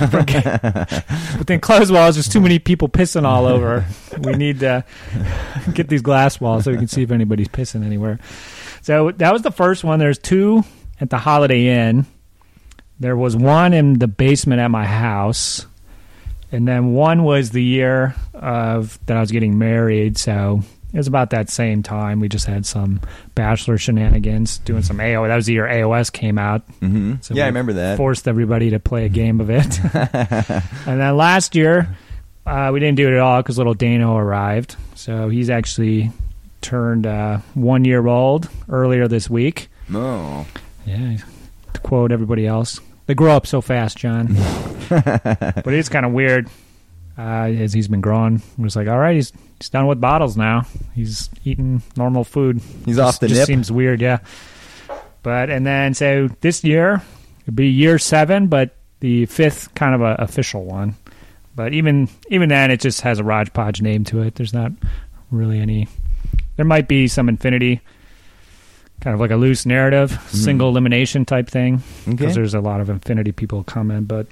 Within 1.38 1.58
closed 1.58 1.92
walls, 1.92 2.14
there's 2.14 2.28
too 2.28 2.40
many 2.40 2.60
people 2.60 2.88
pissing 2.88 3.24
all 3.24 3.46
over. 3.46 3.84
We 4.20 4.34
need 4.34 4.60
to 4.60 4.84
get 5.74 5.88
these 5.88 6.02
glass 6.02 6.40
walls 6.40 6.64
so 6.64 6.70
we 6.70 6.76
can 6.78 6.86
see 6.86 7.02
if 7.02 7.10
anybody's 7.10 7.48
pissing 7.48 7.84
anywhere. 7.84 8.20
So 8.82 9.10
that 9.10 9.32
was 9.32 9.42
the 9.42 9.50
first 9.50 9.82
one. 9.82 9.98
There's 9.98 10.18
two 10.18 10.62
at 11.00 11.10
the 11.10 11.18
Holiday 11.18 11.66
Inn. 11.66 12.06
There 13.00 13.16
was 13.16 13.36
one 13.36 13.72
in 13.72 13.98
the 13.98 14.08
basement 14.08 14.60
at 14.60 14.70
my 14.70 14.84
house, 14.84 15.66
and 16.50 16.66
then 16.66 16.92
one 16.94 17.22
was 17.24 17.50
the 17.50 17.62
year 17.62 18.14
of 18.34 18.98
that 19.06 19.16
I 19.16 19.20
was 19.20 19.30
getting 19.30 19.58
married. 19.58 20.18
So 20.18 20.62
it 20.92 20.96
was 20.96 21.06
about 21.06 21.30
that 21.30 21.48
same 21.50 21.82
time. 21.82 22.18
We 22.18 22.28
just 22.28 22.46
had 22.46 22.66
some 22.66 23.00
bachelor 23.34 23.78
shenanigans, 23.78 24.58
doing 24.58 24.82
some 24.82 24.98
AO. 25.00 25.26
That 25.28 25.36
was 25.36 25.46
the 25.46 25.52
year 25.52 25.66
AOS 25.68 26.10
came 26.12 26.38
out. 26.38 26.62
Mhm. 26.80 27.22
So 27.22 27.34
yeah, 27.34 27.44
I 27.44 27.46
remember 27.48 27.74
that. 27.74 27.96
Forced 27.98 28.26
everybody 28.26 28.70
to 28.70 28.80
play 28.80 29.04
a 29.04 29.08
game 29.08 29.40
of 29.40 29.48
it. 29.50 29.78
and 29.94 31.00
then 31.00 31.16
last 31.16 31.54
year, 31.54 31.96
uh, 32.46 32.70
we 32.72 32.80
didn't 32.80 32.96
do 32.96 33.06
it 33.08 33.12
at 33.14 33.20
all 33.20 33.42
because 33.42 33.58
little 33.58 33.74
Dano 33.74 34.16
arrived. 34.16 34.74
So 34.94 35.28
he's 35.28 35.50
actually 35.50 36.10
turned 36.62 37.06
uh, 37.06 37.38
one 37.54 37.84
year 37.84 38.04
old 38.08 38.48
earlier 38.68 39.06
this 39.06 39.30
week. 39.30 39.68
No. 39.88 40.46
Yeah, 40.86 41.18
to 41.74 41.80
quote 41.80 42.10
everybody 42.12 42.46
else, 42.46 42.80
they 43.08 43.14
grow 43.14 43.32
up 43.32 43.46
so 43.46 43.60
fast, 43.62 43.96
John. 43.96 44.26
but 44.88 45.66
it's 45.66 45.88
kind 45.88 46.04
of 46.06 46.12
weird 46.12 46.48
uh, 47.16 47.22
as 47.48 47.72
he's 47.72 47.88
been 47.88 48.02
growing. 48.02 48.36
It 48.36 48.62
was 48.62 48.76
like, 48.76 48.86
all 48.86 48.98
right, 48.98 49.16
he's 49.16 49.32
he's 49.58 49.70
done 49.70 49.86
with 49.86 49.98
bottles 50.00 50.36
now. 50.36 50.66
He's 50.94 51.30
eating 51.42 51.82
normal 51.96 52.22
food. 52.22 52.60
He's 52.84 52.96
Just- 52.96 53.16
off 53.16 53.20
the 53.20 53.28
just 53.28 53.40
nip. 53.40 53.46
Seems 53.46 53.72
weird, 53.72 54.02
yeah. 54.02 54.18
But 55.22 55.48
and 55.50 55.66
then 55.66 55.94
so 55.94 56.28
this 56.42 56.62
year 56.62 57.02
it'd 57.42 57.56
be 57.56 57.68
year 57.68 57.98
seven, 57.98 58.46
but 58.46 58.76
the 59.00 59.24
fifth 59.26 59.74
kind 59.74 59.94
of 59.94 60.02
a 60.02 60.14
official 60.22 60.64
one. 60.64 60.94
But 61.56 61.72
even 61.72 62.10
even 62.28 62.50
then, 62.50 62.70
it 62.70 62.80
just 62.80 63.00
has 63.00 63.18
a 63.18 63.24
Raj 63.24 63.52
Podge 63.54 63.80
name 63.80 64.04
to 64.04 64.22
it. 64.22 64.34
There's 64.34 64.52
not 64.54 64.70
really 65.30 65.58
any. 65.58 65.88
There 66.56 66.66
might 66.66 66.88
be 66.88 67.08
some 67.08 67.28
Infinity, 67.28 67.80
kind 69.00 69.14
of 69.14 69.20
like 69.20 69.30
a 69.30 69.36
loose 69.36 69.64
narrative, 69.66 70.18
single 70.28 70.68
elimination 70.68 71.24
type 71.24 71.48
thing, 71.48 71.76
because 71.76 72.04
Mm-hmm. 72.06 72.24
Okay. 72.24 72.32
there's 72.32 72.54
a 72.54 72.60
lot 72.60 72.80
of 72.80 72.90
Infinity 72.90 73.32
people 73.32 73.62
coming. 73.64 74.04
But 74.04 74.26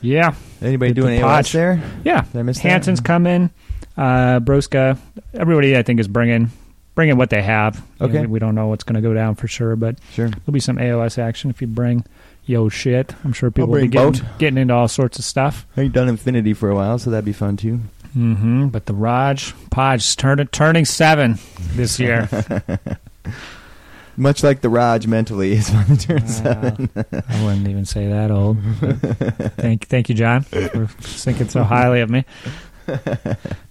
yeah, 0.00 0.34
Anybody 0.62 0.92
the- 0.92 1.00
doing 1.00 1.20
the 1.20 1.26
AOS 1.26 1.52
there? 1.52 1.82
yeah, 2.04 2.22
Did 2.32 2.38
I 2.38 2.42
miss 2.42 2.58
that? 2.58 2.62
Hanson's 2.68 3.00
coming. 3.00 3.50
Uh, 3.96 4.38
Broska, 4.40 4.96
everybody 5.34 5.76
I 5.76 5.82
think 5.82 5.98
is 6.00 6.06
bringing 6.08 6.50
bringing 6.94 7.16
what 7.16 7.30
they 7.30 7.42
have. 7.42 7.76
You 8.00 8.08
know, 8.08 8.18
Okay. 8.18 8.26
we, 8.26 8.38
don't 8.40 8.54
know 8.56 8.66
what's 8.68 8.82
going 8.84 8.94
to 8.96 9.00
go 9.00 9.14
down 9.14 9.34
for 9.36 9.46
sure, 9.48 9.76
but 9.76 9.98
Sure. 10.12 10.28
there'll 10.28 10.52
be 10.52 10.58
some 10.60 10.78
AOS 10.78 11.16
action 11.18 11.48
if 11.50 11.60
you 11.60 11.66
bring 11.68 12.04
yo 12.44 12.68
shit. 12.68 13.14
I'm 13.24 13.32
sure 13.32 13.50
people 13.52 13.68
will 13.70 13.80
be 13.82 13.86
getting, 13.88 14.20
getting 14.38 14.58
into 14.58 14.74
all 14.74 14.88
sorts 14.88 15.18
of 15.18 15.24
stuff. 15.24 15.64
I 15.76 15.82
ain't 15.82 15.92
done 15.92 16.08
Infinity 16.08 16.54
for 16.54 16.70
a 16.70 16.74
while, 16.74 16.98
so 16.98 17.10
that'd 17.10 17.24
be 17.24 17.32
fun 17.32 17.56
too. 17.56 17.80
hmm 18.14 18.66
But 18.68 18.86
the 18.86 18.94
Raj 18.94 19.52
Podge 19.70 20.16
turning 20.16 20.46
turning 20.48 20.84
seven 20.84 21.38
this 21.74 21.98
year. 22.00 22.28
Much 24.18 24.42
like 24.42 24.60
the 24.60 24.68
Raj 24.68 25.06
mentally 25.06 25.52
is 25.52 25.70
when 25.70 25.90
it 25.92 26.00
turns 26.00 26.40
Wow. 26.42 26.60
seven. 26.60 26.90
I 26.96 27.44
wouldn't 27.44 27.68
even 27.68 27.84
say 27.84 28.08
that 28.08 28.30
old. 28.30 28.58
thank, 29.56 29.86
thank 29.86 30.08
you, 30.08 30.14
John, 30.14 30.42
for 30.42 30.86
thinking 31.00 31.48
so 31.48 31.62
highly 31.64 32.00
of 32.00 32.10
me. 32.10 32.24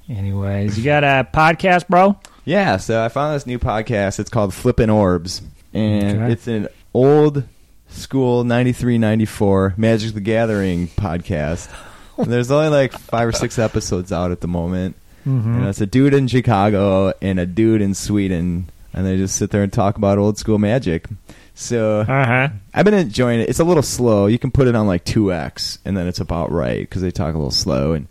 Anyways, 0.10 0.78
you 0.78 0.84
got 0.86 1.04
a 1.04 1.28
podcast, 1.34 1.88
bro? 1.88 2.18
Yeah, 2.46 2.78
so 2.78 3.04
I 3.04 3.10
found 3.10 3.36
this 3.36 3.46
new 3.46 3.60
podcast. 3.60 4.20
It's 4.20 4.30
called 4.30 4.54
Flippin' 4.54 4.90
Orbs. 4.90 5.42
And 5.74 6.22
Okay. 6.22 6.32
it's 6.32 6.48
an 6.48 6.70
old 6.94 7.44
school 7.90 8.44
93 8.46 8.98
94 8.98 9.74
Magic 9.76 10.14
the 10.14 10.22
Gathering 10.22 10.88
podcast. 10.88 11.70
And 12.18 12.28
there's 12.28 12.50
only 12.52 12.70
like 12.70 12.94
five 12.94 13.28
or 13.28 13.32
six 13.34 13.60
episodes 13.60 14.12
out 14.14 14.32
at 14.32 14.40
the 14.42 14.48
moment. 14.48 14.96
Mm-hmm. 15.28 15.56
You 15.56 15.62
know, 15.64 15.70
it's 15.70 15.82
a 15.82 15.86
dude 15.86 16.14
in 16.14 16.28
Chicago 16.28 17.12
and 17.22 17.38
a 17.40 17.46
dude 17.46 17.82
in 17.82 17.94
Sweden. 17.94 18.70
And 18.94 19.06
they 19.06 19.18
just 19.18 19.36
sit 19.36 19.52
there 19.52 19.64
and 19.64 19.72
talk 19.72 19.98
about 19.98 20.18
old 20.18 20.38
school 20.38 20.58
magic. 20.58 21.08
So 21.54 22.02
Uh 22.02 22.06
huh. 22.26 22.50
I've 22.74 22.86
been 22.86 22.94
enjoying 22.94 23.40
it. 23.42 23.50
It's 23.50 23.60
a 23.60 23.64
little 23.64 23.84
slow. 23.84 24.26
You 24.28 24.40
can 24.40 24.52
put 24.52 24.68
it 24.68 24.76
on 24.76 24.88
like 24.88 25.06
2x, 25.06 25.80
and 25.86 25.96
then 25.98 26.08
it's 26.08 26.20
about 26.20 26.52
right 26.52 26.82
because 26.82 27.02
they 27.02 27.12
talk 27.12 27.34
a 27.34 27.38
little 27.38 27.52
slow. 27.52 27.94
And 27.94 28.08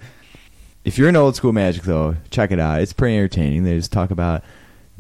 if 0.85 0.99
you're 0.99 1.09
in 1.09 1.17
old 1.17 1.35
school 1.37 1.53
Magic, 1.53 1.83
though, 1.83 2.17
check 2.31 2.51
it 2.53 2.59
out. 2.61 2.81
It's 2.81 2.93
pretty 2.93 3.17
entertaining. 3.17 3.65
They 3.65 3.77
just 3.77 3.93
talk 3.93 4.11
about 4.11 4.43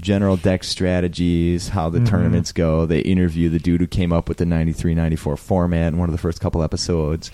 general 0.00 0.36
deck 0.36 0.62
strategies, 0.62 1.68
how 1.70 1.88
the 1.88 2.00
Mhm. 2.00 2.06
tournaments 2.08 2.52
go. 2.52 2.84
They 2.86 2.98
interview 3.00 3.48
the 3.48 3.58
dude 3.58 3.80
who 3.80 3.86
came 3.86 4.12
up 4.12 4.28
with 4.28 4.38
the 4.38 4.44
93 4.46 4.94
94 4.94 5.36
format 5.36 5.92
in 5.92 5.98
one 5.98 6.08
of 6.08 6.12
the 6.12 6.18
first 6.18 6.40
couple 6.40 6.62
episodes. 6.62 7.30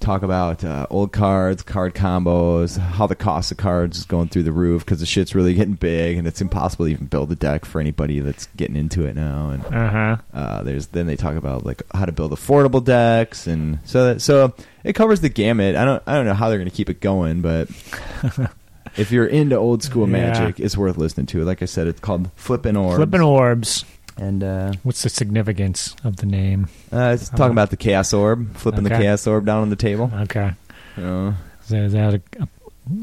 Talk 0.00 0.22
about 0.22 0.64
uh, 0.64 0.86
old 0.90 1.12
cards, 1.12 1.62
card 1.62 1.94
combos, 1.94 2.78
how 2.78 3.06
the 3.06 3.14
cost 3.16 3.50
of 3.50 3.58
cards 3.58 3.98
is 3.98 4.04
going 4.04 4.28
through 4.28 4.44
the 4.44 4.52
roof 4.52 4.84
because 4.84 5.00
the 5.00 5.06
shit's 5.06 5.34
really 5.34 5.52
getting 5.54 5.74
big 5.74 6.16
and 6.16 6.26
it's 6.26 6.40
impossible 6.40 6.86
to 6.86 6.92
even 6.92 7.06
build 7.06 7.30
a 7.32 7.34
deck 7.34 7.64
for 7.64 7.80
anybody 7.80 8.20
that's 8.20 8.46
getting 8.56 8.76
into 8.76 9.04
it 9.06 9.14
now. 9.16 9.50
And 9.50 9.64
Uh 9.66 9.90
huh. 9.90 10.16
uh, 10.32 10.62
there's 10.62 10.86
then 10.88 11.06
they 11.08 11.16
talk 11.16 11.36
about 11.36 11.66
like 11.66 11.82
how 11.92 12.06
to 12.06 12.12
build 12.12 12.30
affordable 12.32 12.82
decks, 12.82 13.46
and 13.46 13.80
so 13.84 14.04
that, 14.14 14.22
so 14.22 14.54
it 14.84 14.94
covers 14.94 15.20
the 15.20 15.28
gamut. 15.28 15.76
I 15.76 15.84
don't 15.84 16.02
I 16.06 16.14
don't 16.14 16.26
know 16.26 16.34
how 16.34 16.48
they're 16.48 16.58
going 16.58 16.70
to 16.70 16.76
keep 16.76 16.88
it 16.88 17.00
going, 17.00 17.42
but 17.42 17.68
if 18.96 19.10
you're 19.10 19.26
into 19.26 19.56
old 19.56 19.82
school 19.82 20.06
Yeah. 20.08 20.30
magic, 20.30 20.60
it's 20.60 20.76
worth 20.76 20.96
listening 20.96 21.26
to. 21.26 21.44
Like 21.44 21.60
I 21.60 21.66
said, 21.66 21.86
it's 21.86 22.00
called 22.00 22.30
Flippin' 22.36 22.76
Orbs, 22.76 22.96
Flipping 22.96 23.20
orbs. 23.20 23.84
And 24.18 24.42
uh, 24.44 24.72
What's 24.82 25.02
the 25.02 25.08
significance 25.08 25.94
of 26.04 26.16
the 26.16 26.26
name? 26.26 26.68
uh, 26.92 27.12
it's 27.14 27.28
talking 27.28 27.52
about 27.52 27.70
the 27.70 27.76
chaos 27.76 28.12
orb, 28.12 28.56
flipping 28.56 28.84
the 28.84 28.90
chaos 28.90 29.26
orb 29.26 29.46
down 29.46 29.62
on 29.62 29.70
the 29.70 29.76
table. 29.76 30.10
Okay. 30.14 30.52
Know? 30.96 31.34
Is 31.62 31.68
that, 31.68 31.82
is 31.82 31.92
that 31.92 32.14
a, 32.14 32.48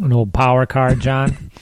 an 0.04 0.12
old 0.14 0.34
power 0.34 0.66
card, 0.66 1.00
John? 1.00 1.52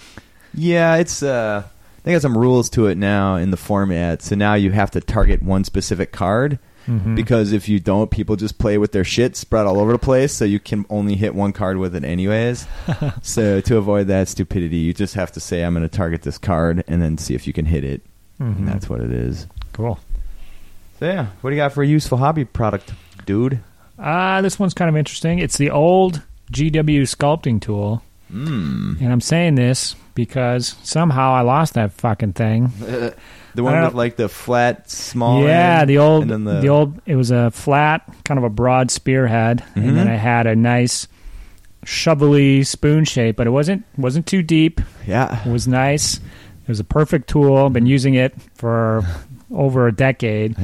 Yeah, 0.56 0.98
it's 0.98 1.24
uh, 1.24 1.64
they 2.04 2.12
got 2.12 2.22
some 2.22 2.38
rules 2.38 2.70
to 2.72 2.86
it 2.86 2.96
now 2.96 3.38
in 3.38 3.50
the 3.50 3.58
format. 3.58 4.22
So 4.22 4.36
now 4.36 4.54
you 4.54 4.70
have 4.72 4.92
to 4.92 5.02
target 5.02 5.42
one 5.42 5.64
specific 5.64 6.12
card. 6.12 6.60
Mhm. 6.86 7.16
because 7.16 7.54
if 7.54 7.70
you 7.70 7.80
don't, 7.80 8.12
people 8.12 8.36
just 8.36 8.58
play 8.60 8.78
with 8.78 8.92
their 8.92 9.06
shit 9.06 9.38
spread 9.38 9.66
all 9.66 9.80
over 9.80 9.94
the 9.94 9.98
place, 9.98 10.34
so 10.34 10.44
you 10.44 10.60
can 10.60 10.86
only 10.90 11.16
hit 11.16 11.34
one 11.34 11.54
card 11.54 11.78
with 11.78 11.96
it 11.96 12.04
anyways. 12.04 12.68
so 13.22 13.62
to 13.62 13.78
avoid 13.78 14.08
that 14.08 14.28
stupidity, 14.28 14.78
you 14.78 14.94
just 14.94 15.16
have 15.16 15.32
to 15.32 15.40
say, 15.40 15.64
"I'm 15.64 15.74
going 15.74 15.88
to 15.88 15.98
target 15.98 16.24
this 16.24 16.38
card," 16.38 16.84
and 16.88 17.02
then 17.02 17.18
see 17.18 17.36
if 17.36 17.48
you 17.48 17.54
can 17.54 17.66
hit 17.66 17.84
it, 17.86 18.02
Mhm. 18.40 18.58
and 18.60 18.68
that's 18.68 18.90
what 18.90 19.00
it 19.02 19.12
is. 19.12 19.48
cool. 19.74 20.00
So 21.00 21.06
yeah, 21.08 21.28
what 21.42 21.50
do 21.50 21.56
you 21.56 21.62
got 21.62 21.74
for 21.74 21.84
a 21.84 21.88
useful 21.88 22.18
hobby 22.18 22.46
product, 22.46 22.94
dude? 23.26 23.60
Uh, 24.00 24.42
this 24.42 24.60
one's 24.60 24.74
kind 24.74 24.90
of 24.90 24.96
interesting. 24.96 25.40
It's 25.40 25.58
the 25.58 25.70
old 25.72 26.22
GW 26.52 27.02
sculpting 27.04 27.60
tool. 27.62 28.02
Mm. 28.32 29.00
And 29.02 29.12
I'm 29.12 29.22
saying 29.22 29.56
this 29.56 29.96
because 30.16 30.76
somehow 30.84 31.34
I 31.34 31.42
lost 31.42 31.74
that 31.76 31.92
fucking 31.94 32.34
thing. 32.34 32.72
The 33.56 33.62
one 33.62 33.74
don't- 33.74 33.84
with 33.84 33.94
like 33.94 34.16
the 34.16 34.28
flat, 34.30 34.90
small. 34.90 35.44
yeah, 35.44 35.82
end, 35.82 35.90
the 35.92 36.00
old, 36.00 36.24
and 36.24 36.32
then 36.32 36.44
the, 36.44 36.60
the, 36.62 36.70
old. 36.70 37.00
It 37.06 37.16
was 37.16 37.30
a 37.30 37.52
flat, 37.52 38.02
kind 38.26 38.40
of 38.40 38.44
a 38.44 38.50
broad 38.50 38.90
spearhead, 38.90 39.64
and 39.76 39.96
then 39.96 40.08
Mhm. 40.08 40.16
it 40.16 40.18
had 40.18 40.48
a 40.48 40.56
nice 40.56 41.08
shovelly 41.84 42.64
spoon 42.64 43.06
shape, 43.06 43.36
but 43.36 43.48
it 43.48 43.52
wasn't 43.52 43.84
wasn't 43.98 44.26
too 44.26 44.42
deep. 44.42 44.82
Yeah. 45.06 45.40
It 45.46 45.52
was 45.52 45.68
nice. 45.68 46.20
It 46.64 46.70
was 46.70 46.80
a 46.80 46.86
perfect 46.86 47.30
tool. 47.30 47.58
I've 47.58 47.74
been 47.74 47.86
using 47.86 48.14
it 48.14 48.34
for 48.56 49.04
over 49.54 49.88
a 49.88 49.92
decade, 49.92 50.58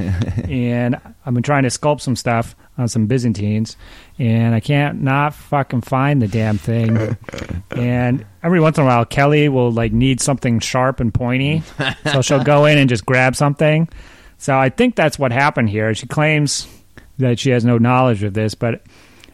and 0.48 0.96
I've 1.24 1.34
been 1.34 1.42
trying 1.42 1.62
to 1.64 1.68
sculpt 1.68 2.00
some 2.00 2.16
stuff 2.16 2.56
on 2.78 2.88
some 2.88 3.06
Byzantines, 3.06 3.76
and 4.18 4.54
I 4.54 4.60
can't 4.60 5.02
not 5.02 5.34
fucking 5.34 5.82
find 5.82 6.20
the 6.20 6.28
damn 6.28 6.58
thing. 6.58 7.16
and 7.70 8.24
every 8.42 8.60
once 8.60 8.78
in 8.78 8.84
a 8.84 8.86
while, 8.86 9.04
Kelly 9.04 9.48
will 9.48 9.70
like 9.70 9.92
need 9.92 10.20
something 10.20 10.58
sharp 10.60 11.00
and 11.00 11.12
pointy, 11.12 11.62
so 12.10 12.22
she'll 12.22 12.42
go 12.42 12.64
in 12.64 12.78
and 12.78 12.88
just 12.88 13.04
grab 13.04 13.36
something. 13.36 13.88
So 14.38 14.58
I 14.58 14.70
think 14.70 14.96
that's 14.96 15.18
what 15.18 15.32
happened 15.32 15.68
here. 15.68 15.94
She 15.94 16.06
claims 16.06 16.66
that 17.18 17.38
she 17.38 17.50
has 17.50 17.64
no 17.64 17.76
knowledge 17.76 18.22
of 18.22 18.32
this, 18.32 18.54
but 18.54 18.82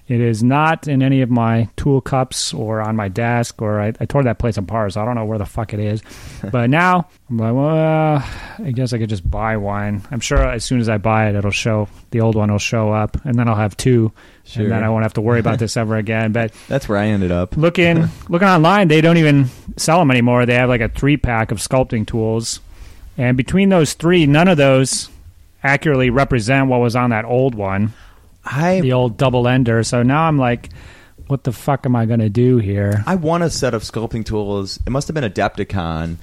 it 0.08 0.20
is 0.20 0.42
not 0.42 0.86
in 0.86 1.02
any 1.02 1.20
of 1.22 1.30
my 1.30 1.68
tool 1.76 2.00
cups 2.00 2.54
or 2.54 2.80
on 2.80 2.94
my 2.94 3.08
desk, 3.08 3.60
or 3.60 3.80
I, 3.80 3.92
I 3.98 4.04
tore 4.06 4.22
that 4.22 4.38
place 4.38 4.56
apart, 4.56 4.92
so 4.92 5.02
I 5.02 5.04
don't 5.04 5.16
know 5.16 5.24
where 5.24 5.38
the 5.38 5.46
fuck 5.46 5.74
it 5.74 5.80
is. 5.80 6.00
but 6.52 6.70
now 6.70 7.08
I'm 7.28 7.38
like, 7.38 7.54
well, 7.54 8.24
I 8.64 8.70
guess 8.70 8.92
I 8.92 8.98
could 8.98 9.08
just 9.08 9.28
buy 9.28 9.56
one. 9.56 10.02
I'm 10.12 10.20
sure 10.20 10.38
as 10.38 10.64
soon 10.64 10.78
as 10.80 10.88
I 10.88 10.98
buy 10.98 11.28
it, 11.28 11.34
it'll 11.34 11.50
show 11.50 11.88
the 12.12 12.20
old 12.20 12.36
one 12.36 12.52
will 12.52 12.58
show 12.58 12.92
up, 12.92 13.16
and 13.24 13.36
then 13.36 13.48
I'll 13.48 13.56
have 13.56 13.76
two, 13.76 14.12
Sure. 14.44 14.62
and 14.62 14.70
then 14.72 14.84
I 14.84 14.90
won't 14.90 15.02
have 15.02 15.14
to 15.14 15.20
worry 15.20 15.40
about 15.40 15.58
this 15.60 15.76
ever 15.76 15.96
again. 15.96 16.30
But 16.30 16.52
That's 16.68 16.88
where 16.88 16.98
I 16.98 17.06
ended 17.06 17.32
up. 17.32 17.56
looking 17.56 18.06
looking 18.28 18.46
online, 18.48 18.86
they 18.88 19.00
don't 19.00 19.16
even 19.16 19.48
sell 19.76 19.98
them 19.98 20.10
anymore. 20.12 20.46
They 20.46 20.54
have 20.54 20.68
like 20.68 20.80
a 20.82 20.88
three 20.88 21.16
pack 21.16 21.50
of 21.50 21.58
sculpting 21.58 22.06
tools, 22.06 22.60
and 23.18 23.36
between 23.36 23.70
those 23.70 23.94
three, 23.94 24.24
none 24.26 24.46
of 24.46 24.56
those 24.56 25.08
accurately 25.64 26.10
represent 26.10 26.68
what 26.68 26.78
was 26.80 26.94
on 26.94 27.10
that 27.10 27.24
old 27.24 27.56
one 27.56 27.92
I 28.46 28.80
the 28.80 28.92
old 28.92 29.16
double 29.16 29.46
ender. 29.48 29.82
So 29.82 30.02
now 30.02 30.22
I'm 30.24 30.38
like, 30.38 30.70
what 31.26 31.44
the 31.44 31.52
fuck 31.52 31.84
am 31.86 31.96
I 31.96 32.06
going 32.06 32.20
to 32.20 32.28
do 32.28 32.58
here? 32.58 33.02
I 33.06 33.16
won 33.16 33.42
a 33.42 33.50
set 33.50 33.74
of 33.74 33.82
sculpting 33.82 34.24
tools. 34.24 34.78
It 34.86 34.90
must 34.90 35.08
have 35.08 35.14
been 35.14 35.24
Adepticon, 35.30 36.16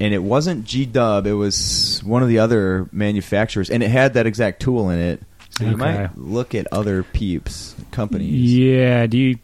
and 0.00 0.14
it 0.14 0.22
wasn't 0.22 0.64
G 0.64 0.84
Dub. 0.84 1.26
It 1.26 1.34
was 1.34 2.00
one 2.04 2.22
of 2.22 2.28
the 2.28 2.38
other 2.40 2.88
manufacturers, 2.92 3.70
and 3.70 3.82
it 3.82 3.90
had 3.90 4.14
that 4.14 4.26
exact 4.26 4.60
tool 4.60 4.90
in 4.90 4.98
it. 4.98 5.22
So 5.50 5.64
you 5.64 5.70
Okay. 5.72 5.78
might 5.78 6.18
look 6.18 6.54
at 6.54 6.66
other 6.72 7.02
peeps 7.02 7.74
companies. 7.90 8.52
Yeah. 8.54 9.06
Do 9.06 9.18
you 9.18 9.34
do 9.34 9.40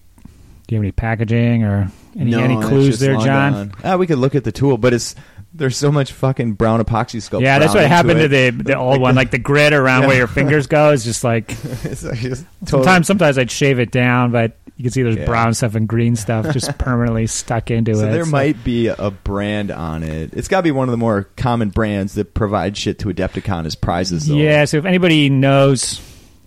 you 0.75 0.77
have 0.79 0.83
any 0.85 0.93
packaging 0.93 1.63
or 1.65 1.91
any 2.19 2.31
No, 2.31 2.39
any 2.41 2.57
clues 2.61 2.99
there, 2.99 3.17
John? 3.19 3.73
Ah, 3.85 3.97
we 3.97 4.07
could 4.07 4.19
look 4.19 4.35
at 4.35 4.45
the 4.45 4.53
tool, 4.53 4.79
but 4.79 4.95
it's 4.95 5.15
there's 5.55 5.77
so 5.77 5.93
much 5.93 6.13
fucking 6.13 6.55
brown 6.55 6.83
epoxy 6.83 7.17
sculpt. 7.23 7.43
Yeah, 7.43 7.59
that's 7.61 7.75
what 7.75 7.87
happened 7.87 8.21
to 8.21 8.29
the 8.29 8.51
the 8.51 8.77
old 8.77 9.01
one. 9.01 9.15
Like 9.15 9.31
the 9.31 9.39
grid 9.39 9.73
around 9.73 10.03
Yeah. 10.03 10.09
where 10.09 10.17
your 10.17 10.27
fingers 10.27 10.67
go 10.67 10.91
is 10.91 11.05
just 11.05 11.23
like 11.23 11.51
it's 11.85 12.03
like 12.03 12.19
just 12.19 12.45
sometimes 12.67 13.07
sometimes 13.07 13.39
I'd 13.39 13.51
shave 13.51 13.79
it 13.79 13.91
down, 13.93 14.33
but 14.33 14.57
you 14.77 14.83
can 14.83 14.91
see 14.93 15.03
there's 15.03 15.15
Yeah. 15.17 15.27
brown 15.27 15.55
stuff 15.55 15.77
and 15.77 15.89
green 15.89 16.17
stuff 16.17 16.53
just 16.53 16.77
permanently 16.79 17.29
stuck 17.29 17.71
into 17.71 17.93
it. 17.93 17.97
So 17.97 18.09
it. 18.09 18.11
there 18.11 18.27
might 18.27 18.65
be 18.65 18.89
a 18.89 19.11
brand 19.13 19.71
on 19.71 20.03
it. 20.03 20.35
It's 20.35 20.49
got 20.49 20.59
to 20.59 20.63
be 20.65 20.73
one 20.73 20.89
of 20.89 20.93
the 20.93 20.99
more 20.99 21.29
common 21.37 21.71
brands 21.71 22.15
that 22.15 22.35
provide 22.35 22.77
shit 22.77 22.99
to 23.01 23.09
Adepticon 23.09 23.65
as 23.67 23.77
prizes. 23.77 24.27
Though. 24.27 24.35
Yeah, 24.35 24.65
so 24.65 24.79
if 24.79 24.85
anybody 24.85 25.31
knows 25.31 26.01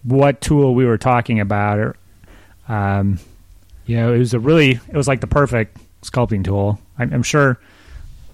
what 0.04 0.42
tool 0.42 0.76
we 0.76 0.86
were 0.86 0.98
talking 0.98 1.40
about, 1.40 1.80
or 1.80 1.96
um, 2.68 3.20
you 3.86 3.96
know, 3.96 4.14
it 4.14 4.18
was 4.18 4.34
a 4.34 4.40
really, 4.40 4.72
it 4.72 4.98
was 4.98 5.08
like 5.08 5.22
the 5.22 5.28
perfect 5.28 5.78
sculpting 6.02 6.44
tool. 6.44 6.80
I'm, 7.00 7.14
I'm 7.14 7.24
sure 7.24 7.58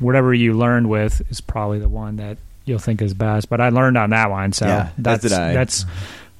whatever 0.03 0.33
you 0.33 0.53
learned 0.53 0.89
with 0.89 1.21
is 1.31 1.41
probably 1.41 1.79
the 1.79 1.89
one 1.89 2.17
that 2.17 2.37
you'll 2.65 2.79
think 2.79 3.01
is 3.01 3.13
best. 3.13 3.49
But 3.49 3.61
I 3.61 3.69
learned 3.69 3.97
on 3.97 4.11
that 4.11 4.29
one, 4.29 4.53
so 4.53 4.65
Yeah, 4.67 4.89
that's 4.97 5.23
that's 5.23 5.85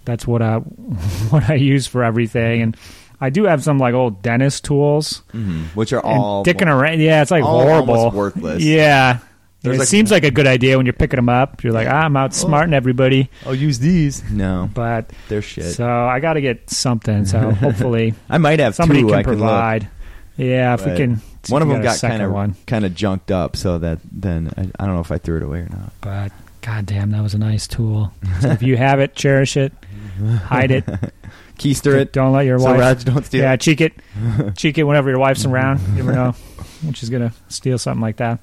that's 0.06 0.28
what 0.28 0.42
I 0.42 0.58
what 1.30 1.50
I 1.50 1.56
use 1.56 1.88
for 1.88 2.04
everything. 2.04 2.62
And 2.62 2.78
I 3.22 3.30
do 3.30 3.46
have 3.46 3.64
some 3.64 3.78
like 3.80 3.94
old 3.94 4.22
dentist 4.22 4.66
tools, 4.66 5.22
Mhm. 5.34 5.68
which 5.76 5.94
are 5.94 6.04
all 6.06 6.44
dicking 6.44 6.68
around. 6.68 7.00
Yeah, 7.00 7.22
it's 7.22 7.32
like 7.32 7.44
horrible, 7.44 8.12
worthless. 8.12 8.62
Yeah. 8.62 9.20
There's 9.62 9.78
it 9.78 9.80
like- 9.80 9.88
seems 9.88 10.12
like 10.12 10.26
a 10.26 10.32
good 10.32 10.46
idea 10.46 10.76
when 10.76 10.86
you're 10.86 10.92
picking 10.92 11.16
them 11.16 11.30
up. 11.30 11.64
You're 11.64 11.72
like, 11.72 11.88
ah, 11.88 12.02
I'm 12.02 12.16
outsmarting 12.16 12.74
everybody. 12.74 13.30
I'll 13.46 13.56
use 13.56 13.80
these. 13.80 14.22
No, 14.30 14.70
But 14.74 15.10
they're 15.30 15.42
shit. 15.42 15.72
so 15.76 15.88
I 15.90 16.20
got 16.20 16.34
to 16.34 16.42
get 16.42 16.70
something. 16.70 17.24
So 17.26 17.52
hopefully 17.52 18.14
I 18.30 18.40
might 18.40 18.60
have 18.60 18.76
somebody 18.76 19.04
two. 19.04 19.08
can 19.08 19.16
I 19.20 19.24
can 19.24 19.32
look. 19.32 19.40
provide. 19.40 19.88
Yeah, 20.36 20.74
if 20.74 20.86
we 20.86 20.98
can. 20.98 21.22
One 21.50 21.62
of 21.62 21.68
them 21.68 21.82
got 21.82 22.00
kind 22.00 22.22
of 22.22 22.66
kind 22.66 22.86
of 22.86 22.96
junked 22.96 23.32
up, 23.32 23.56
so 23.56 23.78
that 23.80 24.00
then 24.12 24.52
I, 24.58 24.62
I 24.82 24.86
don't 24.86 24.96
know 24.96 25.02
if 25.02 25.12
I 25.12 25.18
threw 25.18 25.38
it 25.38 25.44
away 25.44 25.60
or 25.60 25.70
not. 25.70 25.92
But 26.02 26.32
goddamn, 26.62 27.12
that 27.12 27.22
was 27.22 27.34
a 27.34 27.38
nice 27.38 27.68
tool. 27.68 28.14
So 28.42 28.50
if 28.50 28.64
you 28.64 28.78
have 28.78 29.00
it, 29.00 29.16
cherish 29.16 29.58
it, 29.58 29.74
hide 30.46 30.72
it. 30.72 30.86
Keister 31.60 31.96
it. 31.96 32.12
Don't 32.14 32.32
let 32.34 32.46
your 32.46 32.58
So 32.60 32.66
wife. 32.66 32.80
Raj 32.80 33.04
don't 33.06 33.24
steal. 33.26 33.42
yeah, 33.42 33.56
cheek 33.58 33.80
it, 33.82 33.94
cheek 34.58 34.78
it 34.78 34.84
whenever 34.84 35.10
your 35.10 35.20
wife's 35.20 35.46
around. 35.46 35.80
You 35.90 36.04
never 36.04 36.14
know 36.14 36.32
when 36.82 36.94
she's 36.94 37.10
gonna 37.10 37.32
steal 37.50 37.78
something 37.78 38.02
like 38.02 38.18
that. 38.18 38.40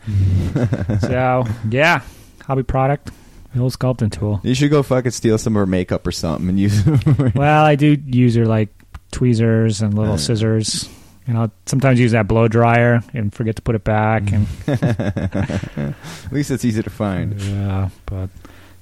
so 1.01 1.45
yeah, 1.71 2.03
hobby 2.47 2.63
product, 2.63 3.11
the 3.55 3.61
old 3.63 3.73
sculpting 3.73 4.13
tool. 4.13 4.41
You 4.43 4.55
should 4.55 4.71
go 4.71 4.83
fucking 4.83 5.11
steal 5.11 5.39
some 5.39 5.57
of 5.57 5.61
her 5.61 5.67
makeup 5.67 6.07
or 6.07 6.13
something 6.13 6.49
and 6.49 6.59
use 6.59 6.87
it. 6.87 7.35
Well, 7.35 7.65
I 7.65 7.75
do 7.77 7.97
use 8.07 8.35
her 8.37 8.47
like 8.47 8.69
tweezers 9.11 9.83
and 9.83 9.93
little 9.95 10.19
scissors. 10.19 10.89
And 11.31 11.39
I'll 11.39 11.53
sometimes 11.65 12.01
use 12.01 12.11
that 12.11 12.27
blow 12.27 12.49
dryer 12.49 13.05
and 13.15 13.33
forget 13.33 13.55
to 13.55 13.63
put 13.63 13.77
it 13.77 13.85
back. 13.85 14.33
And 14.33 14.49
At 14.67 15.95
least 16.33 16.51
it's 16.51 16.65
easy 16.65 16.83
to 16.83 16.91
find. 16.91 17.41
yeah, 17.41 17.91
but 18.07 18.31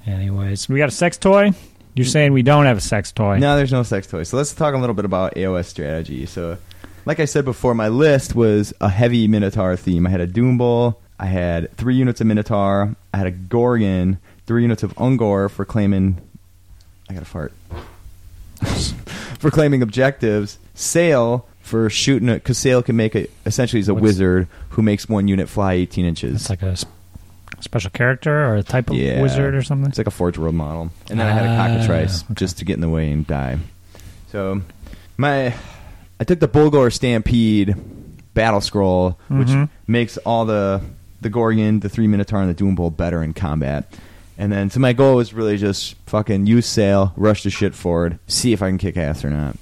anyways, 0.07 0.67
we 0.67 0.79
got 0.79 0.89
a 0.89 0.93
sex 0.93 1.19
toy. 1.19 1.53
You're 1.95 2.07
saying 2.07 2.33
we 2.33 2.41
don't 2.41 2.65
have 2.65 2.79
a 2.79 2.81
sex 2.81 3.13
toy? 3.13 3.37
No, 3.37 3.55
there's 3.55 3.71
no 3.71 3.83
sex 3.83 4.07
toy. 4.07 4.23
So 4.23 4.39
let's 4.39 4.55
talk 4.55 4.75
a 4.75 4.79
little 4.79 4.95
bit 4.95 5.05
about 5.05 5.35
AOS 5.35 5.67
strategy. 5.67 6.25
So, 6.25 6.57
like 7.05 7.21
I 7.21 7.27
said 7.27 7.45
before, 7.45 7.75
my 7.75 7.89
list 7.89 8.35
was 8.35 8.73
a 8.81 8.89
heavy 8.89 9.29
Minotaur 9.29 9.77
theme. 9.77 10.07
I 10.07 10.11
had 10.11 10.23
a 10.23 10.27
Doombull, 10.27 10.97
I 11.19 11.27
had 11.27 11.77
three 11.77 11.97
units 11.97 12.23
of 12.23 12.29
Minotaur, 12.29 12.97
I 13.13 13.19
had 13.19 13.27
a 13.27 13.33
Ghorgon, 13.33 14.17
three 14.47 14.63
units 14.63 14.83
of 14.83 14.95
Ungor 14.95 15.51
for 15.51 15.67
claiming. 15.67 16.17
I 17.11 17.13
got 17.13 17.23
a 17.23 17.27
fart. 17.27 17.53
for 19.39 19.51
claiming 19.51 19.83
objectives, 19.83 20.59
Sayl 20.75 21.45
for 21.69 21.89
shooting 21.91 22.29
it, 22.29 22.43
because 22.43 22.59
Sayl 22.59 22.85
can 22.85 22.97
make 22.97 23.15
a. 23.15 23.27
Essentially, 23.47 23.79
he's 23.79 23.89
a 23.89 23.95
What's- 23.95 24.03
wizard 24.03 24.49
who 24.71 24.83
makes 24.83 25.09
one 25.09 25.29
unit 25.29 25.49
fly 25.49 25.75
18 25.75 26.05
inches. 26.05 26.35
It's 26.43 26.51
like 26.51 26.63
a 26.63 26.71
s- 26.73 26.85
special 27.61 27.91
character 27.91 28.45
or 28.47 28.57
a 28.57 28.63
type 28.63 28.91
of 28.91 28.97
Yeah. 28.97 29.21
wizard 29.23 29.55
or 29.55 29.63
something. 29.63 29.89
It's 29.89 29.99
like 29.99 30.07
a 30.07 30.11
Forge 30.13 30.39
World 30.39 30.55
model. 30.55 30.91
And 31.11 31.21
then 31.21 31.27
I 31.27 31.33
had 31.33 31.45
a 31.45 31.49
Ah, 31.51 31.57
cockatrice 31.69 32.25
okay. 32.25 32.35
just 32.35 32.59
to 32.59 32.65
get 32.65 32.75
in 32.75 32.81
the 32.81 32.89
way 32.89 33.11
and 33.11 33.27
die. 33.27 33.59
So 34.33 34.63
my 35.17 35.55
I 36.21 36.25
took 36.25 36.41
the 36.41 36.49
Bullgor 36.49 36.93
Stampede 36.93 37.75
battle 38.35 38.61
scroll, 38.61 39.19
which 39.29 39.49
Mhm. 39.49 39.69
makes 39.87 40.17
all 40.19 40.45
the 40.45 40.81
the 41.21 41.31
Ghorgon, 41.31 41.81
the 41.81 41.89
three 41.89 42.07
Minotaur, 42.07 42.41
and 42.43 42.55
the 42.55 42.55
Doombull 42.55 42.97
better 42.97 43.23
in 43.25 43.33
combat. 43.33 43.93
And 44.37 44.53
then 44.53 44.71
so 44.71 44.79
my 44.79 44.93
goal 44.93 45.17
was 45.17 45.35
really 45.35 45.57
just 45.57 45.97
fucking 46.07 46.47
use 46.47 46.67
Sayl, 46.69 47.13
rush 47.17 47.43
the 47.43 47.51
shit 47.51 47.75
forward, 47.75 48.21
see 48.29 48.53
if 48.53 48.63
I 48.63 48.69
can 48.69 48.79
kick 48.79 48.97
ass 48.97 49.25
or 49.25 49.31
not. 49.31 49.57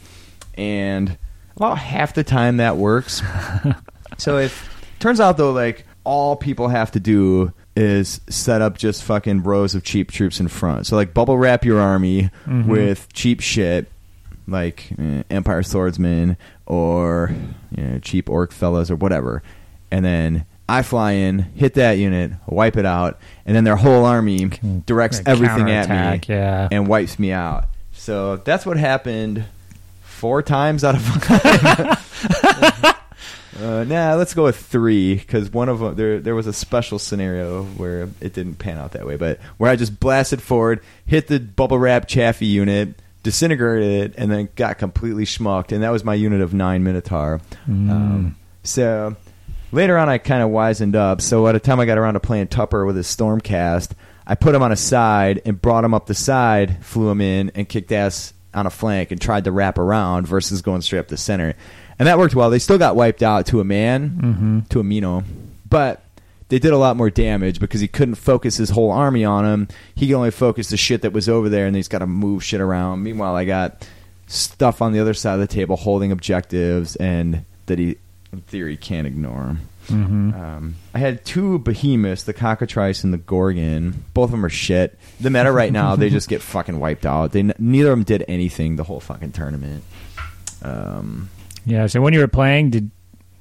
And 0.59 1.17
about 1.57 1.79
half 1.79 2.15
the 2.15 2.25
time 2.25 2.59
that 2.59 2.77
works. 2.77 3.23
so 4.19 4.39
if 4.39 4.87
turns 4.99 5.21
out 5.21 5.37
though, 5.37 5.53
like 5.53 5.85
all 6.05 6.37
people 6.37 6.69
have 6.69 6.93
to 6.93 7.01
do 7.01 7.53
is 7.75 8.21
set 8.29 8.63
up 8.63 8.79
just 8.79 9.03
fucking 9.05 9.43
rows 9.43 9.75
of 9.75 9.83
cheap 9.83 10.11
troops 10.11 10.41
in 10.41 10.49
front. 10.49 10.87
So 10.87 10.97
like 10.97 11.13
bubble 11.13 11.37
wrap 11.37 11.65
your 11.65 11.81
army 11.81 12.31
Mhm. 12.47 12.67
with 12.67 13.13
cheap 13.13 13.41
shit 13.41 13.91
like 14.49 14.91
eh, 14.99 15.23
Empire 15.31 15.63
Swordsman 15.63 16.37
or 16.67 17.35
you 17.77 17.83
know, 17.83 17.99
cheap 17.99 18.31
orc 18.31 18.53
fellas 18.53 18.91
or 18.91 18.97
whatever, 18.97 19.43
and 19.91 20.05
then 20.05 20.45
I 20.69 20.83
fly 20.83 21.13
in, 21.13 21.39
hit 21.55 21.75
that 21.75 21.93
unit, 21.93 22.33
wipe 22.47 22.77
it 22.77 22.87
out, 22.87 23.19
and 23.45 23.55
then 23.55 23.63
their 23.65 23.77
whole 23.77 24.05
army 24.05 24.51
directs 24.87 25.21
everything 25.27 25.71
at 25.71 25.89
me 25.89 26.21
Yeah. 26.29 26.69
and 26.73 26.89
wipes 26.89 27.19
me 27.21 27.31
out. 27.33 27.67
So 27.93 28.37
that's 28.39 28.65
what 28.67 28.77
happened 28.77 29.45
four 30.17 30.43
times 30.43 30.83
out 30.83 30.95
of 30.95 31.03
five. 31.23 31.41
uh, 33.63 33.85
nah, 33.85 34.15
let's 34.15 34.35
go 34.35 34.45
with 34.45 34.57
three 34.57 35.15
because 35.15 35.51
one 35.51 35.69
of 35.69 35.79
them 35.79 35.95
there 35.95 36.21
there 36.21 36.35
was 36.35 36.47
a 36.47 36.53
special 36.53 36.99
scenario 36.99 37.65
where 37.65 38.09
it 38.21 38.33
didn't 38.33 38.57
pan 38.57 38.79
out 38.79 38.93
that 38.93 39.07
way, 39.07 39.17
but 39.17 39.39
where 39.59 39.71
I 39.71 39.77
just 39.77 40.01
blasted 40.01 40.41
forward, 40.43 40.81
hit 41.05 41.29
the 41.29 41.39
bubble 41.39 41.79
wrap 41.79 42.09
Chaffee 42.09 42.47
unit, 42.47 43.01
disintegrated 43.23 44.11
it, 44.11 44.15
and 44.19 44.31
then 44.31 44.49
got 44.57 44.79
completely 44.79 45.25
schmucked, 45.25 45.73
and 45.73 45.83
that 45.83 45.91
was 45.91 46.03
my 46.05 46.15
unit 46.15 46.41
of 46.41 46.55
nine 46.55 46.83
Minotaur. 46.83 47.41
Mm. 47.69 47.91
Um, 47.91 48.37
so 48.63 49.17
later 49.71 49.99
on, 49.99 50.09
I 50.09 50.19
kind 50.19 50.43
of 50.43 50.51
wizened 50.51 50.97
up. 50.97 51.21
So 51.21 51.43
by 51.43 51.53
the 51.53 51.61
time 51.61 51.79
I 51.79 51.85
got 51.85 51.99
around 51.99 52.15
to 52.15 52.21
playing 52.21 52.49
Tupper 52.49 52.87
with 52.87 52.97
his 52.97 53.07
Stormcast, 53.07 53.93
I 54.27 54.35
put 54.35 54.55
him 54.55 54.63
on 54.63 54.73
a 54.73 54.77
side 54.77 55.43
and 55.45 55.61
brought 55.61 55.85
him 55.85 55.95
up 55.95 56.07
the 56.07 56.15
side, 56.15 56.85
flew 56.85 57.11
him 57.11 57.21
in, 57.21 57.53
and 57.55 57.69
kicked 57.69 57.93
ass 57.93 58.33
on 58.57 58.67
a 58.67 58.71
flank 58.71 59.11
and 59.11 59.21
tried 59.21 59.45
to 59.45 59.53
wrap 59.53 59.79
around 59.79 60.27
versus 60.27 60.63
going 60.63 60.81
straight 60.83 60.99
up 61.01 61.09
the 61.09 61.17
center, 61.17 61.55
and 61.99 62.07
that 62.09 62.19
worked 62.19 62.35
well. 62.35 62.51
They 62.51 62.59
still 62.59 62.79
got 62.79 62.97
wiped 62.97 63.23
out 63.23 63.47
to 63.47 63.61
a 63.61 63.65
man, 63.65 64.11
Mm-hmm. 64.11 64.61
to 64.71 64.81
a 64.81 64.85
Mino, 64.85 65.23
but 65.69 66.03
they 66.49 66.59
did 66.59 66.73
a 66.73 66.79
lot 66.79 66.97
more 66.97 67.11
damage 67.11 67.59
because 67.59 67.81
he 67.81 67.89
couldn't 67.89 68.15
focus 68.15 68.57
his 68.57 68.71
whole 68.71 68.91
army 68.93 69.25
on 69.25 69.45
him. 69.45 69.69
He 69.95 70.07
could 70.07 70.15
only 70.15 70.31
focus 70.31 70.69
the 70.71 70.77
shit 70.77 71.03
that 71.03 71.13
was 71.13 71.29
over 71.29 71.49
there, 71.49 71.67
and 71.67 71.75
he's 71.75 71.89
got 71.89 71.99
to 71.99 72.07
move 72.07 72.45
shit 72.45 72.61
around. 72.61 73.03
Meanwhile, 73.03 73.35
I 73.35 73.45
got 73.45 73.87
stuff 74.29 74.81
on 74.81 74.93
the 74.93 75.01
other 75.01 75.15
side 75.15 75.35
of 75.35 75.41
the 75.41 75.47
table 75.47 75.77
holding 75.77 76.13
objectives, 76.13 76.95
and 76.97 77.45
that 77.67 77.79
he, 77.79 77.97
in 78.33 78.41
theory, 78.43 78.77
can't 78.77 79.07
ignore. 79.07 79.57
Mm-hmm. 79.87 80.35
Um, 80.41 80.75
I 80.95 80.99
had 80.99 81.25
two 81.25 81.59
behemoths, 81.61 82.25
the 82.25 82.33
cockatrice 82.33 83.05
and 83.05 83.13
the 83.13 83.19
Ghorgon. 83.19 83.95
Both 84.15 84.27
of 84.27 84.31
them 84.33 84.45
are 84.45 84.49
shit. 84.51 84.99
The 85.21 85.31
meta 85.31 85.53
right 85.53 85.73
now, 85.73 85.97
they 85.97 86.11
just 86.11 86.29
get 86.29 86.43
fucking 86.55 86.79
wiped 86.81 87.07
out. 87.07 87.33
They 87.33 87.43
neither 87.59 87.91
of 87.93 87.99
them 87.99 88.05
did 88.05 88.25
anything 88.29 88.77
the 88.77 88.85
whole 88.85 89.01
fucking 89.01 89.33
tournament. 89.33 89.85
Um, 90.63 91.29
Yeah. 91.65 91.87
So 91.87 92.01
when 92.01 92.13
you 92.13 92.21
were 92.21 92.29
playing, 92.29 92.71
did 92.71 92.91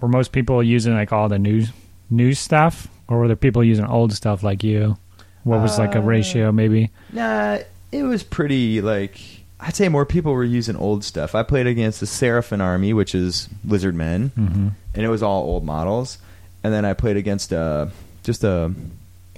were 0.01 0.07
most 0.07 0.31
people 0.31 0.61
using 0.61 0.93
like 0.93 1.11
all 1.11 1.29
the 1.29 1.39
new 1.39 1.65
new 2.09 2.33
stuff, 2.33 2.87
or 3.07 3.19
were 3.19 3.27
there 3.27 3.35
people 3.35 3.63
using 3.63 3.85
old 3.85 4.13
stuff 4.13 4.43
like 4.43 4.63
you? 4.63 4.97
What 5.43 5.61
was 5.61 5.77
like 5.77 5.95
a 5.95 5.99
Uh, 5.99 6.03
ratio, 6.03 6.51
maybe? 6.51 6.89
Nah, 7.13 7.59
it 7.91 8.03
was 8.03 8.23
pretty 8.23 8.81
like 8.81 9.19
I'd 9.59 9.75
say 9.75 9.87
more 9.89 10.05
people 10.05 10.33
were 10.33 10.43
using 10.43 10.75
old 10.75 11.03
stuff. 11.03 11.33
I 11.33 11.43
played 11.43 11.65
against 11.67 11.99
the 11.99 12.05
Seraphon 12.05 12.61
army, 12.61 12.93
which 12.93 13.15
is 13.15 13.47
lizard 13.63 13.95
men, 13.95 14.31
Mm-hmm. 14.37 14.67
and 14.95 15.03
it 15.05 15.07
was 15.09 15.23
all 15.23 15.43
old 15.43 15.63
models. 15.63 16.17
And 16.65 16.73
then 16.73 16.83
I 16.83 16.93
played 16.93 17.15
against 17.15 17.51
a 17.51 17.91
just 18.23 18.43
a 18.43 18.73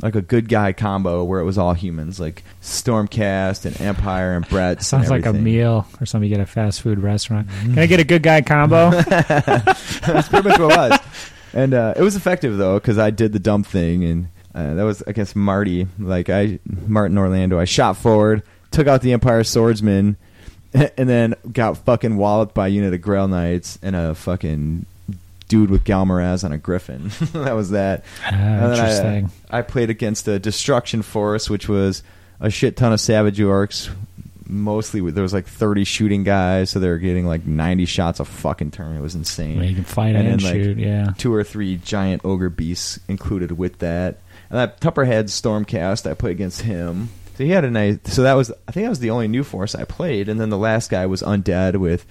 like 0.01 0.15
a 0.15 0.21
good 0.21 0.47
guy 0.47 0.71
combo 0.71 1.25
where 1.25 1.41
it 1.41 1.43
was 1.43 1.57
all 1.57 1.73
humans, 1.73 2.21
like 2.21 2.41
Stormcast 2.61 3.65
and 3.65 3.81
Empire 3.81 4.37
and 4.37 4.47
Brett. 4.47 4.81
Sounds 4.81 5.09
like 5.09 5.25
a 5.25 5.33
meal 5.33 5.85
or 5.99 6.05
something 6.05 6.29
you 6.29 6.33
get 6.33 6.39
at 6.39 6.47
a 6.47 6.49
fast 6.49 6.81
food 6.81 6.99
restaurant. 6.99 7.49
Can 7.49 7.79
I 7.79 7.85
get 7.85 7.99
a 7.99 8.05
good 8.05 8.23
guy 8.23 8.39
combo? 8.39 8.91
That's 9.09 10.29
pretty 10.29 10.47
much 10.47 10.57
what 10.57 10.71
it 10.71 10.77
was. 10.77 10.99
And 11.51 11.73
uh, 11.73 11.95
it 11.97 12.01
was 12.01 12.15
effective 12.15 12.57
though 12.57 12.75
because 12.79 12.97
I 12.97 13.09
did 13.09 13.33
the 13.33 13.39
dumb 13.39 13.63
thing, 13.63 14.05
and 14.05 14.29
uh, 14.55 14.75
that 14.75 14.83
was 14.83 15.01
against 15.01 15.35
Marty. 15.35 15.85
Like 15.99 16.29
I, 16.29 16.59
Martin 16.65 17.17
Orlando. 17.17 17.59
I 17.59 17.65
shot 17.65 17.97
forward, 17.97 18.41
took 18.71 18.87
out 18.87 19.01
the 19.01 19.11
Empire 19.11 19.43
swordsman, 19.43 20.15
and 20.73 21.09
then 21.09 21.35
got 21.51 21.77
fucking 21.79 22.15
walloped 22.15 22.53
by 22.53 22.67
a 22.67 22.69
unit 22.69 22.93
of 22.93 23.01
Grail 23.01 23.27
Knights 23.27 23.79
and 23.81 23.97
a 23.97 24.15
fucking 24.15 24.85
dude 25.47 25.69
with 25.69 25.83
Ghal 25.83 26.05
Maraz 26.05 26.43
on 26.43 26.51
a 26.51 26.57
Griffin. 26.57 27.09
that 27.33 27.55
was 27.55 27.71
that. 27.71 28.03
Ah, 28.23 28.29
and 28.29 28.41
then 28.41 28.63
I- 28.63 28.73
interesting. 28.73 29.31
I, 29.49 29.61
played 29.61 29.89
against 29.89 30.27
a 30.27 30.39
Destruction 30.39 31.01
Force, 31.01 31.49
which 31.49 31.67
was 31.69 32.03
a 32.39 32.49
shit 32.49 32.75
ton 32.77 32.93
of 32.93 32.99
Savage 32.99 33.37
Orcs. 33.39 33.89
Mostly, 34.49 35.01
with- 35.01 35.13
there 35.15 35.23
was 35.23 35.33
like 35.33 35.45
30 35.47 35.83
shooting 35.83 36.23
guys, 36.23 36.69
so 36.69 36.79
they 36.79 36.87
were 36.89 36.97
getting 36.99 37.25
like 37.25 37.45
90 37.45 37.85
shots 37.85 38.19
a 38.19 38.25
fucking 38.25 38.71
turn. 38.71 38.95
It 38.95 39.01
was 39.01 39.15
insane 39.15 39.57
Yeah, 39.57 39.63
you 39.63 39.75
can 39.75 39.83
fight 39.83 40.15
and 40.15 40.27
and, 40.27 40.39
then, 40.39 40.51
like, 40.51 40.63
shoot. 40.63 40.77
Yeah. 40.77 41.11
two 41.17 41.33
or 41.33 41.43
three 41.43 41.77
giant 41.77 42.21
ogre 42.23 42.49
beasts 42.49 42.99
included 43.09 43.51
with 43.57 43.79
that. 43.79 44.19
And 44.49 44.57
that 44.57 44.79
Tupperhead 44.79 45.25
Stormcast. 45.25 46.09
I 46.09 46.13
played 46.13 46.31
against 46.31 46.61
him. 46.61 47.09
So 47.37 47.43
he 47.43 47.49
had 47.49 47.65
a 47.65 47.69
nice. 47.69 47.97
So 48.05 48.23
that 48.23 48.33
was. 48.35 48.49
I 48.67 48.71
think 48.71 48.85
that 48.85 48.89
was 48.89 48.99
the 48.99 49.09
only 49.11 49.27
new 49.27 49.43
force 49.43 49.75
I 49.75 49.83
played. 49.83 50.29
And 50.29 50.39
then 50.39 50.49
the 50.49 50.57
last 50.57 50.89
guy 50.89 51.05
was 51.05 51.21
undead 51.21 51.75
with 51.75 52.05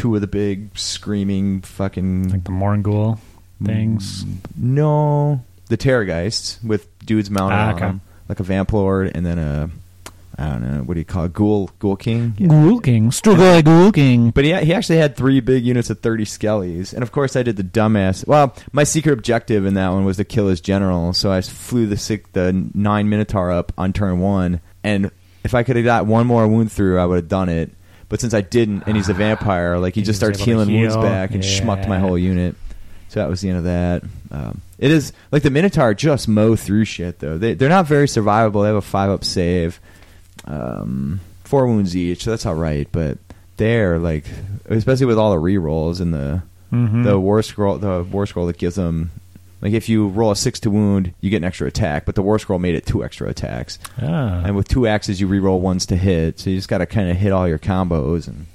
two 0.00 0.14
of 0.14 0.20
the 0.20 0.26
big 0.26 0.76
screaming 0.78 1.60
fucking. 1.62 2.30
Like 2.30 2.44
the 2.44 2.50
Mourngul 2.50 3.18
things. 3.62 4.24
no, 4.56 5.44
the 5.68 5.76
Terrorgeists 5.76 6.62
with 6.64 6.88
dudes 7.04 7.30
mounted 7.30 7.56
Ah, 7.56 7.72
on 7.74 7.78
them, 7.80 8.00
like 8.28 8.40
a 8.40 8.42
Vamp 8.42 8.72
Lord, 8.72 9.12
and 9.14 9.24
then 9.26 9.38
a. 9.38 9.70
I 10.38 10.48
don't 10.48 10.62
know 10.62 10.78
what 10.84 10.94
do 10.94 11.00
you 11.00 11.04
call 11.04 11.24
it? 11.24 11.34
Ghoul 11.34 11.70
Ghoul 11.80 11.96
King. 11.96 12.32
Yeah. 12.38 12.46
Ghoul 12.48 12.80
King. 12.80 13.10
Struggle 13.12 13.60
Ghoul 13.60 13.92
King. 13.92 14.30
But 14.30 14.44
he, 14.44 14.54
he 14.64 14.72
actually 14.72 14.96
had 14.96 15.14
three 15.14 15.40
big 15.40 15.66
units 15.66 15.90
of 15.90 16.00
30 16.00 16.24
skellies. 16.24 16.94
And 16.94 17.02
of 17.02 17.12
course, 17.12 17.36
I 17.36 17.42
did 17.42 17.56
the 17.56 17.62
dumbass. 17.62 18.26
Well, 18.26 18.56
my 18.72 18.84
secret 18.84 19.12
objective 19.12 19.66
in 19.66 19.74
that 19.74 19.90
one 19.90 20.06
was 20.06 20.16
to 20.16 20.24
kill 20.24 20.48
his 20.48 20.62
general. 20.62 21.12
So 21.12 21.30
I 21.30 21.42
flew 21.42 21.86
the 21.86 21.98
six, 21.98 22.30
the 22.32 22.52
nine 22.72 23.10
Minotaur 23.10 23.50
up 23.50 23.72
on 23.76 23.92
turn 23.92 24.18
one. 24.20 24.62
And 24.82 25.10
if 25.44 25.54
I 25.54 25.62
could 25.62 25.76
have 25.76 25.84
got 25.84 26.06
one 26.06 26.26
more 26.26 26.48
wound 26.48 26.72
through, 26.72 26.98
I 26.98 27.04
would 27.04 27.16
have 27.16 27.28
done 27.28 27.50
it. 27.50 27.72
But 28.10 28.20
since 28.20 28.34
I 28.34 28.42
didn't, 28.42 28.82
and 28.86 28.96
he's 28.96 29.08
a 29.08 29.14
vampire, 29.14 29.78
like 29.78 29.94
he, 29.94 30.02
He 30.02 30.04
just 30.04 30.20
was 30.20 30.36
starts 30.36 30.38
able 30.40 30.44
to 30.44 30.50
healing 30.66 30.80
wounds 30.82 30.94
heal. 30.94 31.02
back 31.02 31.30
and 31.30 31.42
schmucked 31.42 31.88
my 31.88 31.94
Yeah. 31.96 32.00
whole 32.00 32.18
unit. 32.18 32.56
So 33.08 33.20
that 33.20 33.28
was 33.30 33.40
the 33.40 33.48
end 33.48 33.58
of 33.58 33.64
that. 33.64 34.02
Um, 34.30 34.60
it 34.78 34.90
is 34.90 35.12
like 35.32 35.42
the 35.42 35.50
Minotaur 35.50 35.94
just 35.94 36.28
mow 36.28 36.54
through 36.56 36.84
shit 36.84 37.18
though. 37.20 37.38
They 37.38 37.54
they're 37.54 37.68
not 37.70 37.86
very 37.86 38.06
survivable. 38.06 38.62
They 38.62 38.68
have 38.68 38.76
a 38.76 38.82
five 38.82 39.08
up 39.10 39.24
save, 39.24 39.80
um, 40.44 41.20
four 41.44 41.66
wounds 41.66 41.96
each. 41.96 42.24
So 42.24 42.30
that's 42.30 42.46
all 42.46 42.54
right. 42.54 42.86
But 42.92 43.18
they're 43.56 43.98
like, 43.98 44.24
especially 44.68 45.06
with 45.06 45.18
all 45.18 45.30
the 45.30 45.38
re 45.38 45.56
rolls 45.58 46.00
and 46.00 46.12
the 46.14 46.42
Mhm. 46.72 47.04
the 47.04 47.18
war 47.18 47.42
scroll, 47.42 47.78
the 47.78 48.04
war 48.10 48.26
scroll 48.26 48.46
that 48.46 48.58
gives 48.58 48.76
them. 48.76 49.10
Like 49.62 49.72
if 49.72 49.88
you 49.88 50.08
roll 50.08 50.30
a 50.30 50.36
six 50.36 50.58
to 50.60 50.70
wound, 50.70 51.12
you 51.20 51.28
get 51.30 51.38
an 51.38 51.44
extra 51.44 51.66
attack, 51.68 52.06
but 52.06 52.14
the 52.14 52.22
war 52.22 52.38
scroll 52.38 52.58
made 52.58 52.74
it 52.74 52.86
two 52.86 53.04
extra 53.04 53.28
attacks. 53.28 53.78
Ah. 54.00 54.42
And 54.44 54.56
with 54.56 54.68
two 54.68 54.86
axes, 54.86 55.20
you 55.20 55.26
re-roll 55.26 55.60
ones 55.60 55.84
to 55.86 55.96
hit, 55.96 56.40
so 56.40 56.50
you 56.50 56.56
just 56.56 56.68
got 56.68 56.78
to 56.78 56.86
kind 56.86 57.10
of 57.10 57.16
hit 57.16 57.30
all 57.32 57.46
your 57.46 57.58
combos. 57.58 58.26
And 58.26 58.46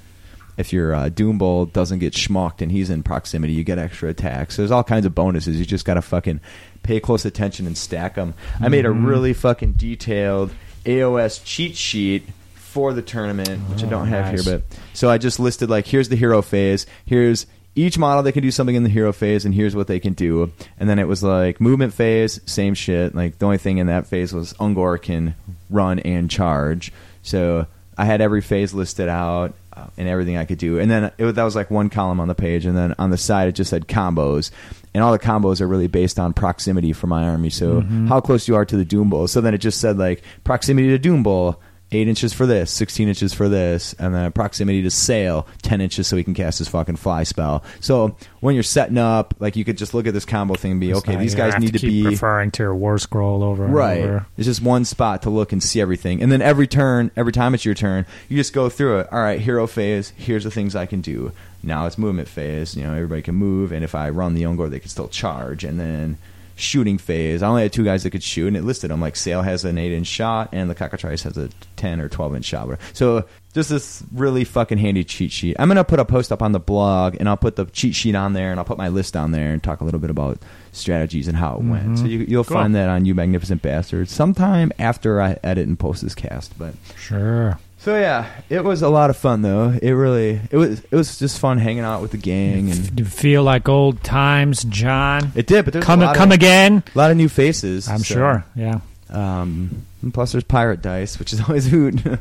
if 0.58 0.74
your 0.74 0.95
uh, 0.95 1.10
Doombull 1.10 1.72
doesn't 1.74 1.99
get 1.99 2.14
schmucked 2.14 2.62
and 2.62 2.72
he's 2.72 2.89
in 2.89 3.03
proximity, 3.03 3.53
you 3.53 3.64
get 3.64 3.78
extra 3.78 4.10
attacks. 4.10 4.56
So 4.56 4.62
there's 4.64 4.72
all 4.72 4.84
kinds 4.84 5.06
of 5.06 5.14
bonuses. 5.14 5.60
You 5.60 5.66
just 5.66 5.86
got 5.86 5.93
to 5.95 6.01
fucking 6.01 6.39
pay 6.82 6.99
close 6.99 7.24
attention 7.26 7.68
and 7.68 7.78
stack 7.78 8.16
them. 8.16 8.34
I 8.60 8.70
made 8.70 8.86
a 8.86 8.89
Mhm. 8.89 9.06
really 9.06 9.34
fucking 9.34 9.74
detailed 9.74 10.51
AOS 10.86 11.39
cheat 11.43 11.76
sheet 11.76 12.28
for 12.56 12.93
the 12.93 13.01
tournament, 13.01 13.62
which 13.70 13.84
I 13.84 13.88
Oh, 13.88 13.89
don't 13.89 14.08
have 14.08 14.34
nice. 14.34 14.43
here, 14.45 14.60
but 14.60 14.78
so 14.93 15.10
I 15.10 15.18
just 15.18 15.39
listed 15.39 15.70
like 15.70 15.88
here's 15.88 16.10
the 16.10 16.16
hero 16.16 16.41
phase, 16.41 16.86
here's 17.06 17.45
each 17.76 17.97
model 17.97 18.23
they 18.23 18.32
can 18.32 18.41
do 18.43 18.51
something 18.51 18.76
in 18.76 18.84
the 18.84 18.89
hero 18.89 19.11
phase, 19.11 19.45
and 19.45 19.53
here's 19.53 19.76
what 19.76 19.88
they 19.88 19.99
can 19.99 20.13
do. 20.13 20.51
And 20.80 20.89
then 20.89 20.97
it 20.99 21.07
was 21.07 21.21
like 21.23 21.59
movement 21.59 21.93
phase, 21.93 22.39
same 22.45 22.73
shit. 22.73 23.13
Like 23.13 23.38
the 23.38 23.45
only 23.45 23.57
thing 23.57 23.78
in 23.80 23.88
that 23.88 24.07
phase 24.07 24.34
was 24.34 24.53
Ungor 24.53 25.01
can 25.01 25.36
run 25.69 25.99
and 25.99 26.30
charge. 26.32 26.91
So 27.21 27.67
I 27.97 28.05
had 28.05 28.21
every 28.21 28.41
phase 28.41 28.73
listed 28.73 29.09
out 29.09 29.53
uh, 29.73 29.88
and 29.97 30.07
everything 30.07 30.38
I 30.38 30.45
could 30.45 30.57
do. 30.57 30.80
And 30.80 30.89
then 30.89 31.11
it, 31.17 31.32
that 31.34 31.43
was 31.43 31.55
like 31.55 31.69
one 31.69 31.89
column 31.89 32.19
on 32.19 32.28
the 32.30 32.36
page, 32.36 32.65
and 32.65 32.78
then 32.78 32.95
on 32.97 33.09
the 33.09 33.17
side 33.17 33.47
it 33.49 33.53
just 33.55 33.69
said 33.69 33.88
combos. 33.88 34.51
And 34.93 35.03
all 35.03 35.11
the 35.11 35.19
combos 35.19 35.59
are 35.59 35.67
really 35.67 35.88
based 35.88 36.17
on 36.19 36.32
proximity 36.32 36.93
for 36.93 37.07
my 37.07 37.26
army. 37.28 37.49
So 37.49 37.82
Mhm. 37.82 38.07
how 38.07 38.21
close 38.21 38.47
you 38.47 38.55
are 38.55 38.63
to 38.63 38.78
the 38.78 38.86
Doombull. 38.86 39.28
So 39.28 39.41
then 39.41 39.53
it 39.53 39.57
just 39.57 39.82
said 39.82 39.97
like 39.97 40.23
proximity 40.45 40.97
to 40.97 41.09
Doombull. 41.09 41.57
Eight 41.95 42.09
inches 42.09 42.33
for 42.33 42.45
this, 42.45 42.71
sixteen 42.71 43.07
inches 43.07 43.33
for 43.33 43.47
this, 43.47 43.93
and 43.99 44.13
then 44.13 44.29
proximity 44.33 44.81
to 44.81 44.89
Sayl, 44.89 45.45
ten 45.61 45.79
inches 45.79 46.07
so 46.07 46.17
he 46.17 46.25
can 46.25 46.33
cast 46.33 46.57
his 46.59 46.67
fucking 46.67 46.97
fly 46.97 47.23
spell. 47.23 47.63
So 47.79 48.17
when 48.41 48.53
you're 48.53 48.63
setting 48.63 48.97
up, 48.97 49.33
like 49.39 49.55
you 49.55 49.63
could 49.63 49.77
just 49.77 49.93
look 49.93 50.05
at 50.05 50.13
this 50.13 50.25
combo 50.25 50.55
thing 50.55 50.71
and 50.71 50.79
be 50.81 50.89
It's 50.89 50.99
okay. 50.99 51.13
not- 51.13 51.21
These 51.21 51.35
guys 51.35 51.57
need 51.57 51.71
to, 51.71 51.79
keep 51.79 51.89
be 51.89 52.05
referring 52.05 52.51
to 52.51 52.65
a 52.65 52.75
war 52.75 52.97
scroll 52.97 53.43
over 53.43 53.63
and 53.63 53.73
right. 53.73 54.01
over. 54.03 54.25
It's 54.37 54.45
just 54.45 54.61
one 54.61 54.83
spot 54.83 55.21
to 55.21 55.29
look 55.29 55.53
and 55.53 55.63
see 55.63 55.79
everything, 55.79 56.21
and 56.21 56.29
then 56.31 56.41
every 56.41 56.67
turn, 56.67 57.11
every 57.15 57.31
time 57.31 57.53
it's 57.53 57.63
your 57.63 57.75
turn, 57.75 58.05
you 58.27 58.35
just 58.35 58.51
go 58.51 58.67
through 58.67 58.99
it. 58.99 59.07
All 59.11 59.19
right, 59.19 59.39
hero 59.39 59.65
phase. 59.65 60.11
Here's 60.17 60.43
the 60.43 60.51
things 60.51 60.75
I 60.75 60.85
can 60.85 60.99
do. 60.99 61.31
Now 61.63 61.85
it's 61.85 61.97
movement 61.97 62.27
phase. 62.27 62.75
You 62.75 62.83
know, 62.83 62.93
everybody 62.93 63.21
can 63.21 63.35
move, 63.35 63.71
and 63.71 63.83
if 63.85 63.95
I 63.95 64.09
run 64.09 64.33
the 64.33 64.43
Ungor, 64.43 64.69
they 64.69 64.79
can 64.79 64.89
still 64.89 65.07
charge, 65.07 65.63
and 65.63 65.79
then. 65.79 66.17
Shooting 66.58 66.97
phase. 66.97 67.43
I 67.43 67.47
only 67.49 67.64
had 67.64 67.74
two 67.74 67.84
guys 67.84 68.03
that 68.03 68.12
could 68.12 68.24
shoot, 68.24 68.47
and 68.47 68.56
it 68.56 68.64
listed 68.64 68.89
them 68.89 69.01
like 69.01 69.16
Sayl 69.16 69.43
has 69.43 69.66
an 69.66 69.78
eight 69.78 69.91
inch 69.91 70.08
shot, 70.08 70.49
and 70.53 70.70
the 70.70 70.76
Cockatrice 70.76 71.24
has 71.24 71.38
a 71.38 71.49
ten 71.76 71.99
or 71.99 72.08
twelve 72.08 72.34
inch 72.36 72.45
shot. 72.45 72.80
So 72.93 73.26
just 73.53 73.70
this 73.70 74.03
really 74.14 74.43
fucking 74.45 74.78
handy 74.78 75.03
cheat 75.03 75.32
sheet. 75.34 75.56
I'm 75.60 75.68
gonna 75.68 75.84
put 75.84 75.99
a 75.99 76.06
post 76.06 76.32
up 76.32 76.41
on 76.41 76.53
the 76.53 76.60
blog, 76.60 77.18
and 77.20 77.28
I'll 77.28 77.36
put 77.36 77.58
the 77.58 77.66
cheat 77.66 77.93
sheet 77.93 78.16
on 78.16 78.32
there, 78.34 78.51
and 78.51 78.60
I'll 78.60 78.66
put 78.66 78.78
my 78.78 78.88
list 78.88 79.18
on 79.18 79.32
there, 79.32 79.51
and 79.51 79.62
talk 79.62 79.82
a 79.82 79.84
little 79.84 79.99
bit 79.99 80.10
about 80.10 80.38
strategies 80.72 81.28
and 81.28 81.36
how 81.38 81.56
it 81.56 81.64
went. 81.64 81.88
Mhm. 81.88 81.97
So 81.99 82.06
you, 82.06 82.20
you'll 82.28 82.43
Cool. 82.45 82.58
find 82.58 82.74
that 82.76 82.88
on 82.89 83.06
You 83.06 83.16
Magnificent 83.16 83.62
Bastards 83.62 84.12
sometime 84.12 84.72
after 84.80 85.22
I 85.22 85.38
edit 85.43 85.68
and 85.68 85.78
post 85.78 86.03
this 86.03 86.16
cast. 86.16 86.58
But 86.58 86.74
Sure. 86.97 87.58
So 87.86 87.95
yeah, 87.95 88.27
it 88.49 88.63
was 88.63 88.81
a 88.81 88.89
lot 88.89 89.11
of 89.11 89.15
fun 89.17 89.43
though. 89.43 89.69
It 89.79 89.91
really 89.91 90.41
it 90.49 90.57
was 90.57 90.79
it 90.79 90.91
was 90.95 91.19
just 91.19 91.38
fun 91.39 91.59
hanging 91.59 91.83
out 91.83 92.01
with 92.01 92.09
the 92.11 92.17
gang, 92.17 92.71
and 92.71 92.99
you 92.99 93.05
feel 93.05 93.43
like 93.43 93.69
old 93.69 94.03
times, 94.03 94.63
John? 94.63 95.31
it 95.36 95.45
did. 95.45 95.65
But 95.65 95.73
there's 95.73 95.86
Come 95.86 96.01
a 96.01 96.05
lot 96.05 96.15
come 96.15 96.29
of, 96.31 96.36
again. 96.36 96.81
a 96.95 96.97
lot 96.97 97.11
of 97.11 97.17
new 97.17 97.29
faces. 97.29 97.88
I'm 97.88 97.99
so, 97.99 98.15
sure. 98.15 98.45
Yeah. 98.55 98.79
Um, 99.11 99.86
and 100.01 100.11
plus 100.11 100.31
there's 100.31 100.43
pirate 100.43 100.81
dice, 100.81 101.19
which 101.19 101.31
is 101.31 101.41
always 101.47 101.67
hoot. 101.67 102.03
Uh, 102.07 102.17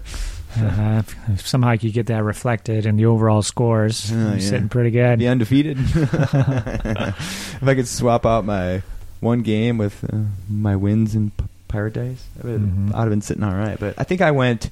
if, 1.02 1.16
if 1.30 1.46
somehow 1.48 1.72
you 1.80 1.90
get 1.90 2.06
that 2.08 2.22
reflected 2.22 2.84
in 2.84 2.96
the 2.96 3.06
overall 3.06 3.40
scores, 3.40 4.12
Oh, 4.12 4.16
you're 4.16 4.32
yeah. 4.34 4.38
sitting 4.40 4.68
pretty 4.68 4.90
good. 4.90 5.18
Be 5.18 5.26
undefeated. 5.28 5.78
if 5.94 7.62
I 7.62 7.74
could 7.74 7.88
swap 7.88 8.26
out 8.26 8.44
my 8.44 8.82
one 9.20 9.40
game 9.40 9.78
with 9.78 10.04
uh, 10.12 10.18
my 10.48 10.76
wins 10.76 11.14
in 11.14 11.30
P- 11.30 11.44
Pirate 11.68 11.94
Dice, 11.94 12.24
I 12.42 12.46
would, 12.46 12.60
Mhm. 12.60 12.94
I'd 12.94 13.00
have 13.00 13.08
been 13.10 13.22
sitting 13.22 13.42
all 13.42 13.54
right. 13.54 13.80
But 13.80 13.94
I 13.98 14.04
think 14.04 14.20
I 14.20 14.30
went 14.30 14.68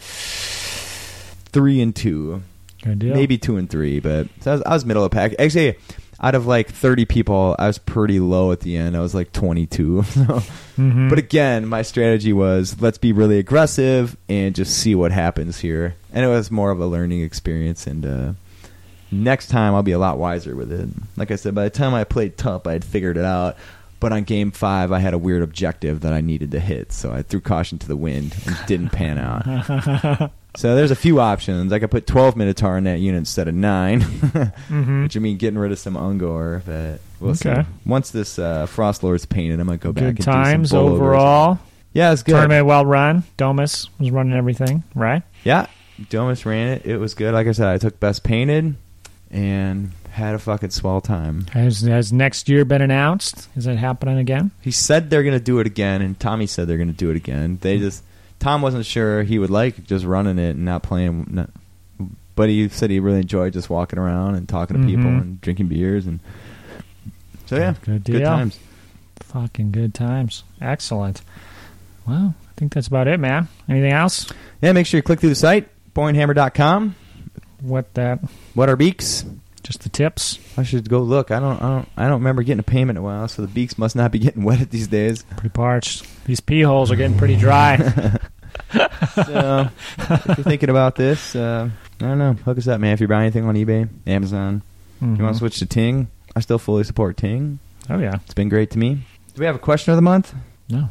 three 1.52 1.80
and 1.80 1.94
two, 1.94 2.42
maybe 3.14 3.38
two 3.38 3.56
and 3.56 3.68
three. 3.70 4.00
But 4.00 4.28
so 4.40 4.50
I, 4.50 4.54
was, 4.54 4.62
I 4.62 4.72
was 4.74 4.84
middle 4.84 5.04
of 5.04 5.10
the 5.10 5.14
pack. 5.14 5.34
Actually, 5.38 5.76
out 6.20 6.34
of 6.34 6.46
like 6.46 6.68
30 6.68 7.04
people, 7.04 7.56
I 7.58 7.66
was 7.66 7.78
pretty 7.78 8.20
low 8.20 8.52
at 8.52 8.60
the 8.60 8.76
end. 8.76 8.96
I 8.96 9.00
was 9.00 9.14
like 9.14 9.32
22. 9.32 10.02
So- 10.02 10.42
Mhm. 10.78 11.10
But 11.10 11.18
again, 11.18 11.66
my 11.66 11.82
strategy 11.82 12.32
was 12.32 12.80
let's 12.80 12.96
be 12.96 13.12
really 13.12 13.38
aggressive 13.38 14.16
and 14.30 14.54
just 14.54 14.74
see 14.74 14.94
what 14.94 15.12
happens 15.12 15.60
here. 15.60 15.96
And 16.14 16.24
it 16.24 16.28
was 16.28 16.50
more 16.50 16.70
of 16.70 16.80
a 16.80 16.86
learning 16.86 17.20
experience. 17.22 17.86
And 17.86 18.06
uh, 18.06 18.32
next 19.10 19.48
time, 19.48 19.74
I'll 19.74 19.82
be 19.82 19.92
a 19.92 19.98
lot 19.98 20.18
wiser 20.18 20.56
with 20.56 20.72
it. 20.72 20.88
Like 21.16 21.30
I 21.30 21.36
said, 21.36 21.54
by 21.54 21.64
the 21.64 21.70
time 21.70 21.92
I 21.92 22.04
played 22.04 22.38
Tup, 22.38 22.66
I 22.66 22.72
had 22.72 22.86
figured 22.86 23.18
it 23.18 23.24
out. 23.26 23.58
But 24.02 24.12
on 24.12 24.24
game 24.24 24.50
five, 24.50 24.90
I 24.92 24.98
had 24.98 25.14
a 25.14 25.18
weird 25.18 25.42
objective 25.42 26.00
that 26.00 26.12
I 26.12 26.20
needed 26.20 26.50
to 26.50 26.60
hit, 26.60 26.92
so 26.92 27.12
I 27.12 27.22
threw 27.22 27.40
caution 27.40 27.78
to 27.78 27.86
the 27.88 27.96
wind 27.96 28.34
and 28.46 28.56
didn't 28.66 28.90
pan 28.90 29.16
out. 29.16 30.30
So 30.54 30.74
there's 30.76 30.90
a 30.90 30.94
few 30.96 31.18
options. 31.18 31.72
I 31.72 31.78
could 31.78 31.90
put 31.90 32.06
12 32.06 32.36
Minotaur 32.36 32.76
in 32.76 32.84
that 32.84 32.98
unit 32.98 33.16
instead 33.20 33.48
of 33.48 33.54
9, 33.54 34.00
Mhm. 34.68 35.04
which 35.04 35.16
I 35.16 35.20
mean 35.20 35.38
getting 35.38 35.58
rid 35.58 35.72
of 35.72 35.78
some 35.78 35.94
Ungor. 35.94 36.60
But 36.66 37.00
we'll 37.20 37.30
Okay. 37.30 37.62
see. 37.62 37.68
Once 37.86 38.10
this 38.10 38.38
uh, 38.38 38.66
Frost 38.66 39.02
Lord's 39.02 39.24
painted, 39.24 39.60
I'm 39.60 39.66
gonna 39.66 39.78
go 39.78 39.92
back 39.92 40.02
Good 40.02 40.08
and 40.08 40.16
do 40.18 40.22
some 40.24 40.34
times 40.34 40.74
overall. 40.74 41.58
Yeah, 41.94 42.12
it's 42.12 42.22
good. 42.22 42.32
Tournament 42.32 42.66
well 42.66 42.84
run. 42.84 43.22
Domus 43.38 43.88
was 43.98 44.10
running 44.10 44.34
everything, 44.34 44.82
right? 44.94 45.22
Yeah, 45.42 45.68
Domus 46.10 46.44
ran 46.44 46.68
it. 46.68 46.84
It 46.84 46.98
was 46.98 47.14
good. 47.14 47.32
Like 47.32 47.46
I 47.46 47.52
said, 47.52 47.68
I 47.68 47.78
took 47.78 47.98
best 47.98 48.22
painted 48.22 48.74
and 49.30 49.92
had 50.12 50.34
a 50.34 50.38
fucking 50.38 50.70
swell 50.70 51.00
time. 51.00 51.46
Has 51.52 51.80
has 51.82 52.12
next 52.12 52.48
year 52.48 52.64
been 52.64 52.82
announced? 52.82 53.48
Is 53.56 53.64
that 53.64 53.76
happening 53.76 54.18
again? 54.18 54.50
He 54.60 54.70
said 54.70 55.10
they're 55.10 55.22
going 55.22 55.38
to 55.38 55.44
do 55.44 55.58
it 55.58 55.66
again, 55.66 56.02
and 56.02 56.18
Tommy 56.20 56.46
said 56.46 56.68
they're 56.68 56.76
going 56.76 56.92
to 56.92 56.96
do 56.96 57.10
it 57.10 57.16
again. 57.16 57.58
They 57.60 57.78
just 57.78 58.04
Tom 58.38 58.60
wasn't 58.62 58.84
sure 58.86 59.22
he 59.22 59.38
would 59.38 59.50
like 59.50 59.84
just 59.84 60.04
running 60.04 60.38
it 60.38 60.50
and 60.56 60.64
not 60.64 60.82
playing. 60.82 61.26
Not, 61.30 61.50
but 62.34 62.48
he 62.48 62.68
said 62.68 62.90
he 62.90 63.00
really 63.00 63.20
enjoyed 63.20 63.52
just 63.52 63.70
walking 63.70 63.98
around 63.98 64.34
and 64.34 64.48
talking 64.48 64.80
to 64.80 64.86
people 64.86 65.04
Mhm. 65.10 65.20
and 65.20 65.40
drinking 65.40 65.68
beers 65.68 66.06
and. 66.06 66.20
So 67.46 67.56
yeah, 67.56 67.74
Good 67.84 68.04
good 68.04 68.18
deal. 68.20 68.24
times. 68.24 68.58
Fucking 69.20 69.72
good 69.72 69.94
times. 69.94 70.42
Excellent. 70.60 71.22
Well, 72.06 72.34
I 72.48 72.52
think 72.56 72.72
that's 72.74 72.86
about 72.88 73.08
it, 73.08 73.20
man. 73.20 73.48
Anything 73.68 73.92
else? 73.92 74.30
Yeah, 74.60 74.72
make 74.72 74.86
sure 74.86 74.98
you 74.98 75.02
click 75.02 75.20
through 75.20 75.28
the 75.30 75.34
site 75.34 75.68
boyandhammer.com. 75.94 76.94
What 77.60 77.92
that? 77.94 78.18
What 78.54 78.68
are 78.68 78.76
beaks? 78.76 79.24
Just 79.62 79.82
the 79.82 79.88
tips. 79.88 80.38
I 80.56 80.64
should 80.64 80.88
go 80.88 81.00
look. 81.00 81.30
I 81.30 81.38
don't. 81.38 81.62
I 81.62 81.68
don't. 81.68 81.88
I 81.96 82.02
don't 82.04 82.20
remember 82.20 82.42
getting 82.42 82.58
a 82.60 82.64
payment 82.64 82.98
in 82.98 83.02
a 83.02 83.04
while, 83.04 83.28
so 83.28 83.42
the 83.42 83.48
beaks 83.48 83.78
must 83.78 83.94
not 83.94 84.10
be 84.10 84.18
getting 84.18 84.42
wet 84.44 84.70
these 84.70 84.88
days. 84.88 85.22
Pretty 85.36 85.50
parched. 85.50 86.06
These 86.24 86.40
pee 86.40 86.62
holes 86.62 86.90
are 86.90 86.96
getting 86.96 87.16
pretty 87.18 87.36
dry. 87.36 88.18
So 89.14 89.68
if 89.98 90.26
you're 90.26 90.36
thinking 90.36 90.70
about 90.70 90.96
this, 90.96 91.34
uh, 91.36 91.68
I 92.00 92.04
don't 92.04 92.18
know. 92.18 92.32
Hook 92.34 92.58
us 92.58 92.68
up, 92.68 92.80
man. 92.80 92.94
If 92.94 93.00
you 93.00 93.08
buy 93.08 93.20
anything 93.22 93.44
on 93.44 93.54
eBay, 93.54 93.88
Amazon, 94.06 94.62
you 95.00 95.08
want 95.22 95.34
to 95.34 95.38
switch 95.38 95.58
to 95.58 95.66
Ting? 95.66 96.08
I 96.34 96.40
still 96.40 96.58
fully 96.58 96.84
support 96.84 97.16
Ting. 97.16 97.58
Oh 97.90 97.98
yeah. 97.98 98.16
It's 98.24 98.34
been 98.34 98.48
great 98.48 98.70
to 98.72 98.78
me. 98.78 98.94
Do 99.34 99.40
we 99.40 99.46
have 99.46 99.56
a 99.56 99.58
question 99.58 99.92
of 99.92 99.96
the 99.96 100.02
month? 100.02 100.34
No. 100.68 100.88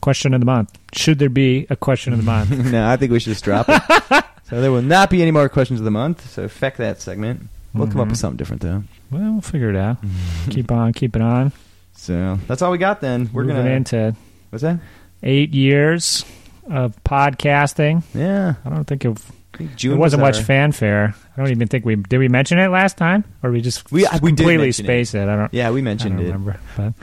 Question 0.00 0.34
of 0.34 0.40
the 0.40 0.46
month. 0.46 0.76
Should 0.94 1.18
there 1.18 1.28
be 1.28 1.66
a 1.70 1.76
question 1.76 2.12
of 2.12 2.18
the 2.18 2.24
month? 2.24 2.50
no, 2.72 2.88
I 2.88 2.96
think 2.96 3.12
we 3.12 3.20
should 3.20 3.32
just 3.32 3.44
drop 3.44 3.66
it. 3.68 4.24
so 4.48 4.60
there 4.60 4.72
will 4.72 4.82
not 4.82 5.10
be 5.10 5.22
any 5.22 5.30
more 5.30 5.48
questions 5.48 5.80
of 5.80 5.84
the 5.84 5.90
month. 5.90 6.28
So 6.30 6.48
feck 6.48 6.76
that 6.78 7.00
segment. 7.00 7.48
We'll 7.72 7.86
come 7.86 8.00
up 8.00 8.08
with 8.08 8.16
mm-hmm. 8.16 8.20
something 8.20 8.36
different 8.36 8.62
though. 8.62 8.82
well, 9.10 9.32
we'll 9.32 9.40
figure 9.40 9.70
it 9.70 9.76
out. 9.76 9.98
keep 10.50 10.70
on, 10.72 10.92
keep 10.92 11.14
it 11.16 11.22
on. 11.22 11.52
So 11.92 12.38
that's 12.46 12.62
all 12.62 12.70
we 12.72 12.78
got 12.78 13.00
then. 13.00 13.30
We're 13.32 13.44
Moving 13.44 13.56
gonna. 13.64 13.70
into 13.70 14.16
What's 14.50 14.62
that? 14.62 14.80
eight 15.22 15.52
years 15.54 16.24
of 16.68 16.96
podcasting. 17.04 18.02
Yeah, 18.14 18.54
I 18.64 18.70
don't 18.70 18.84
think 18.84 19.04
it, 19.04 19.18
think 19.56 19.76
June 19.76 19.92
there 19.92 20.00
wasn't 20.00 20.22
was 20.22 20.36
much 20.36 20.38
our- 20.38 20.44
fanfare. 20.46 21.14
I 21.36 21.40
don't 21.42 21.50
even 21.50 21.68
think 21.68 21.84
we 21.84 21.96
did. 21.96 22.18
We 22.18 22.28
mention 22.28 22.58
it 22.58 22.68
last 22.68 22.96
time, 22.96 23.24
or 23.42 23.50
we 23.50 23.60
just 23.60 23.90
We- 23.92 24.00
we 24.22 24.32
did 24.32 24.38
completely 24.38 24.56
mention 24.66 24.84
it. 24.84 24.86
space 24.86 25.14
it. 25.14 25.28
I 25.28 25.36
don't. 25.36 25.54
Yeah, 25.54 25.70
we 25.70 25.80
I 25.80 25.82
mentioned 25.82 26.16
don't 26.16 26.26
it. 26.26 26.32
remember, 26.32 26.60
but 26.76 26.94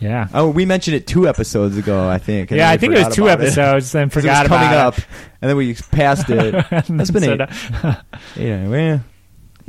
yeah, 0.00 0.28
Oh, 0.34 0.48
we 0.50 0.64
mentioned 0.66 0.96
it 0.96 1.06
two 1.06 1.28
episodes 1.28 1.76
ago, 1.76 2.08
I 2.08 2.18
think. 2.18 2.50
and 2.50 2.58
yeah. 2.58 2.64
then 2.64 2.70
I 2.70 2.74
we 2.74 2.78
think 2.78 2.92
it 2.92 2.96
was 2.96 3.02
forgot 3.04 3.14
two 3.14 3.24
about 3.28 3.40
episodes. 3.40 3.92
Then 3.92 4.08
'Cause 4.10 4.16
it 4.16 4.20
forgot 4.20 4.42
was 4.44 4.48
coming 4.48 4.68
about 4.68 4.98
up, 4.98 5.00
and 5.42 5.48
then 5.48 5.56
we 5.56 5.74
passed 5.74 6.28
it. 6.30 6.54
it. 6.72 6.84
That's 6.88 7.10
been 7.10 7.38
that- 7.38 8.04
Yeah, 8.36 8.66
well, 8.68 9.00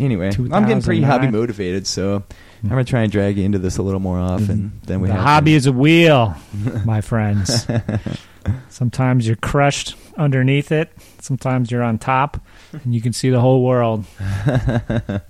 anyway, 0.01 0.27
I'm 0.29 0.33
getting 0.65 0.81
pretty 0.81 1.01
2009. 1.01 1.03
hobby 1.03 1.27
motivated, 1.29 1.87
so 1.87 2.23
I'm 2.63 2.69
gonna 2.69 2.83
try 2.83 3.01
and 3.03 3.11
drag 3.11 3.37
you 3.37 3.43
into 3.45 3.59
this 3.59 3.77
a 3.77 3.81
little 3.83 3.99
more 3.99 4.19
often 4.19 4.79
than 4.85 4.99
we 5.01 5.07
the 5.07 5.13
have. 5.13 5.23
hobby 5.23 5.53
is 5.53 5.65
a 5.67 5.71
wheel, 5.71 6.35
my 6.85 7.01
friends. 7.01 7.65
Sometimes 8.69 9.27
you're 9.27 9.35
crushed 9.35 9.95
underneath 10.17 10.71
it. 10.71 10.91
Sometimes 11.19 11.69
you're 11.71 11.83
on 11.83 11.99
top, 11.99 12.41
and 12.83 12.93
you 12.95 12.99
can 13.01 13.13
see 13.13 13.29
the 13.29 13.39
whole 13.39 13.63
world. 13.63 14.05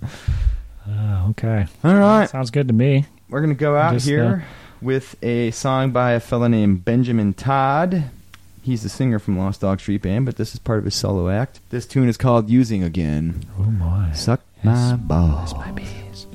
Oh, 0.88 1.26
okay, 1.30 1.66
All 1.84 1.94
right, 1.94 2.28
sounds 2.28 2.50
good 2.50 2.66
to 2.66 2.74
me. 2.74 3.06
we're 3.28 3.40
gonna 3.40 3.54
go 3.54 3.76
out 3.76 3.92
Just, 3.94 4.06
uh, 4.08 4.10
here 4.10 4.44
with 4.80 5.14
a 5.22 5.52
song 5.52 5.92
by 5.92 6.12
a 6.12 6.20
fella 6.20 6.48
named 6.48 6.84
Benjamin 6.84 7.34
Todd. 7.34 8.10
He's 8.62 8.82
the 8.82 8.88
singer 8.88 9.20
from 9.20 9.38
Lost 9.38 9.60
Dog 9.60 9.78
Street 9.80 10.02
Band, 10.02 10.26
but 10.26 10.36
this 10.36 10.54
is 10.54 10.58
part 10.58 10.80
of 10.80 10.84
his 10.84 10.96
solo 10.96 11.28
act. 11.30 11.60
This 11.70 11.86
tune 11.86 12.08
is 12.08 12.16
called 12.16 12.50
"Using 12.50 12.82
Again." 12.82 13.44
Oh 13.60 13.62
my, 13.70 14.10
Suck 14.12 14.40
my 14.62 14.96
balls. 14.96 15.54
my 15.54 15.70
bees. 15.72 16.26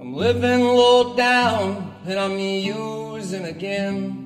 I'm 0.00 0.14
living 0.14 0.60
low 0.62 1.14
down 1.14 1.94
and 2.06 2.18
I'm 2.18 2.38
using 2.38 3.44
again. 3.44 4.22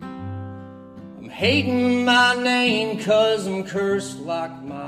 I'm 0.00 1.28
hating 1.28 2.04
my 2.04 2.34
name 2.40 3.02
cause 3.02 3.46
I'm 3.46 3.64
cursed 3.64 4.20
like 4.20 4.62
my 4.62 4.76
kin. 4.76 4.87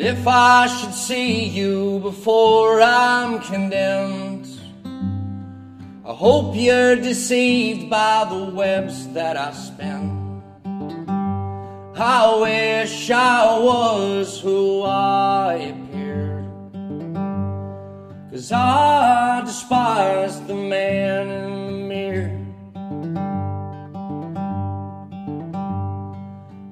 And 0.00 0.08
if 0.08 0.26
I 0.26 0.66
should 0.66 0.94
see 0.94 1.44
you 1.44 1.98
before 1.98 2.80
I'm 2.80 3.38
condemned, 3.40 4.48
I 6.06 6.14
hope 6.14 6.56
you're 6.56 6.96
deceived 6.96 7.90
by 7.90 8.26
the 8.30 8.44
webs 8.46 9.08
that 9.08 9.36
I 9.36 9.52
spin. 9.52 10.42
I 11.96 12.34
wish 12.40 13.10
I 13.10 13.58
was 13.58 14.40
who 14.40 14.84
I 14.84 15.74
appeared. 15.74 16.48
Cause 18.30 18.52
I 18.52 19.42
despise 19.44 20.40
the 20.46 20.54
man 20.54 21.28
in 21.28 21.66
the 21.66 21.72
mirror. 21.72 22.39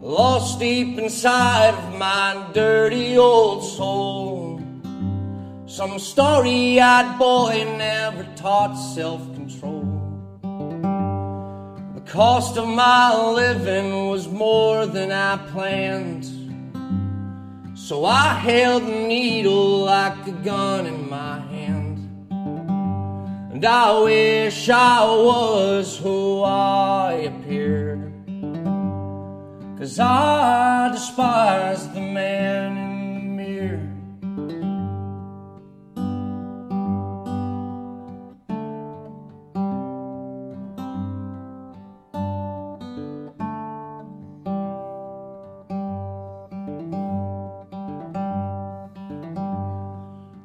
Lost 0.09 0.59
deep 0.59 0.97
inside 0.99 1.75
of 1.75 1.99
my 1.99 2.49
dirty 2.55 3.19
old 3.19 3.63
soul. 3.63 4.59
Some 5.67 5.99
starry 5.99 6.81
eyed 6.81 7.19
boy 7.19 7.63
never 7.77 8.25
taught 8.35 8.75
self 8.75 9.21
control. 9.35 9.85
The 11.95 12.01
cost 12.11 12.57
of 12.57 12.67
my 12.67 13.15
living 13.33 14.09
was 14.09 14.27
more 14.29 14.87
than 14.87 15.13
I 15.13 15.37
planned. 15.53 16.25
So 17.77 18.07
I 18.07 18.33
held 18.33 18.85
the 18.85 19.07
needle 19.07 19.81
like 19.81 20.27
a 20.27 20.33
gun 20.33 20.87
in 20.87 21.11
my 21.11 21.41
hand. 21.41 21.99
And 23.53 23.63
I 23.63 24.01
wish 24.01 24.71
I 24.71 25.05
was 25.05 25.99
who 25.99 26.45
I 26.45 27.13
appeared. 27.29 27.88
Cause 29.79 30.01
I 30.01 30.91
despise 30.93 31.89
the 31.91 32.01
man 32.01 32.77
in 32.77 33.15
the 33.15 33.21
mirror. 33.21 33.95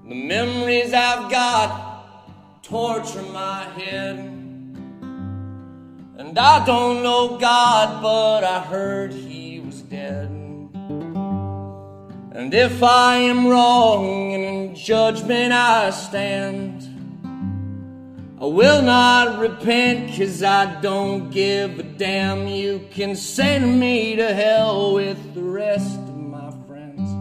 The 0.08 0.14
memories 0.14 0.94
I've 0.94 1.32
got 1.32 2.62
torture 2.62 3.24
my 3.24 3.64
head. 3.64 4.33
And 6.34 6.40
I 6.40 6.66
don't 6.66 7.04
know 7.04 7.38
God, 7.38 8.02
but 8.02 8.44
I 8.44 8.60
heard 8.62 9.14
He 9.14 9.60
was 9.60 9.84
dead. 9.84 10.30
And 12.32 12.52
if 12.52 12.82
I 12.82 13.18
am 13.18 13.46
wrong 13.46 14.34
and 14.34 14.44
in 14.44 14.76
judgment 14.76 15.54
I 15.54 15.92
stand, 15.92 16.82
I 18.42 18.46
will 18.46 18.82
not 18.82 19.38
repent 19.38 20.18
cause 20.18 20.42
I 20.42 20.82
don't 20.82 21.30
give 21.30 21.78
a 21.78 21.84
damn. 21.84 22.48
You 22.48 22.88
can 22.90 23.16
send 23.16 23.80
me 23.80 24.16
to 24.16 24.34
hell 24.34 24.96
with 24.96 25.36
the 25.36 25.44
rest 25.44 26.00
of 26.00 26.18
my 26.18 26.50
friends. 26.66 27.12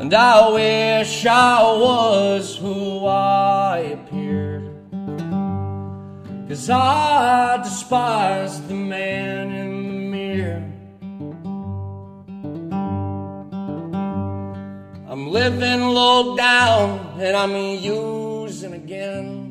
And 0.00 0.14
I 0.14 0.48
wish 0.48 1.26
I 1.26 1.62
was 1.62 2.56
who 2.56 3.04
I 3.04 3.80
appeared. 3.92 4.53
Cause 6.54 6.70
I 6.70 7.56
despise 7.64 8.62
the 8.68 8.74
man 8.74 9.50
in 9.50 9.88
the 9.88 9.94
mirror. 10.14 10.62
I'm 15.10 15.32
living 15.32 15.80
low 15.80 16.36
down 16.36 17.16
and 17.18 17.36
I'm 17.36 17.56
using 17.82 18.72
again. 18.72 19.43